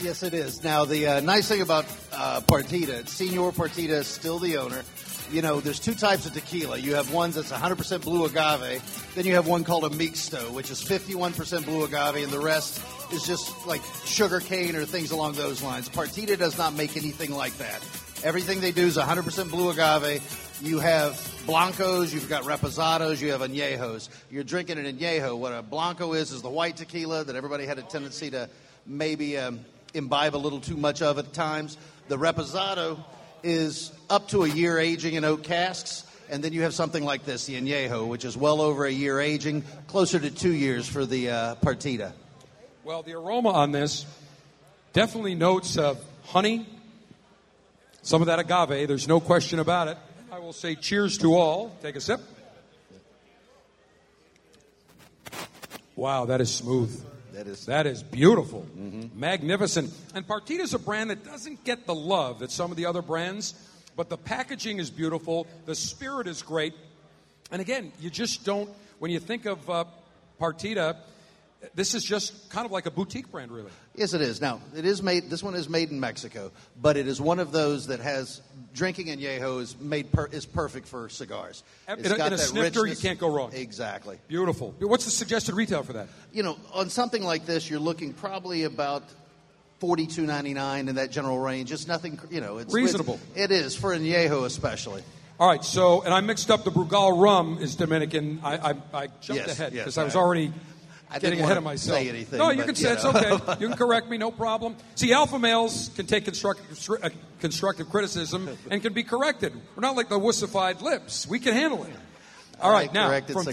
[0.00, 0.64] Yes, it is.
[0.64, 4.82] Now, the uh, nice thing about uh, Partida, Senor Partida is still the owner.
[5.30, 6.76] You know, there's two types of tequila.
[6.78, 8.82] You have ones that's 100% blue agave.
[9.14, 12.82] Then you have one called a mixto, which is 51% blue agave, and the rest
[13.12, 15.88] is just like sugar cane or things along those lines.
[15.88, 17.80] Partida does not make anything like that.
[18.24, 20.20] Everything they do is 100% blue agave.
[20.60, 21.12] You have
[21.46, 24.08] blancos, you've got reposados, you have añejos.
[24.32, 25.38] You're drinking an añejo.
[25.38, 28.50] What a blanco is is the white tequila that everybody had a tendency to
[28.84, 29.60] maybe um,
[29.94, 31.76] imbibe a little too much of at times.
[32.08, 32.98] The reposado
[33.42, 36.04] is up to a year aging in oak casks.
[36.28, 39.20] And then you have something like this, the añejo, which is well over a year
[39.20, 42.12] aging, closer to two years for the uh, partida.
[42.84, 44.06] Well, the aroma on this
[44.92, 46.66] definitely notes of honey,
[48.02, 48.86] some of that agave.
[48.86, 49.98] There's no question about it.
[50.30, 51.76] I will say cheers to all.
[51.82, 52.20] Take a sip.
[55.96, 57.04] Wow, that is smooth.
[57.32, 58.66] That is that is beautiful,
[59.14, 59.92] magnificent.
[60.14, 63.02] And Partida is a brand that doesn't get the love that some of the other
[63.02, 63.54] brands,
[63.96, 65.46] but the packaging is beautiful.
[65.66, 66.74] The spirit is great,
[67.50, 68.68] and again, you just don't.
[68.98, 69.84] When you think of uh,
[70.40, 70.96] Partida,
[71.74, 73.70] this is just kind of like a boutique brand, really.
[73.94, 74.40] Yes, it is.
[74.40, 75.28] Now, it is made.
[75.30, 78.40] This one is made in Mexico, but it is one of those that has
[78.72, 81.62] drinking añejo is made per, is perfect for cigars.
[81.88, 83.02] In It's a, got in a that snifter, richness.
[83.02, 83.52] you can't go wrong.
[83.52, 84.18] Exactly.
[84.28, 84.74] Beautiful.
[84.78, 86.08] What's the suggested retail for that?
[86.32, 89.02] You know, on something like this, you're looking probably about
[89.80, 91.72] forty-two ninety-nine in that general range.
[91.72, 92.18] It's nothing.
[92.30, 93.18] You know, it's Reasonable.
[93.34, 95.02] It is for añejo especially.
[95.38, 98.40] All right, so and I mixed up the Brugal rum is Dominican.
[98.42, 100.52] I I, I jumped Yes, ahead yes, because I was already
[101.10, 101.98] I didn't getting ahead of myself.
[101.98, 103.30] say anything, no, you but, can say it's okay.
[103.60, 104.76] You can correct me, no problem.
[104.94, 107.10] See, alpha males can take constructive uh,
[107.40, 109.52] constructive criticism and can be corrected.
[109.74, 111.26] We're not like the wussified lips.
[111.26, 111.92] We can handle it.
[112.60, 113.44] All right, now from,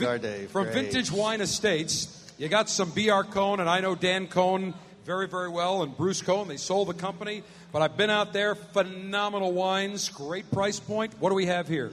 [0.49, 3.23] from Vintage Wine Estates, you got some B.R.
[3.23, 4.73] Cohn, and I know Dan Cohn
[5.05, 6.49] very, very well, and Bruce Cohn.
[6.49, 8.55] They sold the company, but I've been out there.
[8.55, 11.13] Phenomenal wines, great price point.
[11.19, 11.91] What do we have here?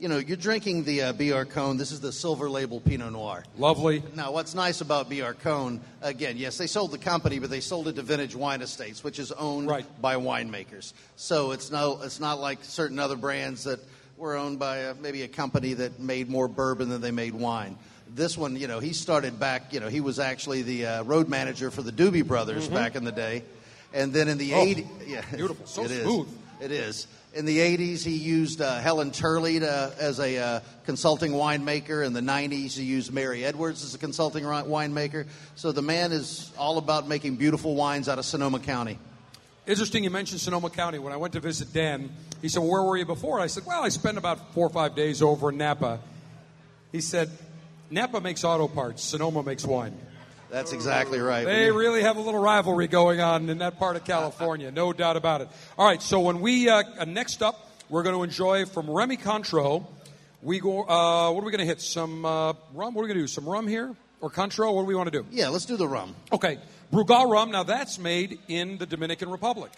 [0.00, 1.76] You know, you're drinking the uh, BR Cohn.
[1.76, 3.44] This is the silver label Pinot Noir.
[3.58, 4.02] Lovely.
[4.14, 7.86] Now, what's nice about BR Cohn, again, yes, they sold the company, but they sold
[7.86, 9.68] it to Vintage Wine Estates, which is owned
[10.00, 10.94] by winemakers.
[11.16, 13.78] So it's no, it's not like certain other brands that
[14.16, 17.76] were owned by a, maybe a company that made more bourbon than they made wine.
[18.08, 19.70] This one, you know, he started back.
[19.74, 22.72] You know, he was actually the uh, road manager for the Doobie Brothers Mhm.
[22.74, 23.44] back in the day,
[23.92, 25.66] and then in the Oh, 80s, yeah, beautiful.
[25.66, 26.02] So it is.
[26.04, 26.28] smooth.
[26.62, 27.06] It is.
[27.32, 32.04] In the 80s, he used uh, Helen Turley to, as a uh, consulting winemaker.
[32.04, 35.26] In the 90s, he used Merry Edwards as a consulting winemaker.
[35.54, 38.98] So the man is all about making beautiful wines out of Sonoma County.
[39.64, 40.98] Interesting you mentioned Sonoma County.
[40.98, 42.10] When I went to visit Dan,
[42.42, 43.38] he said, well, Where were you before?
[43.38, 46.00] I said, Well, I spent about four or five days over in Napa.
[46.90, 47.30] He said,
[47.90, 49.96] Napa makes auto parts, Sonoma makes wine.
[50.50, 51.44] That's exactly right.
[51.44, 55.16] They really have a little rivalry going on in that part of California, no doubt
[55.16, 55.48] about it.
[55.78, 59.16] All right, so when we uh, uh, next up, we're going to enjoy from Remy
[59.18, 59.86] Cointreau.
[60.42, 60.82] We go.
[60.82, 61.80] Uh, what are we going to hit?
[61.80, 62.94] Some uh, rum.
[62.94, 63.26] What are we going to do?
[63.28, 64.74] Some rum here or Cointreau?
[64.74, 65.26] What do we want to do?
[65.30, 66.14] Yeah, let's do the rum.
[66.32, 66.58] Okay,
[66.92, 67.52] Brugal rum.
[67.52, 69.70] Now that's made in the Dominican Republic.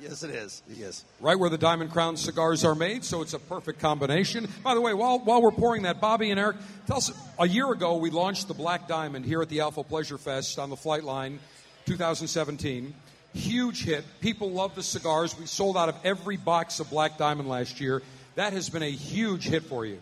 [0.00, 0.62] Yes, it is.
[0.68, 1.04] Yes.
[1.20, 4.48] right where the Diamond Crown cigars are made, so it's a perfect combination.
[4.64, 6.56] By the way, while, while we're pouring that, Bobby and Eric,
[6.86, 10.16] tell us, a year ago we launched the Black Diamond here at the Alpha Pleasure
[10.16, 11.38] Fest on the Flight Line
[11.84, 12.94] 2017.
[13.34, 14.04] Huge hit.
[14.20, 15.38] People love the cigars.
[15.38, 18.02] We sold out of every box of Black Diamond last year.
[18.36, 19.98] That has been a huge hit for you.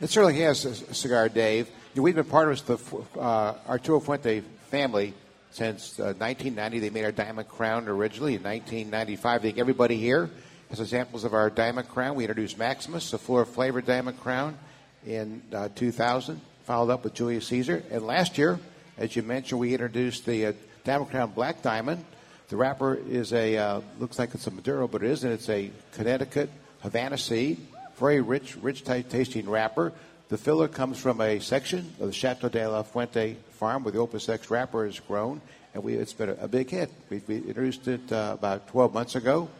[0.00, 1.68] It certainly has, uh, Cigar Dave.
[1.96, 5.14] We've been partners with the uh, Arturo Fuente family
[5.54, 6.80] since uh, 1990.
[6.80, 9.40] They made our Diamond Crown originally in 1995.
[9.40, 10.28] I think everybody here
[10.68, 12.16] has examples of our Diamond Crown.
[12.16, 14.58] We introduced Maximus, a floor flavored Diamond Crown,
[15.06, 17.84] in uh, 2000, followed up with Julius Caesar.
[17.90, 18.58] And last year,
[18.98, 20.52] as you mentioned, we introduced the uh,
[20.82, 22.04] Diamond Crown Black Diamond.
[22.48, 25.30] The wrapper is a, uh, looks like it's a Maduro, but it isn't.
[25.30, 26.50] It's a Connecticut
[26.80, 27.60] Havana seed,
[27.96, 29.92] very rich, rich t- tasting wrapper.
[30.30, 33.98] The filler comes from a section of the Chateau de la Fuente farm where the
[33.98, 35.42] Opus X wrapper is grown,
[35.74, 36.90] and we, it's been a, a big hit.
[37.10, 39.50] We, we introduced it uh, about 12 months ago,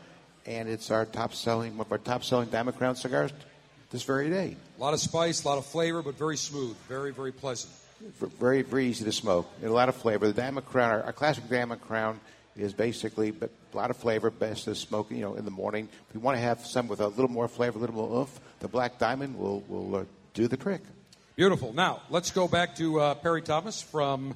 [0.46, 3.30] and it's our top selling, one of our top selling Diamond Crown cigars
[3.90, 4.56] this very day.
[4.78, 7.70] A lot of spice, a lot of flavor, but very smooth, very, very pleasant.
[8.40, 10.26] Very, very easy to smoke, and a lot of flavor.
[10.26, 12.18] The Diamond Crown, our, our classic Diamond Crown,
[12.56, 15.90] is basically but a lot of flavor, best to smoke, you know, in the morning.
[16.08, 18.40] If you want to have some with a little more flavor, a little more oomph,
[18.60, 20.04] the Black Diamond will will uh,
[20.34, 20.82] do the trick.
[21.36, 21.72] Beautiful.
[21.72, 24.34] Now, let's go back to uh, Perry Thomas from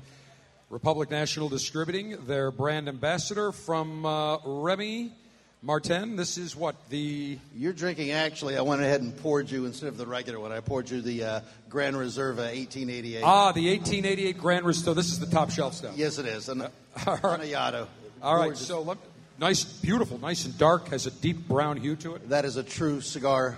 [0.71, 5.13] Republic National Distributing, their brand ambassador from uh, Remy
[5.61, 6.15] Martin.
[6.15, 7.37] This is what the.
[7.57, 10.61] You're drinking, actually, I went ahead and poured you, instead of the regular one, I
[10.61, 13.23] poured you the uh, Grand Reserva 1888.
[13.25, 14.95] Ah, the 1888 Grand Resto.
[14.95, 15.97] This is the top shelf stuff.
[15.97, 16.49] Yes, it is.
[16.49, 16.63] An,
[17.07, 17.41] All right.
[17.41, 17.89] Anayado.
[18.23, 18.99] All right, so let,
[19.39, 22.29] nice, beautiful, nice and dark, has a deep brown hue to it.
[22.29, 23.57] That is a true cigar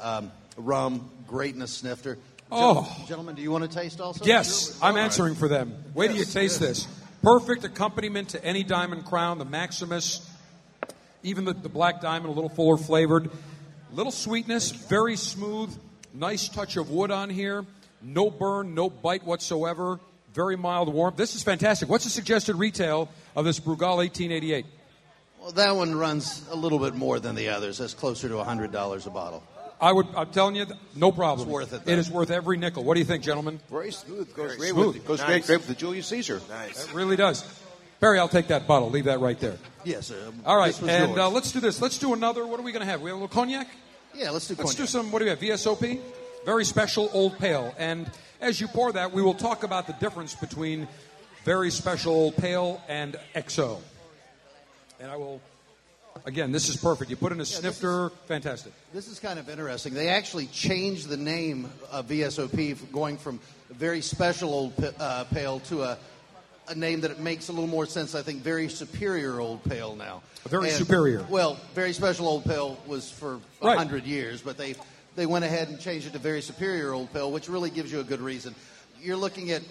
[0.00, 2.18] um, rum, greatness snifter.
[2.52, 2.94] Oh.
[2.98, 4.24] Gen- Gentlemen, do you want to taste also?
[4.24, 5.84] Yes, I'm answering for them.
[5.94, 6.84] Wait till you taste yes.
[6.84, 6.88] this.
[7.22, 10.26] Perfect accompaniment to any Diamond Crown, the Maximus,
[11.22, 13.30] even the, the Black Diamond, a little fuller flavored.
[13.92, 15.76] Little sweetness, very smooth,
[16.14, 17.64] nice touch of wood on here.
[18.02, 20.00] No burn, no bite whatsoever.
[20.32, 21.16] Very mild warmth.
[21.16, 21.88] This is fantastic.
[21.88, 24.64] What's the suggested retail of this Brugal 1888?
[25.40, 27.78] Well, that one runs a little bit more than the others.
[27.78, 29.42] That's closer to $100 a bottle.
[29.80, 30.06] I would.
[30.14, 31.48] I'm telling you, no problem.
[31.48, 31.92] It's worth it, It though.
[31.92, 32.84] is worth every nickel.
[32.84, 33.60] What do you think, gentlemen?
[33.70, 34.28] Very smooth.
[34.34, 34.94] Goes Very great smooth.
[34.96, 35.26] with goes Nice.
[35.28, 36.40] great, great with the Julius Caesar.
[36.50, 36.84] Nice.
[36.86, 37.44] It really does.
[37.98, 38.90] Barry, I'll take that bottle.
[38.90, 39.56] Leave that right there.
[39.84, 40.32] Yes, sir.
[40.46, 41.18] All right, This was and yours.
[41.18, 41.80] uh, let's do this.
[41.80, 42.46] Let's do another.
[42.46, 43.00] What are we going to have?
[43.00, 43.68] We have a little cognac.
[44.14, 44.76] Yeah, let's do Let's cognac.
[44.76, 45.12] do some.
[45.12, 45.38] What do we have?
[45.40, 46.00] VSOP,
[46.44, 47.74] very special old pale.
[47.78, 50.88] And as you pour that, we will talk about the difference between
[51.44, 53.80] very special old pale and XO.
[54.98, 55.40] And I will.
[56.26, 57.10] Again, this is perfect.
[57.10, 58.72] You put in a snifter, fantastic.
[58.92, 59.94] This is kind of interesting.
[59.94, 63.40] They actually changed the name of VSOP, from going from
[63.70, 65.98] a very special old p- uh, pale to a,
[66.68, 68.14] a name that it makes a little more sense.
[68.14, 70.22] I think very superior old pale now.
[70.48, 71.24] Very superior.
[71.28, 73.78] Well, very special old pale was for a Right.
[73.78, 74.74] hundred years, but they
[75.16, 78.00] they went ahead and changed it to very superior old pale, which really gives you
[78.00, 78.54] a good reason.
[79.00, 79.62] You're looking at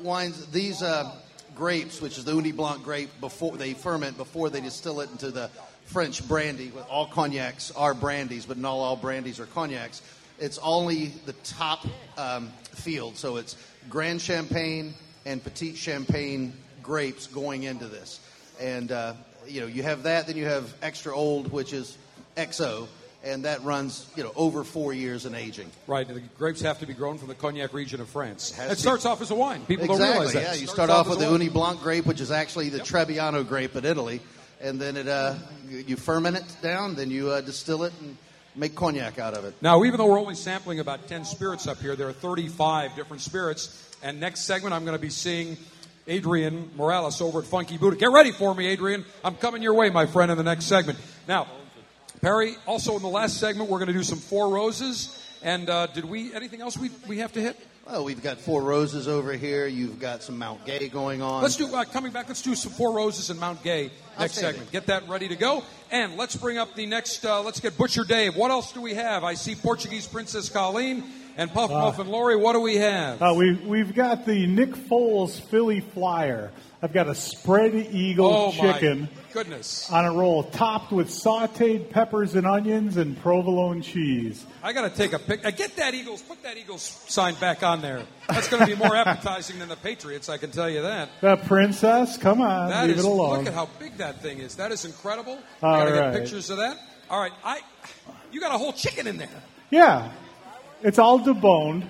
[0.00, 0.46] wines.
[0.46, 1.12] These uh,
[1.54, 5.30] grapes, which is the Ugni Blanc grape, before they ferment before they distill it into
[5.30, 5.50] the
[5.86, 6.68] French brandy.
[6.68, 10.02] With all cognacs are brandies, but not all brandies are cognacs.
[10.38, 11.86] It's only the top
[12.18, 13.56] um, field, so it's
[13.88, 14.92] Grand Champagne
[15.24, 16.52] and Petit Champagne
[16.82, 18.20] grapes going into this,
[18.60, 19.14] and uh,
[19.46, 20.26] you know you have that.
[20.26, 21.96] Then you have extra old, which is
[22.36, 22.86] XO,
[23.24, 25.70] and that runs you know over four years in aging.
[25.86, 26.06] Right.
[26.06, 28.50] The grapes have to be grown from the cognac region of France.
[28.52, 29.64] has It starts off as a wine.
[29.66, 30.42] People exactly, don't realize that.
[30.42, 31.40] Yeah, you start off with the wine.
[31.40, 34.20] Ugni Blanc grape, which is actually the Trebbiano grape in Italy,
[34.66, 35.34] and then it uh,
[35.68, 38.16] you, ferment it down, then you uh, distill it and
[38.56, 39.54] make cognac out of it.
[39.62, 43.22] Now, even though we're only sampling about 10 spirits up here, there are 35 different
[43.22, 43.96] spirits.
[44.02, 45.56] And next segment, I'm going to be seeing
[46.06, 47.96] Adrian Morales over at Funky Buddha.
[47.96, 49.04] Get ready for me, Adrian.
[49.24, 50.98] I'm coming your way, my friend, in the next segment.
[51.28, 51.46] Now,
[52.20, 55.22] Perry, also in the last segment, we're going to do some Four Roses.
[55.42, 57.56] And uh, did we, anything else we, we have to hit?
[57.86, 59.68] Well, we've got Four Roses over here.
[59.68, 61.40] You've got some Mount Gay going on.
[61.40, 64.72] Let's do, uh, coming back, let's do some Four Roses and Mount Gay next segment.
[64.72, 65.62] Get that ready to go.
[65.92, 68.34] And let's bring up the next, uh, let's get Butcher Dave.
[68.34, 69.22] What else do we have?
[69.22, 71.04] I see Portuguese Princess Colleen
[71.36, 72.36] and Puff Uh, Puff and Lori.
[72.36, 73.20] What do we have?
[73.20, 76.50] Uh, we, we've got the Nick Foles Philly Flyer.
[76.82, 79.90] I've got a spread eagle oh, chicken goodness.
[79.90, 84.44] on a roll topped with sauteed peppers and onions and provolone cheese.
[84.62, 85.44] I got to take a pic.
[85.44, 88.02] Uh, get that Eagles, put that Eagles sign back on there.
[88.28, 91.08] That's going to be more appetizing than the Patriots, I can tell you that.
[91.22, 93.38] The princess, come on, That leave is, it alone.
[93.38, 94.56] look at how big that thing is.
[94.56, 95.38] That is incredible.
[95.62, 96.12] All I got to right.
[96.12, 96.78] get pictures of that.
[97.08, 97.60] All right, I,
[98.30, 99.42] you got a whole chicken in there.
[99.70, 100.10] Yeah,
[100.82, 101.86] it's all deboned.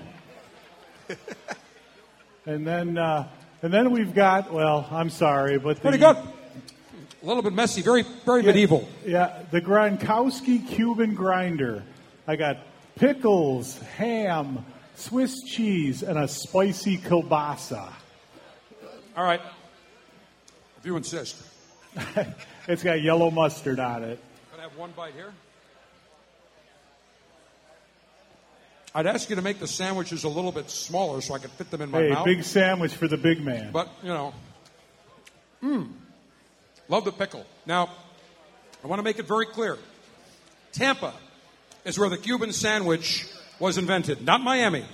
[2.47, 3.29] and then, uh,
[3.63, 4.53] and then we've got.
[4.53, 6.17] Well, I'm sorry, but the, Pretty good.
[6.17, 8.89] A little bit messy, very, very Yeah, medieval.
[9.05, 11.83] Yeah, the Gronkowski Cuban grinder.
[12.27, 12.59] I got
[12.97, 14.65] pickles, ham,
[14.95, 17.93] Swiss cheese, and a spicy kielbasa.
[19.17, 19.41] All right,
[20.79, 21.43] if you insist.
[22.69, 24.21] it's got yellow mustard on it.
[24.53, 25.33] Can I have one bite here?
[28.97, 31.71] I'd ask you to make the sandwiches a little bit smaller so I could fit
[31.71, 32.25] them in my Hey, mouth.
[32.25, 33.71] big sandwich for the big man.
[33.71, 34.33] But, you know,
[35.63, 35.91] mmm,
[36.89, 37.45] love the pickle.
[37.67, 37.91] Now,
[38.83, 39.77] I want to make it very clear
[40.73, 41.13] Tampa
[41.85, 43.27] is where the Cuban sandwich
[43.59, 44.87] was invented, not Miami.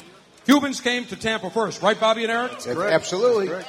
[0.47, 2.51] Cubans came to Tampa first, right, Bobby and Eric?
[2.53, 2.93] That's correct.
[2.93, 3.47] Absolutely.
[3.51, 3.69] That's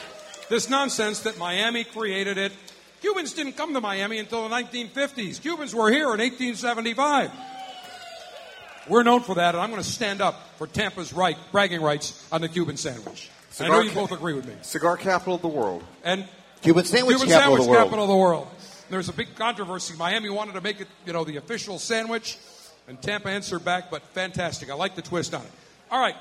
[0.49, 2.51] This nonsense that Miami created it.
[3.01, 5.39] Cubans didn't come to Miami until the 1950s.
[5.39, 7.29] Cubans were here in 1875.
[8.87, 12.27] We're known for that, and I'm going to stand up for Tampa's right, bragging rights
[12.31, 13.29] on the Cuban sandwich.
[13.59, 14.53] I know you both agree with me.
[14.61, 15.83] Cigar capital of the world.
[16.03, 16.27] And
[16.61, 17.83] Cuban sandwich Cuban capital sandwich of the world.
[17.85, 18.47] capital of the world.
[18.89, 19.95] There's a big controversy.
[19.95, 22.37] Miami wanted to make it, you know, the official sandwich,
[22.87, 24.69] and Tampa answered back, but fantastic.
[24.69, 25.51] I like the twist on it.
[25.89, 26.15] All right.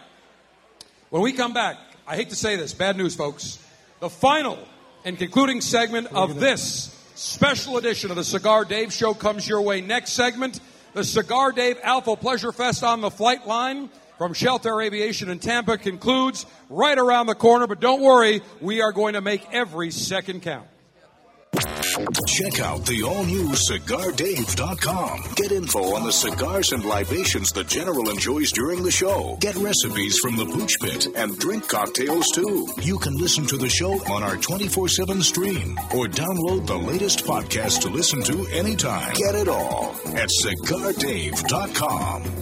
[1.11, 3.59] When we come back, I hate to say this, bad news, folks.
[4.01, 4.59] The final
[5.05, 9.81] and concluding segment of this special edition of the Cigar Dave Show comes your way.
[9.81, 10.61] Next segment,
[10.95, 13.89] the Cigar Dave Alpha Pleasure Fest on the flight line
[14.19, 17.67] from Sheltair Aviation in Tampa concludes right around the corner.
[17.67, 20.67] But don't worry, we are going to make every second count.
[22.27, 25.35] Check out the all new CigarDave.com.
[25.37, 29.37] Get info on the cigars and libations the General enjoys during the show.
[29.41, 32.67] Get recipes from the Pooch Pit and drink cocktails too.
[32.81, 37.27] You can listen to the show on our 24 7 stream or download the latest
[37.27, 39.13] podcast to listen to anytime.
[39.15, 42.42] Get it all at CigarDave.com.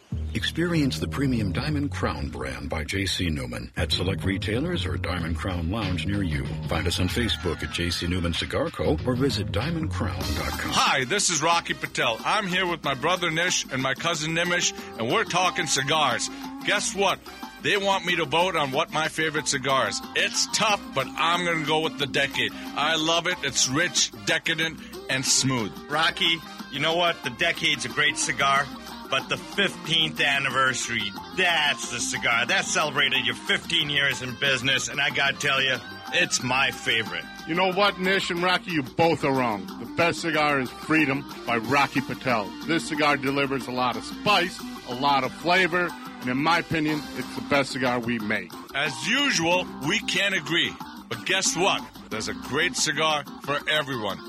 [0.33, 3.29] Experience the premium Diamond Crown brand by J.C.
[3.29, 6.45] Newman at select retailers or Diamond Crown Lounge near you.
[6.69, 8.07] Find us on Facebook at J.C.
[8.07, 8.97] Newman Cigar Co.
[9.05, 10.71] or visit diamondcrown.com.
[10.71, 12.17] Hi, this is Rocky Patel.
[12.23, 16.29] I'm here with my brother Nish and my cousin Nimish, and we're talking cigars.
[16.65, 17.19] Guess what?
[17.61, 20.01] They want me to vote on what my favorite cigar is.
[20.15, 22.51] It's tough, but I'm going to go with the Decade.
[22.75, 23.37] I love it.
[23.43, 24.79] It's rich, decadent,
[25.09, 25.71] and smooth.
[25.89, 26.37] Rocky,
[26.71, 27.21] you know what?
[27.23, 28.65] The Decade's a great cigar,
[29.11, 32.45] but the 15th anniversary, that's the cigar.
[32.45, 35.75] That celebrated your 15 years in business, and I gotta tell you,
[36.13, 37.25] it's my favorite.
[37.45, 39.67] You know what, Nish and Rocky, you both are wrong.
[39.81, 42.49] The best cigar is Freedom by Rocky Patel.
[42.65, 44.57] This cigar delivers a lot of spice,
[44.87, 45.89] a lot of flavor,
[46.21, 48.51] and in my opinion, it's the best cigar we make.
[48.73, 50.73] As usual, we can't agree.
[51.09, 51.83] But guess what?
[52.09, 54.19] There's a great cigar for everyone.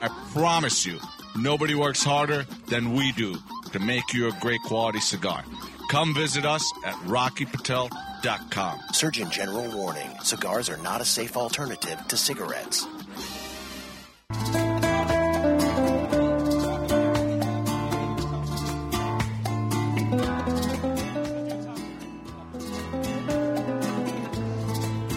[0.00, 0.98] I promise you,
[1.38, 3.38] nobody works harder than we do
[3.72, 5.44] to make you a great quality cigar.
[5.90, 8.80] Come visit us at rockypatel.com.
[8.92, 12.86] Surgeon General warning cigars are not a safe alternative to cigarettes.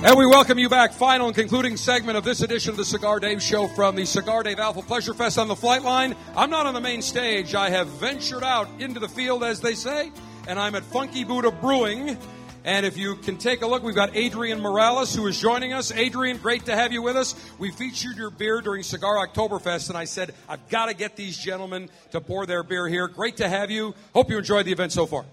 [0.05, 0.93] And we welcome you back.
[0.93, 4.43] Final and concluding segment of this edition of the Cigar Dave Show from the Cigar
[4.43, 6.15] Dave Alpha Pleasure Fest on the flight line.
[6.37, 7.55] I'm not on the main stage.
[7.55, 10.11] I have ventured out into the field, as they say,
[10.47, 12.19] and I'm at Funky Buddha Brewing.
[12.63, 15.91] And if you can take a look, we've got Adrian Morales who is joining us.
[15.91, 17.33] Adrian, great to have you with us.
[17.57, 21.35] We featured your beer during Cigar Oktoberfest, and I said, I've got to get these
[21.35, 23.07] gentlemen to pour their beer here.
[23.07, 23.95] Great to have you.
[24.13, 25.25] Hope you enjoyed the event so far.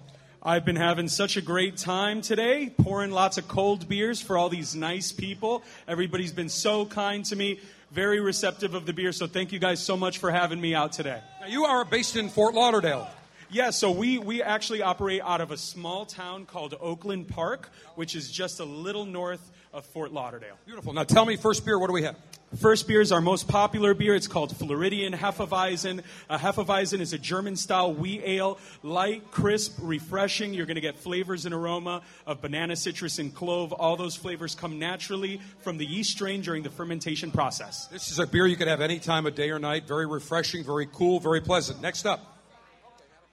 [0.44, 4.48] I've been having such a great time today, pouring lots of cold beers for all
[4.48, 5.62] these nice people.
[5.86, 7.60] Everybody's been so kind to me,
[7.93, 9.12] very receptive of the beer.
[9.12, 11.20] So thank you guys so much for having me out today.
[11.40, 13.09] Now, you are based in Fort Lauderdale.
[13.51, 18.16] Yeah, so we, we actually operate out of a small town called Oakland Park, which
[18.16, 20.57] is just a little north of Fort Lauderdale.
[20.66, 20.93] Beautiful.
[20.93, 22.16] Now tell me, first beer, what do we have?
[22.61, 24.15] First beer is our most popular beer.
[24.15, 26.03] It's called Floridian Hefeweizen.
[26.28, 30.53] Uh, Hefeweizen is a German style wheat ale, light, crisp, refreshing.
[30.53, 33.73] You're going to get flavors and aroma of banana, citrus, and clove.
[33.73, 37.86] All those flavors come naturally from the yeast strain during the fermentation process.
[37.86, 39.89] This is a beer you could have any time of day or night.
[39.89, 41.81] Very refreshing, very cool, very pleasant.
[41.81, 42.32] Next up.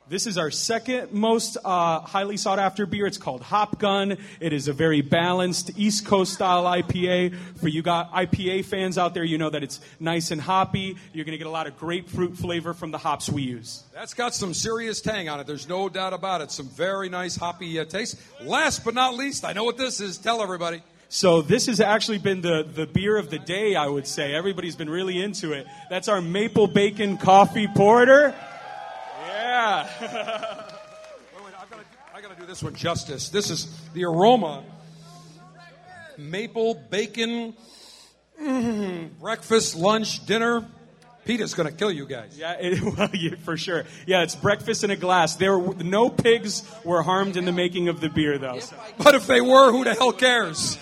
[0.09, 3.05] This is our second most uh, highly sought after beer.
[3.05, 4.17] It's called Hop Gun.
[4.39, 7.35] It is a very balanced East Coast style IPA.
[7.57, 10.97] For you got IPA fans out there, you know that it's nice and hoppy.
[11.13, 13.83] You're going to get a lot of grapefruit flavor from the hops we use.
[13.93, 15.45] That's got some serious tang on it.
[15.45, 16.49] There's no doubt about it.
[16.49, 18.19] Some very nice hoppy uh, taste.
[18.41, 20.17] Last but not least, I know what this is.
[20.17, 20.81] Tell everybody.
[21.09, 24.33] So this has actually been the, the beer of the day, I would say.
[24.33, 25.67] Everybody's been really into it.
[25.91, 28.33] That's our maple bacon coffee porter.
[29.49, 29.87] Yeah.
[30.01, 33.29] wait, wait, I've got to, I got to do this one justice.
[33.29, 34.63] This is the aroma.
[36.19, 37.55] Maple bacon,
[38.39, 40.67] mm, breakfast, lunch, dinner.
[41.25, 42.37] PETA's going to kill you guys.
[42.37, 43.85] Yeah, it, well, yeah, for sure.
[44.05, 45.35] Yeah, it's breakfast in a glass.
[45.35, 48.59] There, no pigs were harmed in the making of the beer, though.
[48.59, 48.75] So.
[48.99, 50.77] But if they were, who the hell cares?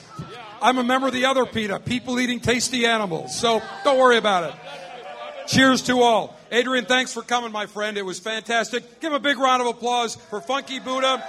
[0.61, 3.39] I'm a member of the other PETA, people eating tasty animals.
[3.39, 4.55] So don't worry about it.
[5.47, 6.36] Cheers to all.
[6.51, 7.97] Adrian, thanks for coming, my friend.
[7.97, 9.01] It was fantastic.
[9.01, 11.23] Give him a big round of applause for Funky Buddha.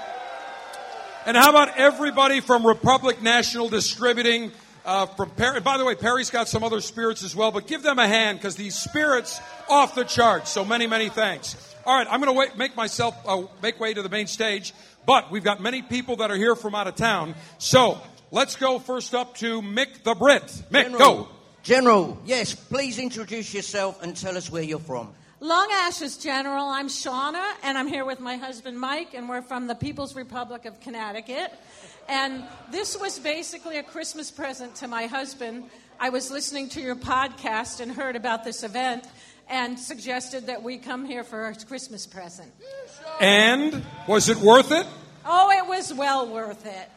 [1.26, 4.52] And how about everybody from Republic National Distributing?
[4.84, 5.60] Uh, from Perry.
[5.60, 8.38] By the way, Perry's got some other spirits as well, but give them a hand
[8.38, 9.38] because these spirits
[9.68, 10.50] off the charts.
[10.50, 11.56] So many, many thanks.
[11.84, 14.72] All right, I'm going to make myself uh, make way to the main stage,
[15.04, 17.34] but we've got many people that are here from out of town.
[17.58, 18.00] So
[18.30, 20.46] let's go first up to Mick the Brit.
[20.70, 21.28] Mick, go.
[21.68, 25.12] General, yes, please introduce yourself and tell us where you're from.
[25.40, 29.66] Long Ashes General, I'm Shauna, and I'm here with my husband Mike, and we're from
[29.66, 31.52] the People's Republic of Connecticut.
[32.08, 35.64] And this was basically a Christmas present to my husband.
[36.00, 39.06] I was listening to your podcast and heard about this event
[39.46, 42.50] and suggested that we come here for a Christmas present.
[43.20, 44.86] And was it worth it?
[45.26, 46.88] Oh, it was well worth it.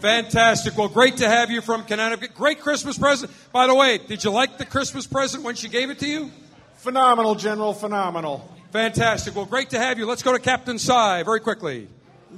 [0.00, 0.76] Fantastic.
[0.76, 2.34] Well, great to have you from Connecticut.
[2.34, 3.30] Great Christmas present.
[3.52, 6.30] By the way, did you like the Christmas present when she gave it to you?
[6.76, 7.74] Phenomenal, General.
[7.74, 8.50] Phenomenal.
[8.72, 9.34] Fantastic.
[9.34, 10.06] Well, great to have you.
[10.06, 11.88] Let's go to Captain Cy very quickly.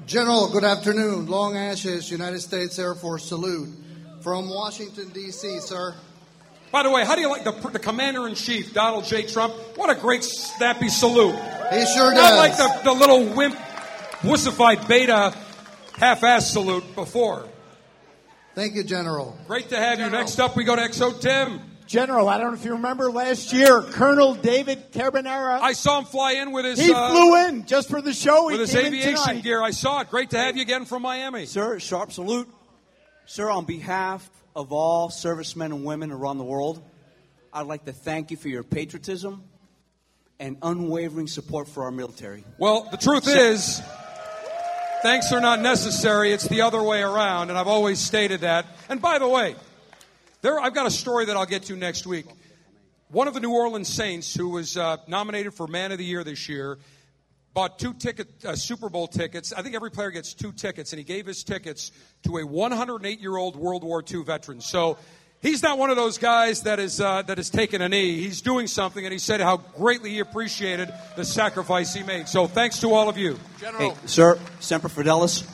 [0.07, 1.27] General, good afternoon.
[1.27, 3.69] Long Ashes, United States Air Force salute
[4.23, 5.95] from Washington, D.C., sir.
[6.73, 9.27] By the way, how do you like the, the commander in chief, Donald J.
[9.27, 9.53] Trump?
[9.77, 11.35] What a great snappy salute.
[11.71, 12.39] He sure Not does.
[12.39, 13.55] like the, the little wimp,
[14.23, 15.35] wussified beta
[15.99, 17.49] half-ass salute before.
[18.55, 19.37] Thank you, General.
[19.47, 20.11] Great to have you.
[20.11, 21.61] Next up, we go to XO Tim.
[21.87, 25.61] General, I don't know if you remember last year, Colonel David Carbonara.
[25.61, 26.79] I saw him fly in with his.
[26.79, 28.49] He uh, flew in just for the show.
[28.49, 29.43] He with his came aviation tonight.
[29.43, 29.63] gear.
[29.63, 30.09] I saw it.
[30.09, 31.45] Great to have you again from Miami.
[31.45, 32.49] Sir, sharp salute.
[33.27, 36.83] Sir, on behalf of all servicemen and women around the world,
[37.53, 39.43] I'd like to thank you for your patriotism
[40.41, 42.45] and unwavering support for our military.
[42.59, 43.83] Well, the truth is,
[45.03, 46.33] thanks are not necessary.
[46.33, 48.67] It's the other way around, and I've always stated that.
[48.89, 49.57] And by the way,
[50.43, 52.27] there I've got a story that I'll get to next week.
[53.09, 56.25] One of the New Orleans Saints, who was uh, nominated for Man of the Year
[56.25, 56.79] this year,
[57.53, 59.53] bought two ticket uh, Super Bowl tickets.
[59.53, 61.91] I think every player gets two tickets, and he gave his tickets
[62.23, 64.61] to a 108 year old World War II veteran.
[64.61, 64.99] So.
[65.43, 68.21] He's not one of those guys that is uh, that is taking a knee.
[68.21, 72.29] He's doing something, and he said how greatly he appreciated the sacrifice he made.
[72.29, 73.39] So thanks to all of you.
[73.59, 75.45] Hey, sir, Semper Fidelis,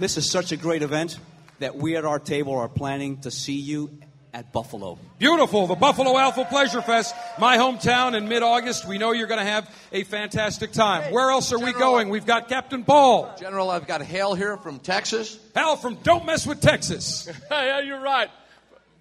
[0.00, 1.18] this is such a great event
[1.60, 3.96] that we at our table are planning to see you
[4.34, 4.98] at Buffalo.
[5.18, 5.68] Beautiful.
[5.68, 8.88] The Buffalo Alpha Pleasure Fest, my hometown in mid August.
[8.88, 11.12] We know you're going to have a fantastic time.
[11.12, 12.08] Where else are we going?
[12.08, 13.36] We've got Captain Ball.
[13.38, 15.38] General, I've got Hal here from Texas.
[15.54, 17.30] Hal from Don't Mess with Texas.
[17.52, 18.30] Yeah, you're right.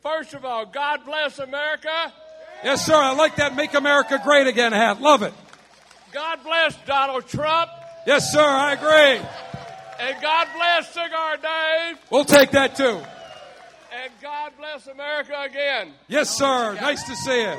[0.02, 2.12] First of all, God bless America.
[2.64, 2.96] Yes, sir.
[2.96, 5.02] I like that Make America Great Again hat.
[5.02, 5.34] Love it.
[6.12, 7.70] God bless Donald Trump.
[8.06, 8.42] Yes, sir.
[8.42, 9.26] I agree.
[10.00, 11.98] And God bless Cigar Dave.
[12.10, 13.00] We'll take that too.
[13.94, 15.94] And God bless America again.
[16.08, 16.74] Yes, sir.
[16.76, 17.54] Nice to see you.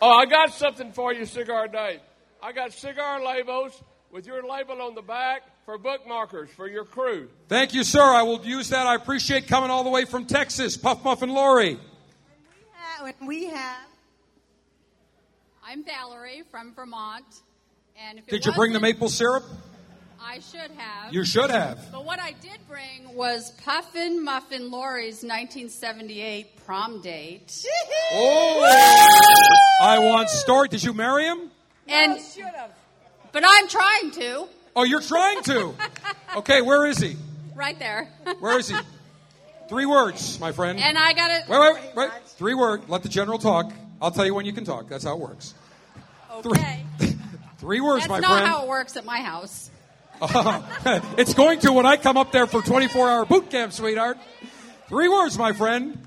[0.00, 2.00] Oh, I got something for you, Cigar Dave.
[2.42, 7.28] I got cigar labels with your label on the back for bookmarkers for your crew.
[7.48, 8.02] Thank you, sir.
[8.02, 8.88] I will use that.
[8.88, 10.76] I appreciate coming all the way from Texas.
[10.76, 11.78] Puff Muffin Lori.
[13.00, 13.86] Uh, we have.
[15.64, 17.24] I'm Valerie from Vermont,
[17.96, 19.44] and if Did you bring the maple syrup?
[20.20, 21.14] I should have.
[21.14, 21.92] You should have.
[21.92, 27.64] But what I did bring was Puffin Muffin Lori's 1978 prom date.
[28.12, 29.68] Oh!
[29.82, 30.66] I want story.
[30.66, 31.48] Did you marry him?
[31.86, 32.72] And well, should have.
[33.30, 34.48] But I'm trying to.
[34.76, 35.74] Oh, you're trying to.
[36.36, 37.16] Okay, where is he?
[37.54, 38.08] Right there.
[38.38, 38.76] Where is he?
[39.68, 40.80] Three words, my friend.
[40.80, 41.48] And I got it.
[41.48, 42.10] Wait, wait, wait, wait.
[42.26, 42.88] Three words.
[42.88, 43.72] Let the general talk.
[44.00, 44.88] I'll tell you when you can talk.
[44.88, 45.54] That's how it works.
[46.32, 46.84] Okay.
[47.58, 48.24] Three words, That's my friend.
[48.24, 49.70] That's not how it works at my house.
[51.18, 54.18] it's going to when I come up there for 24 hour boot camp, sweetheart.
[54.88, 55.98] Three words, my friend.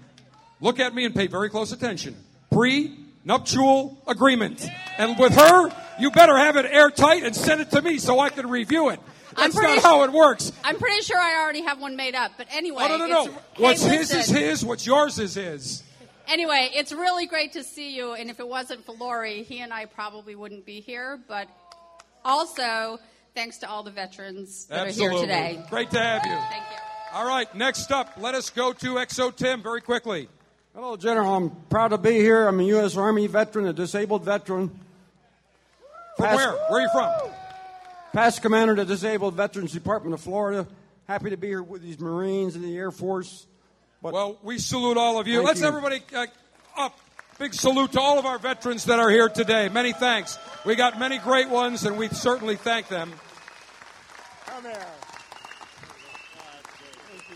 [0.60, 2.15] Look at me and pay very close attention.
[2.52, 2.95] Pre
[3.26, 4.68] nuptial agreement.
[4.98, 5.69] And with her,
[5.99, 8.99] you better have it airtight and send it to me so I can review it.
[9.36, 10.52] That's not how it works.
[10.64, 12.34] I'm pretty sure I already have one made up.
[12.38, 13.32] But anyway, Oh, no, no, no.
[13.57, 15.84] What's hey, his is his, what's yours is his.
[16.28, 18.14] Anyway, it's really great to see you.
[18.14, 21.20] And if it wasn't for Lori, he and I probably wouldn't be here.
[21.28, 21.48] But
[22.24, 22.99] also,
[23.36, 25.18] thanks to all the veterans that Absolutely.
[25.18, 25.65] are here today.
[25.70, 26.32] Great to have you.
[26.32, 26.78] Thank you.
[27.14, 30.30] All right, next up, let us go to XO Tim very quickly.
[30.74, 31.36] Hello, General.
[31.36, 32.48] I'm proud to be here.
[32.48, 32.98] I'm a U.S.
[32.98, 34.72] Army veteran, a disabled veteran.
[36.18, 36.52] From Past- where?
[36.69, 37.31] Where are you from?
[38.14, 40.68] Past commander of the Disabled Veterans Department of Florida.
[41.07, 43.48] Happy to be here with these Marines and the Air Force.
[44.02, 45.41] But well, we salute all of you.
[45.41, 45.68] Let's you.
[45.68, 46.27] everybody uh,
[46.77, 46.99] up.
[47.40, 49.68] Big salute to all of our veterans that are here today.
[49.68, 50.38] Many thanks.
[50.65, 53.11] We got many great ones, and we certainly thank them.
[54.45, 54.85] Come here.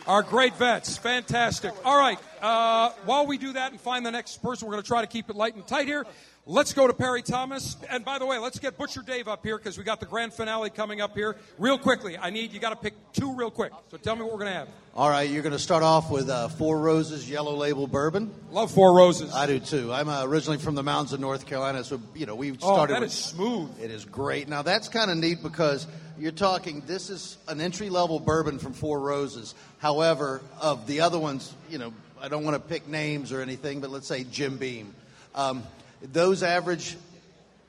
[0.05, 1.73] Our great vets, fantastic.
[1.83, 4.87] All right, uh, while we do that and find the next person, we're going to
[4.87, 6.05] try to keep it light and tight here.
[6.49, 7.75] Let's go to Perry Thomas.
[7.89, 10.31] And by the way, let's get Butcher Dave up here because we got the grand
[10.31, 11.35] finale coming up here.
[11.59, 13.73] Real quickly, I need you got to pick two real quick.
[13.91, 14.69] So tell me what we're going to have.
[14.95, 18.33] All right, you're going to start off with uh, Four Roses Yellow Label Bourbon.
[18.49, 19.33] Love Four Roses.
[19.33, 19.91] I do too.
[19.91, 22.93] I'm uh, originally from the mountains of North Carolina, so you know we Oh, started.
[22.93, 23.69] that with, is smooth.
[23.81, 24.47] It is great.
[24.47, 25.85] Now that's kind of neat because
[26.17, 26.81] you're talking.
[26.87, 29.53] This is an entry level bourbon from Four Roses.
[29.79, 31.91] However, of the other ones, you know,
[32.21, 34.93] I don't want to pick names or anything, but let's say Jim Beam.
[35.35, 35.61] Um,
[36.01, 36.97] those average,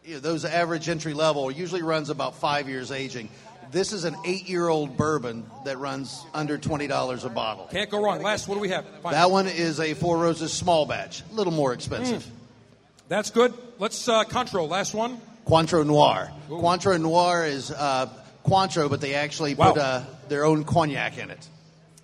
[0.05, 3.28] you know, those average entry level usually runs about five years aging.
[3.70, 7.66] This is an eight year old bourbon that runs under twenty dollars a bottle.
[7.70, 8.22] Can't go wrong.
[8.22, 8.86] Last, what do we have?
[9.02, 9.12] Fine.
[9.12, 12.26] That one is a Four Roses small batch, a little more expensive.
[13.09, 13.52] That's good.
[13.78, 14.68] Let's uh, Cointreau.
[14.68, 15.20] Last one.
[15.46, 16.30] Cointreau Noir.
[16.48, 18.09] Cointreau Noir is uh,
[18.46, 19.72] Cointreau, but they actually Wow.
[19.72, 21.48] put uh, their own cognac in it.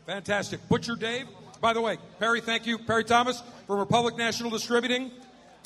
[0.06, 0.66] Fantastic.
[0.68, 1.26] Butcher Dave.
[1.60, 2.76] By the way, Perry, thank you.
[2.78, 5.10] Perry Thomas from Republic National Distributing.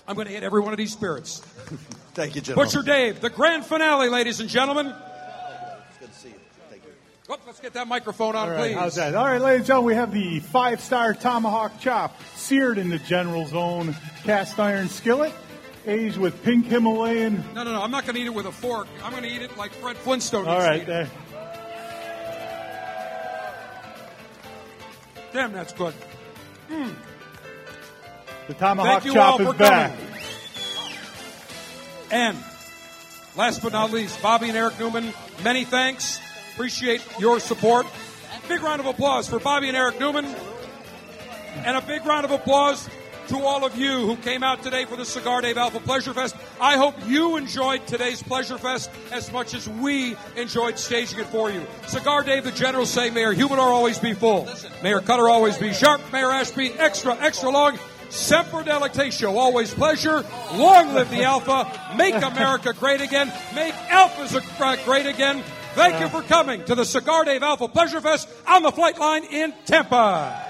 [0.08, 1.40] I'm going to hit every one of these spirits.
[2.14, 2.64] Thank you, General.
[2.64, 4.86] Butcher Dave, the grand finale, ladies and gentlemen.
[4.86, 6.34] It's good to see you.
[6.70, 6.90] Thank you.
[7.28, 8.74] Whoop, let's get that microphone on, All right, please.
[8.74, 9.14] how's that?
[9.14, 12.98] All right, ladies and gentlemen, we have the five star tomahawk chop seared in the
[13.00, 13.94] General's own
[14.24, 15.34] cast iron skillet,
[15.86, 17.44] aged with pink Himalayan.
[17.54, 17.82] No, no, no.
[17.82, 18.88] I'm not going to eat it with a fork.
[19.04, 20.48] I'm going to eat it like Fred Flintstone.
[20.48, 20.76] All right.
[20.78, 21.08] used eat it.
[21.08, 21.10] there.
[25.34, 25.92] Damn, that's good.
[26.70, 26.94] Mm.
[28.48, 29.90] The tomahawk Thank you chop all is for back.
[29.90, 30.06] coming.
[32.10, 32.38] And
[33.36, 35.12] last but not least, Bobby and Eric Newman,
[35.44, 36.18] many thanks.
[36.54, 37.86] Appreciate your support.
[38.48, 40.24] Big round of applause for Bobby and Eric Newman.
[41.56, 42.88] And a big round of applause
[43.28, 46.34] to all of you who came out today for the Cigar Dave Alpha Pleasure Fest.
[46.58, 51.50] I hope you enjoyed today's Pleasure Fest as much as we enjoyed staging it for
[51.50, 51.66] you.
[51.86, 54.48] Cigar Dave, the General say, Mayor Humidor always be full.
[54.82, 56.00] Mayor Cutter always be sharp.
[56.10, 57.78] Mayor Ashby extra, extra long.
[58.10, 60.24] Semper Delectatio, always pleasure.
[60.54, 61.70] Long live the Alpha.
[61.96, 63.32] Make America great again.
[63.54, 65.42] Make Alphas uh, great again.
[65.74, 69.24] Thank you for coming to the Cigar Dave Alpha Pleasure Fest on the flight line
[69.24, 70.47] in Tampa.